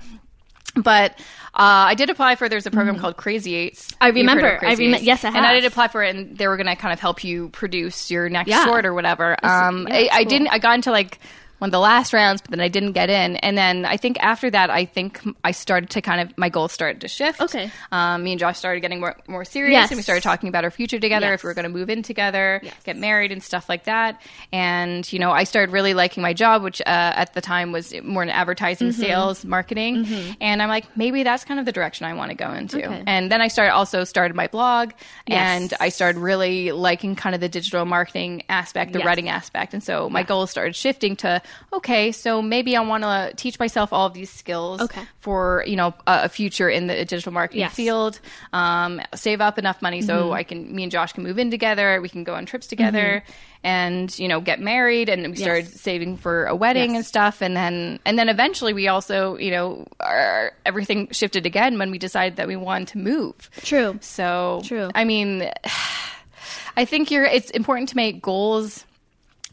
but 0.83 1.19
I 1.63 1.95
did 1.95 2.11
apply 2.11 2.37
for. 2.37 2.49
There's 2.49 2.67
a 2.67 2.71
program 2.71 2.99
called 2.99 3.17
Crazy 3.17 3.55
Eights. 3.55 3.89
Mm-hmm. 3.93 4.03
I 4.05 4.09
remember. 4.09 4.55
I 4.57 4.59
Crazy 4.59 4.85
rem- 4.87 4.95
Eights? 4.95 5.05
yes, 5.05 5.25
I 5.25 5.29
have. 5.29 5.37
And 5.37 5.47
I 5.47 5.55
did 5.55 5.65
apply 5.65 5.89
for 5.89 6.03
it, 6.03 6.15
and 6.17 6.37
they 6.37 6.49
were 6.49 6.57
going 6.57 6.67
to 6.69 6.77
kind 6.77 6.93
of 6.93 7.01
help 7.01 7.23
you 7.25 7.49
produce 7.51 8.11
your 8.11 8.29
next 8.29 8.49
Yeah. 8.49 8.65
short 8.65 8.87
or 8.87 8.95
whatever. 8.95 9.37
Um, 9.43 9.87
yeah, 9.89 9.95
I, 9.95 9.99
it's 9.99 10.15
I 10.15 10.25
didn't. 10.25 10.49
I 10.49 10.59
got 10.59 10.75
into 10.75 10.91
like 10.91 11.19
one 11.61 11.69
of 11.69 11.73
the 11.73 11.79
last 11.79 12.13
rounds, 12.13 12.41
but 12.43 12.51
then 12.51 12.61
I 12.61 12.69
didn't 12.69 12.93
get 12.93 13.09
in. 13.09 13.37
And 13.37 13.57
then 13.57 13.85
I 13.85 13.97
think 13.97 14.19
after 14.21 14.51
that, 14.51 14.69
I 14.71 14.85
think 14.85 15.21
I 15.45 15.53
started 15.53 15.91
to 15.91 16.03
kind 16.03 16.21
of 16.21 16.37
my 16.37 16.49
goals 16.49 16.73
started 16.73 17.01
to 17.03 17.09
shift. 17.09 17.41
Okay. 17.41 17.71
Um, 17.93 18.25
me 18.25 18.33
and 18.33 18.41
Josh 18.41 18.59
started 18.59 18.81
getting 18.81 18.99
more 19.01 19.17
more 19.29 19.45
serious, 19.45 19.73
Yes. 19.73 19.91
and 19.91 19.97
we 19.99 20.03
started 20.03 20.23
talking 20.23 20.49
about 20.49 20.65
our 20.65 20.71
future 20.71 20.99
together. 20.99 21.27
Yes. 21.27 21.41
If 21.41 21.45
we 21.45 21.49
were 21.49 21.55
going 21.55 21.65
to 21.65 21.69
move 21.71 21.89
in 21.89 22.03
together, 22.03 22.61
Yes. 22.63 22.75
get 22.85 22.97
married 22.97 23.31
and 23.31 23.43
stuff 23.43 23.69
like 23.69 23.85
that. 23.85 24.21
And 24.53 25.11
you 25.13 25.19
know, 25.19 25.31
I 25.31 25.45
started 25.45 25.73
really 25.73 25.95
liking 25.95 26.23
my 26.23 26.33
job, 26.33 26.63
which 26.63 26.81
uh, 26.83 26.85
at 26.87 27.35
the 27.35 27.41
time 27.41 27.73
was 27.73 27.95
more 28.03 28.23
in 28.23 28.31
advertising, 28.31 28.89
Mm-hmm. 28.89 29.01
sales, 29.01 29.45
marketing. 29.45 30.07
And 30.41 30.63
I'm 30.63 30.69
like, 30.69 30.97
maybe 30.97 31.23
that's 31.23 31.45
kind 31.45 31.61
of 31.61 31.67
the 31.67 31.73
direction 31.73 32.07
I 32.07 32.15
want 32.15 32.31
to 32.31 32.35
go 32.37 32.51
into. 32.53 32.79
Okay. 32.85 33.03
And 33.07 33.31
then 33.31 33.41
I 33.41 33.49
started 33.49 33.73
also 33.73 34.05
started 34.05 34.35
my 34.35 34.47
blog, 34.47 34.93
and 35.27 35.73
I 35.79 35.91
started 35.91 36.19
really 36.19 36.73
liking 36.73 37.15
kind 37.15 37.35
of 37.35 37.41
the 37.41 37.49
digital 37.49 37.85
marketing 37.85 38.43
aspect, 38.49 38.93
the 38.93 39.01
writing 39.01 39.29
aspect. 39.29 39.75
And 39.75 39.83
so 39.83 40.09
my 40.09 40.23
goals 40.23 40.51
started 40.51 40.75
shifting 40.75 41.17
to 41.17 41.43
okay, 41.73 42.13
so 42.13 42.41
maybe 42.43 42.77
I 42.77 42.81
want 42.83 43.05
to 43.05 43.33
teach 43.37 43.59
myself 43.59 43.93
all 43.93 44.07
of 44.07 44.15
these 44.15 44.31
skills 44.31 44.81
Okay. 44.81 45.03
for 45.21 45.65
you 45.67 45.77
know 45.77 45.95
a, 46.07 46.23
a 46.25 46.29
future 46.29 46.69
in 46.69 46.87
the 46.87 46.95
digital 47.05 47.33
marketing 47.33 47.61
Yes. 47.61 47.75
field. 47.75 48.21
Um, 48.53 49.01
save 49.15 49.41
up 49.41 49.59
enough 49.59 49.81
money 49.83 50.03
so 50.03 50.33
I 50.33 50.43
can 50.43 50.75
me 50.75 50.83
and 50.83 50.93
Josh 50.93 51.13
can 51.13 51.23
move 51.25 51.39
in 51.39 51.51
together. 51.51 52.01
We 52.01 52.09
can 52.09 52.25
go 52.25 52.35
on 52.35 52.47
trips 52.47 52.67
together, 52.67 53.23
and 53.65 54.17
you 54.19 54.29
know 54.29 54.41
get 54.41 54.61
married. 54.61 55.09
And 55.09 55.27
we 55.31 55.37
started 55.37 55.69
saving 55.69 56.17
for 56.17 56.47
a 56.47 56.55
wedding 56.57 56.91
Yes. 56.91 56.97
and 56.97 57.07
stuff. 57.07 57.41
And 57.43 57.57
then 57.57 58.01
and 58.05 58.19
then 58.19 58.29
eventually 58.29 58.73
we 58.73 58.89
also 58.89 59.37
you 59.39 59.51
know 59.51 59.87
our, 60.01 60.53
everything 60.67 61.09
shifted 61.13 61.47
again 61.47 61.79
when 61.79 61.91
we 61.91 61.99
decided 61.99 62.37
that 62.37 62.47
we 62.49 62.57
wanted 62.57 62.89
to 62.89 62.99
move. 62.99 63.51
True. 63.63 63.99
So 64.01 64.63
True. 64.65 64.91
I 64.95 65.05
mean, 65.05 65.51
I 66.77 66.85
think 66.85 67.11
you're. 67.11 67.25
It's 67.25 67.51
important 67.51 67.89
to 67.91 67.97
make 67.97 68.23
goals 68.23 68.85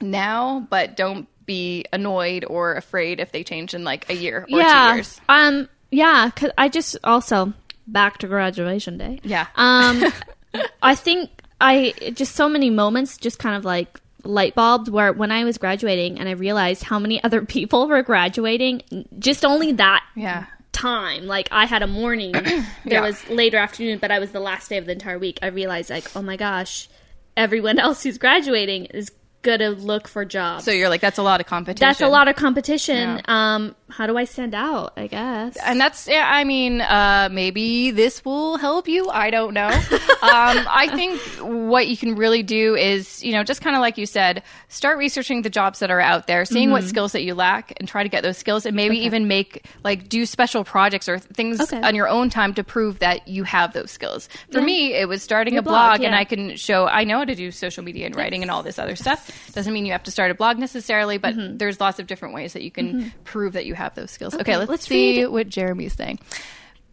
now, 0.02 0.66
but 0.70 0.96
don't 0.96 1.28
be 1.48 1.86
annoyed 1.92 2.46
or 2.46 2.76
afraid 2.76 3.20
if 3.20 3.32
they 3.32 3.44
change 3.44 3.74
in 3.74 3.84
like 3.84 4.08
a 4.12 4.14
year 4.14 4.46
or 4.52 4.60
yeah. 4.60 4.90
two 4.92 4.96
years. 4.98 5.20
Um. 5.28 5.68
Yeah. 5.90 6.30
Cause 6.36 6.52
I 6.58 6.70
just 6.70 6.96
also 7.04 7.54
back 7.88 8.20
to 8.20 8.28
graduation 8.28 9.00
day. 9.00 9.20
Yeah. 9.24 9.48
Um. 9.56 10.04
I 10.84 10.94
think 10.94 11.30
I 11.60 11.94
just 12.14 12.36
so 12.36 12.48
many 12.48 12.70
moments 12.70 13.18
just 13.18 13.40
kind 13.40 13.56
of 13.56 13.66
like 13.66 14.00
light 14.24 14.54
bulbs 14.56 14.90
where 14.92 15.14
when 15.14 15.32
I 15.32 15.44
was 15.46 15.58
graduating 15.58 16.20
and 16.20 16.28
I 16.30 16.34
realized 16.34 16.84
how 16.84 17.00
many 17.00 17.24
other 17.24 17.42
people 17.46 17.88
were 17.88 18.04
graduating 18.04 19.06
just 19.18 19.44
only 19.46 19.72
that 19.74 20.04
Yeah. 20.16 20.46
time 20.74 21.26
like 21.26 21.48
i 21.52 21.66
had 21.66 21.82
a 21.82 21.88
morning 21.88 22.32
there 22.34 22.64
Yeah. 22.86 23.02
was 23.02 23.28
later 23.30 23.58
afternoon 23.58 23.98
but 24.00 24.12
i 24.12 24.20
was 24.20 24.32
the 24.32 24.40
last 24.40 24.70
day 24.70 24.78
of 24.78 24.86
the 24.86 24.92
entire 24.92 25.18
week 25.18 25.40
i 25.42 25.48
realized 25.48 25.90
like 25.90 26.16
oh 26.16 26.22
my 26.22 26.36
gosh 26.38 26.88
everyone 27.36 27.80
else 27.86 28.04
who's 28.04 28.18
graduating 28.20 28.86
is 28.86 29.10
gonna 29.44 29.70
look 29.70 30.08
for 30.08 30.26
jobs. 30.26 30.66
So 30.66 30.72
you're 30.72 30.90
like, 30.90 31.00
that's 31.02 31.18
a 31.18 31.24
lot 31.24 31.40
of 31.40 31.48
competition. 31.48 31.88
that's 31.88 32.02
a 32.02 32.08
lot 32.10 32.28
of 32.28 32.36
competition. 32.36 33.22
Yeah. 33.26 33.56
um 33.56 33.76
how 33.90 34.06
do 34.06 34.18
i 34.18 34.26
stand 34.26 34.54
out 34.54 34.92
i 34.98 35.08
guess? 35.08 35.56
And 35.66 35.80
that's 35.80 36.08
yeah 36.08 36.28
i 36.30 36.44
mean 36.44 36.82
uh 36.82 37.30
maybe 37.32 37.92
this 37.92 38.26
will 38.26 38.58
help 38.58 38.88
you. 38.90 39.10
I 39.10 39.30
don't 39.30 39.54
know. 39.54 39.70
Um 40.18 40.58
i 40.68 40.90
think 40.96 41.22
what 41.70 41.88
you 41.88 41.96
can 41.96 42.16
really 42.16 42.42
do 42.42 42.76
is 42.76 43.24
you 43.24 43.32
know 43.32 43.44
just 43.44 43.62
kind 43.62 43.76
of 43.76 43.82
like 43.82 43.98
you 44.00 44.08
said 44.08 44.42
start 44.68 44.98
researching 44.98 45.44
the 45.44 45.50
jobs 45.50 45.78
that 45.80 45.92
are 45.92 46.02
out 46.02 46.26
there 46.28 46.44
seeing 46.44 46.72
what 46.72 46.84
skills 46.84 47.12
that 47.12 47.22
you 47.24 47.36
lack 47.36 47.72
and 47.78 47.88
try 47.88 48.02
to 48.02 48.10
get 48.10 48.24
those 48.24 48.38
skills 48.38 48.66
and 48.66 48.76
maybe 48.76 48.98
even 48.98 49.28
make 49.28 49.66
like 49.84 50.10
do 50.10 50.26
special 50.26 50.64
projects 50.64 51.08
or 51.08 51.20
things 51.20 51.62
Okay. 51.62 51.80
on 51.82 51.94
your 51.96 52.08
own 52.10 52.30
time 52.32 52.54
to 52.56 52.64
prove 52.64 52.98
that 53.00 53.28
you 53.28 53.44
have 53.44 53.74
those 53.74 53.92
skills. 53.92 54.28
For 54.52 54.60
Yeah. 54.60 54.66
me 54.66 54.94
it 54.96 55.08
was 55.08 55.22
starting 55.22 55.54
Your 55.54 55.60
a 55.62 55.64
blog, 55.64 56.00
blog, 56.00 56.06
and 56.06 56.16
i 56.16 56.24
can 56.26 56.56
show 56.58 56.88
i 56.88 57.04
know 57.04 57.20
how 57.20 57.26
to 57.26 57.36
do 57.36 57.52
social 57.52 57.84
media 57.84 58.08
and 58.08 58.16
writing 58.16 58.42
and 58.42 58.50
all 58.50 58.64
this 58.64 58.80
other 58.80 58.96
stuff 58.96 59.30
doesn't 59.54 59.74
mean 59.74 59.86
you 59.86 59.92
have 59.92 60.04
to 60.04 60.12
start 60.12 60.32
a 60.32 60.36
blog 60.36 60.58
necessarily 60.58 61.18
but 61.18 61.36
mm-hmm. 61.36 61.58
there's 61.58 61.80
lots 61.80 62.00
of 62.00 62.08
different 62.08 62.34
ways 62.34 62.54
that 62.54 62.62
you 62.62 62.72
can 62.72 62.94
mm-hmm. 62.94 63.10
prove 63.24 63.54
that 63.54 63.66
you 63.66 63.74
have 63.74 63.94
those 63.96 64.12
skills 64.12 64.34
okay, 64.36 64.58
let's, 64.58 64.70
let's 64.70 64.88
see 64.88 65.24
read. 65.24 65.28
what 65.28 65.50
Jeremy's 65.50 65.94
saying. 65.94 66.20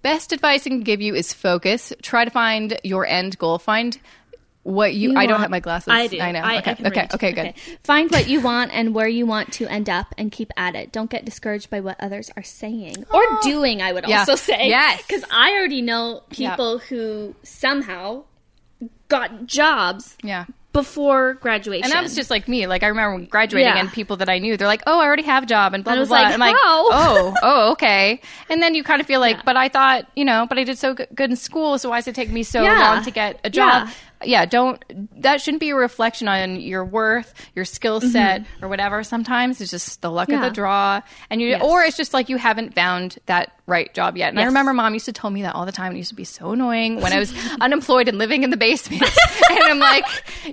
Best 0.02 0.32
advice 0.32 0.66
I 0.66 0.68
can 0.68 0.80
give 0.80 1.00
you 1.00 1.14
is 1.14 1.32
focus. 1.32 1.90
Try 2.02 2.26
to 2.26 2.30
find 2.30 2.78
your 2.84 3.06
end 3.06 3.38
goal. 3.38 3.58
Find 3.58 3.98
what 4.62 4.92
you. 4.94 5.12
You 5.12 5.18
I 5.18 5.24
don't 5.24 5.40
have 5.40 5.48
my 5.48 5.60
glasses. 5.60 5.88
I 5.88 6.08
do. 6.08 6.20
I 6.20 6.32
know. 6.32 6.40
I, 6.40 6.58
okay. 6.58 6.70
I 6.72 6.88
okay. 6.88 7.00
read. 7.00 7.14
Okay. 7.14 7.32
Good. 7.32 7.54
Find 7.84 8.10
what 8.10 8.28
you 8.28 8.42
want 8.42 8.72
and 8.74 8.94
where 8.94 9.08
you 9.08 9.24
want 9.24 9.52
to 9.54 9.66
end 9.66 9.88
up, 9.88 10.14
and 10.18 10.30
keep 10.30 10.50
at 10.58 10.74
it. 10.74 10.92
Don't 10.92 11.08
get 11.08 11.24
discouraged 11.24 11.70
by 11.70 11.80
what 11.80 11.96
others 12.00 12.30
are 12.36 12.42
saying 12.42 13.06
or 13.14 13.22
ah. 13.30 13.40
doing. 13.42 13.80
I 13.80 13.92
would 13.92 14.06
Yeah. 14.06 14.20
also 14.20 14.34
say, 14.36 14.68
Yes. 14.68 15.02
because 15.06 15.24
I 15.30 15.52
already 15.52 15.80
know 15.80 16.22
Yeah. 16.32 16.50
people 16.50 16.78
who 16.80 17.34
somehow 17.42 18.24
got 19.08 19.46
jobs 19.46 20.16
Yeah. 20.22 20.44
Before 20.74 21.34
graduation. 21.34 21.84
And 21.84 21.92
that 21.94 22.02
was 22.02 22.14
just 22.14 22.28
like 22.28 22.46
me. 22.48 22.66
Like 22.66 22.82
I 22.82 22.88
remember 22.88 23.16
when 23.16 23.24
graduating 23.24 23.72
Yeah. 23.72 23.80
and 23.80 23.90
people 23.90 24.16
that 24.18 24.28
I 24.28 24.38
knew, 24.38 24.58
they're 24.58 24.68
like, 24.68 24.82
"Oh, 24.86 25.00
I 25.00 25.06
already 25.06 25.22
have 25.22 25.44
a 25.44 25.46
job," 25.46 25.72
and 25.72 25.82
blah 25.82 25.94
And 25.94 26.00
I 26.00 26.00
blah 26.00 26.00
was 26.02 26.08
blah. 26.10 26.18
like, 26.18 26.34
I'm 26.34 26.40
like? 26.40 26.56
"Oh, 26.58 27.34
oh, 27.42 27.72
okay." 27.72 28.20
And 28.50 28.60
then 28.60 28.74
you 28.74 28.84
kind 28.84 29.00
of 29.00 29.06
feel 29.06 29.20
like, 29.20 29.36
Yeah. 29.36 29.42
"But 29.46 29.56
I 29.56 29.68
thought, 29.70 30.06
you 30.14 30.26
know, 30.26 30.44
but 30.46 30.58
I 30.58 30.64
did 30.64 30.76
so 30.76 30.92
good 30.92 31.30
in 31.30 31.36
school, 31.36 31.78
so 31.78 31.88
why 31.88 31.96
does 31.98 32.08
it 32.08 32.14
take 32.14 32.28
me 32.30 32.42
so 32.42 32.62
Yeah. 32.62 32.78
long 32.92 33.04
to 33.04 33.10
get 33.10 33.40
a 33.44 33.48
job?" 33.48 33.86
Yeah. 33.86 33.92
Yeah, 34.26 34.44
don't. 34.46 34.82
That 35.20 35.42
shouldn't 35.42 35.60
be 35.60 35.70
a 35.70 35.74
reflection 35.76 36.28
on 36.28 36.58
your 36.58 36.82
worth, 36.82 37.34
your 37.54 37.66
skill 37.66 38.00
set, 38.00 38.46
or 38.62 38.68
whatever. 38.68 39.02
Sometimes 39.02 39.60
it's 39.60 39.70
just 39.70 40.00
the 40.00 40.10
luck 40.10 40.28
of 40.28 40.34
Mm-hmm. 40.36 40.44
The 40.44 40.50
draw, 40.50 41.00
and 41.28 41.42
you, 41.42 41.48
Yes. 41.48 41.62
or 41.62 41.82
it's 41.82 41.96
just 41.96 42.14
like 42.14 42.30
you 42.30 42.38
haven't 42.38 42.74
found 42.74 43.18
that 43.26 43.52
right 43.66 43.92
job 43.94 44.16
yet. 44.16 44.28
And 44.28 44.38
I 44.40 44.44
remember 44.44 44.74
mom 44.74 44.92
used 44.92 45.06
to 45.06 45.12
tell 45.12 45.30
me 45.30 45.42
that 45.42 45.54
all 45.54 45.64
the 45.64 45.72
time. 45.72 45.94
It 45.94 45.98
used 45.98 46.10
to 46.10 46.14
be 46.14 46.24
so 46.24 46.52
annoying 46.52 47.00
when 47.00 47.12
I 47.14 47.18
was 47.18 47.32
unemployed 47.60 48.08
and 48.08 48.18
living 48.18 48.42
in 48.42 48.50
the 48.50 48.56
basement. 48.58 49.02
and 49.50 49.58
I'm 49.64 49.78
like, 49.78 50.04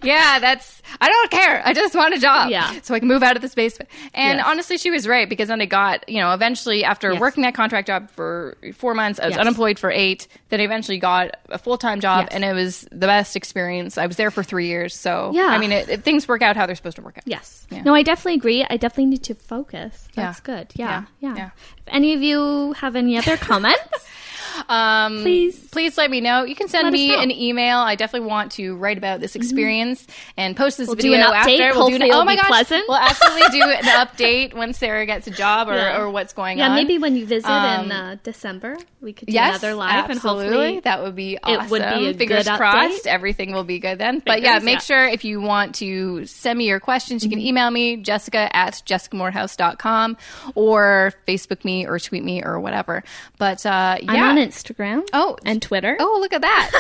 yeah, 0.04 0.39
that's, 0.39 0.82
I 1.02 1.10
don't 1.10 1.30
care. 1.32 1.62
I 1.65 1.74
just 1.74 1.93
want 1.93 2.13
a 2.13 2.19
job. 2.19 2.50
Yeah. 2.50 2.80
So 2.84 2.93
I 2.95 3.00
can 3.00 3.08
move 3.10 3.21
out 3.21 3.36
of 3.36 3.41
this 3.41 3.54
basement. 3.54 3.89
And 4.13 4.38
Yes. 4.38 4.47
honestly, 4.47 4.78
she 4.78 4.91
was 4.91 5.08
right 5.08 5.28
because 5.28 5.50
then 5.50 5.60
I 5.62 5.65
got, 5.65 6.08
you 6.08 6.19
know, 6.21 6.34
eventually 6.34 6.84
after 6.86 7.12
Yes. 7.12 7.19
working 7.19 7.43
that 7.43 7.54
contract 7.54 7.88
job 7.88 8.10
for 8.12 8.58
four 8.76 8.93
months, 8.93 9.19
I 9.19 9.26
was 9.26 9.34
Yes. 9.36 9.41
unemployed 9.41 9.78
for 9.78 9.91
eight. 9.91 10.28
Then 10.50 10.62
I 10.62 10.63
eventually 10.63 10.97
got 10.97 11.36
a 11.50 11.58
full 11.58 11.78
time 11.78 12.00
job 12.00 12.28
Yes. 12.28 12.30
and 12.36 12.45
it 12.45 12.54
was 12.54 12.88
the 12.91 13.08
best 13.08 13.36
experience. 13.36 13.97
I 13.97 14.06
was 14.06 14.15
there 14.15 14.32
for 14.32 14.41
three 14.43 14.67
years, 14.67 14.95
so 14.95 15.32
Yeah. 15.34 15.47
I 15.47 15.58
mean, 15.58 15.74
it, 15.74 15.89
it, 15.89 16.04
things 16.04 16.28
work 16.30 16.41
out 16.41 16.56
how 16.56 16.65
they're 16.65 16.76
supposed 16.78 16.95
to 16.95 17.02
work 17.02 17.17
out. 17.17 17.24
Yes. 17.26 17.67
Yeah. 17.69 17.82
No, 17.84 17.93
I 17.93 18.04
definitely 18.04 18.36
agree. 18.36 18.65
I 18.69 18.78
definitely 18.78 19.08
need 19.08 19.24
to 19.24 19.36
focus. 19.36 20.08
That's 20.15 20.39
Yeah. 20.39 20.43
good. 20.43 20.71
Yeah. 20.76 21.04
Yeah. 21.19 21.30
Yeah. 21.30 21.36
Yeah. 21.36 21.50
If 21.78 21.84
any 21.88 22.13
of 22.13 22.21
you 22.21 22.74
have 22.74 22.95
any 23.02 23.18
other 23.18 23.36
comments, 23.36 24.08
Um, 24.70 25.22
Please. 25.22 25.58
please 25.70 25.98
let 25.98 26.10
me 26.10 26.22
know. 26.22 26.44
You 26.44 26.56
can 26.56 26.68
send 26.68 26.86
Let 26.86 26.94
me 26.94 27.14
an 27.16 27.32
email. 27.32 27.78
I 27.80 27.96
definitely 27.96 28.28
want 28.30 28.52
to 28.54 28.76
write 28.76 28.97
about 28.97 29.20
this 29.20 29.36
experience 29.36 30.06
and 30.38 30.56
post 30.56 30.78
this 30.78 30.88
We'll 30.88 30.95
do 30.95 31.12
video 31.12 31.28
an 31.32 31.34
update. 31.34 31.60
after. 31.60 31.78
We'll 31.80 31.89
do 31.89 31.95
an, 31.95 32.04
oh 32.12 32.24
my 32.26 32.36
gosh, 32.36 32.47
pleasant. 32.47 32.86
we'll 32.88 32.97
absolutely 32.97 33.60
do 33.60 33.64
an 33.64 33.84
update 33.84 34.54
when 34.54 34.74
Sarah 34.74 35.06
gets 35.06 35.28
a 35.28 35.32
job 35.32 35.68
or, 35.70 35.76
Yeah. 35.76 35.99
or 36.02 36.10
what's 36.10 36.34
going 36.34 36.58
yeah, 36.58 36.66
on. 36.70 36.72
Yeah, 36.78 36.84
maybe 36.84 36.97
when 36.97 37.16
you 37.16 37.26
visit 37.26 37.49
Um, 37.49 37.86
in 37.86 37.91
uh, 37.91 38.18
December, 38.24 38.78
we 39.02 39.14
could 39.14 39.28
do 39.28 39.34
Yes, 39.34 39.60
another 39.62 39.76
live 39.76 40.10
absolutely. 40.10 40.45
and 40.45 40.54
hopefully 40.54 40.80
that 40.82 41.04
would 41.04 41.16
be 41.16 41.38
awesome. 41.43 41.66
it 41.66 41.70
would 41.72 41.82
be 41.99 42.08
a 42.10 42.14
Fingers 42.14 42.47
good 42.47 42.58
crossed, 42.58 43.06
update. 43.06 43.08
everything 43.08 43.54
will 43.54 43.64
be 43.64 43.80
good 43.80 43.97
then. 43.97 44.22
But 44.26 44.41
yeah, 44.41 44.60
make 44.60 44.76
yeah. 44.76 44.80
sure 44.80 45.08
if 45.08 45.24
you 45.26 45.41
want 45.41 45.76
to 45.76 46.26
send 46.26 46.58
me 46.58 46.66
your 46.68 46.80
questions, 46.80 47.24
you 47.24 47.30
Mm-hmm. 47.30 47.38
can 47.39 47.47
email 47.47 47.72
me, 47.72 47.97
jessica 47.97 48.54
at 48.56 48.82
jessicamoorhouse.com 48.86 50.18
or 50.56 51.14
Facebook 51.28 51.64
me 51.64 51.86
or 51.88 51.99
tweet 51.99 52.24
me 52.24 52.43
or 52.43 52.60
whatever. 52.60 53.04
But 53.38 53.66
uh, 53.66 53.97
yeah. 54.02 54.41
Instagram. 54.42 55.08
Oh. 55.14 55.38
and 55.46 55.62
Twitter. 55.62 55.96
Oh, 56.00 56.18
look 56.22 56.34
at 56.34 56.42
that. 56.42 56.72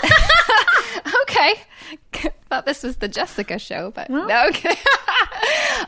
okay. 1.23 2.29
Thought 2.49 2.65
this 2.65 2.83
was 2.83 2.97
the 2.97 3.07
Jessica 3.07 3.57
show, 3.59 3.91
but 3.91 4.09
Well. 4.09 4.27
no, 4.27 4.47
okay. 4.47 4.75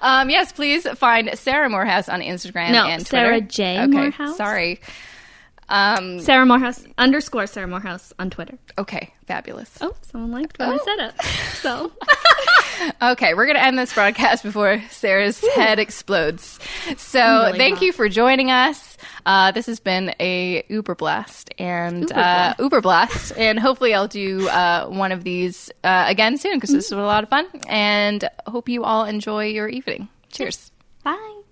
um, 0.01 0.29
yes, 0.29 0.51
please 0.51 0.87
find 0.95 1.29
Sarah 1.37 1.69
Moorhouse 1.69 2.07
on 2.09 2.21
Instagram 2.21 2.71
No, 2.71 2.85
and 2.87 3.05
Twitter. 3.05 3.25
Sarah 3.25 3.41
J. 3.41 3.79
Okay, 3.79 3.87
Moorhouse. 3.87 4.37
Sorry. 4.37 4.79
Um, 5.69 6.19
Sarah 6.19 6.45
Moorhouse 6.45 6.83
underscore 6.97 7.47
Sarah 7.47 7.67
Moorhouse 7.67 8.13
on 8.19 8.29
Twitter. 8.29 8.57
okay, 8.77 9.13
fabulous. 9.27 9.71
Oh, 9.81 9.93
someone 10.01 10.31
liked 10.31 10.57
when 10.59 10.69
I 10.69 10.75
Oh. 10.75 10.85
said 10.85 10.99
it. 11.09 11.21
So 11.61 11.91
Okay, 13.01 13.33
we're 13.33 13.45
going 13.45 13.57
to 13.57 13.63
end 13.63 13.77
this 13.77 13.93
broadcast 13.93 14.43
before 14.43 14.81
Sarah's 14.89 15.43
head 15.55 15.79
explodes. 15.79 16.59
So, 16.97 17.19
really 17.19 17.57
thank 17.57 17.75
hot. 17.75 17.85
you 17.85 17.93
for 17.93 18.09
joining 18.09 18.51
us. 18.51 18.97
Uh, 19.25 19.51
this 19.51 19.65
has 19.67 19.79
been 19.79 20.13
a 20.19 20.63
Uber 20.69 20.95
blast 20.95 21.53
and 21.57 22.01
Uber 22.01 22.13
uh, 22.13 22.15
blast. 22.15 22.59
Uber 22.59 22.81
blast, 22.81 23.37
and 23.37 23.59
hopefully 23.59 23.93
I'll 23.93 24.07
do 24.07 24.47
uh, 24.49 24.87
one 24.87 25.11
of 25.11 25.23
these 25.23 25.71
uh, 25.83 26.05
again 26.07 26.37
soon 26.37 26.55
because 26.55 26.71
this 26.71 26.91
was 26.91 26.99
a 26.99 27.01
lot 27.03 27.23
of 27.23 27.29
fun. 27.29 27.47
And 27.67 28.27
hope 28.47 28.69
you 28.69 28.83
all 28.83 29.05
enjoy 29.05 29.45
your 29.47 29.67
evening. 29.67 30.09
Cheers. 30.29 30.71
bye. 31.03 31.42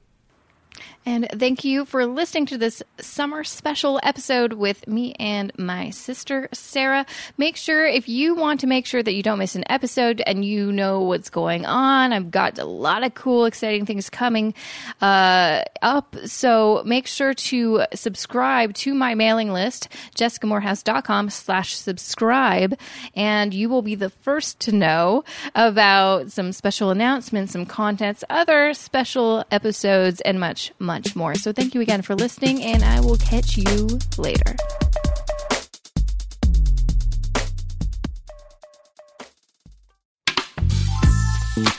And 1.03 1.27
thank 1.33 1.63
you 1.63 1.85
for 1.85 2.05
listening 2.05 2.45
to 2.47 2.59
this 2.59 2.83
summer 2.99 3.43
special 3.43 3.99
episode 4.03 4.53
with 4.53 4.87
me 4.87 5.13
and 5.13 5.51
my 5.57 5.89
sister, 5.89 6.47
Sarah. 6.53 7.07
Make 7.37 7.55
sure 7.55 7.87
if 7.87 8.07
you 8.07 8.35
want 8.35 8.59
to 8.59 8.67
make 8.67 8.85
sure 8.85 9.01
that 9.01 9.13
you 9.13 9.23
don't 9.23 9.39
miss 9.39 9.55
an 9.55 9.63
episode 9.67 10.21
and 10.27 10.45
you 10.45 10.71
know 10.71 11.01
what's 11.01 11.31
going 11.31 11.65
on, 11.65 12.13
I've 12.13 12.29
got 12.29 12.59
a 12.59 12.65
lot 12.65 13.03
of 13.03 13.15
cool, 13.15 13.45
exciting 13.45 13.87
things 13.87 14.11
coming 14.11 14.53
uh, 15.01 15.63
up. 15.81 16.15
So 16.25 16.83
make 16.85 17.07
sure 17.07 17.33
to 17.33 17.83
subscribe 17.95 18.75
to 18.75 18.93
my 18.93 19.15
mailing 19.15 19.51
list, 19.51 19.87
jessicamoorhouse.com 20.15 21.31
slash 21.31 21.75
subscribe, 21.75 22.77
and 23.15 23.55
you 23.55 23.69
will 23.69 23.81
be 23.81 23.95
the 23.95 24.11
first 24.11 24.59
to 24.61 24.71
know 24.71 25.23
about 25.55 26.31
some 26.31 26.51
special 26.51 26.91
announcements, 26.91 27.53
some 27.53 27.65
contents, 27.65 28.23
other 28.29 28.75
special 28.75 29.43
episodes, 29.49 30.21
and 30.21 30.39
much, 30.39 30.71
much 30.91 31.15
more. 31.15 31.35
So 31.35 31.53
thank 31.53 31.73
you 31.73 31.81
again 31.81 32.01
for 32.01 32.15
listening, 32.15 32.61
and 32.63 32.83
I 32.83 32.99
will 32.99 33.17
catch 33.17 33.57
you 33.57 33.99
later. 34.17 34.55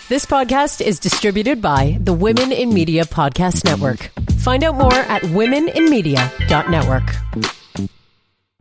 This 0.08 0.26
podcast 0.26 0.84
is 0.84 0.98
distributed 0.98 1.62
by 1.62 1.96
the 2.00 2.12
Women 2.12 2.50
in 2.52 2.74
Media 2.74 3.04
Podcast 3.04 3.64
Network. 3.64 4.10
Find 4.40 4.64
out 4.64 4.76
more 4.76 4.92
at 4.92 5.22
womeninmedia.network. 5.22 7.61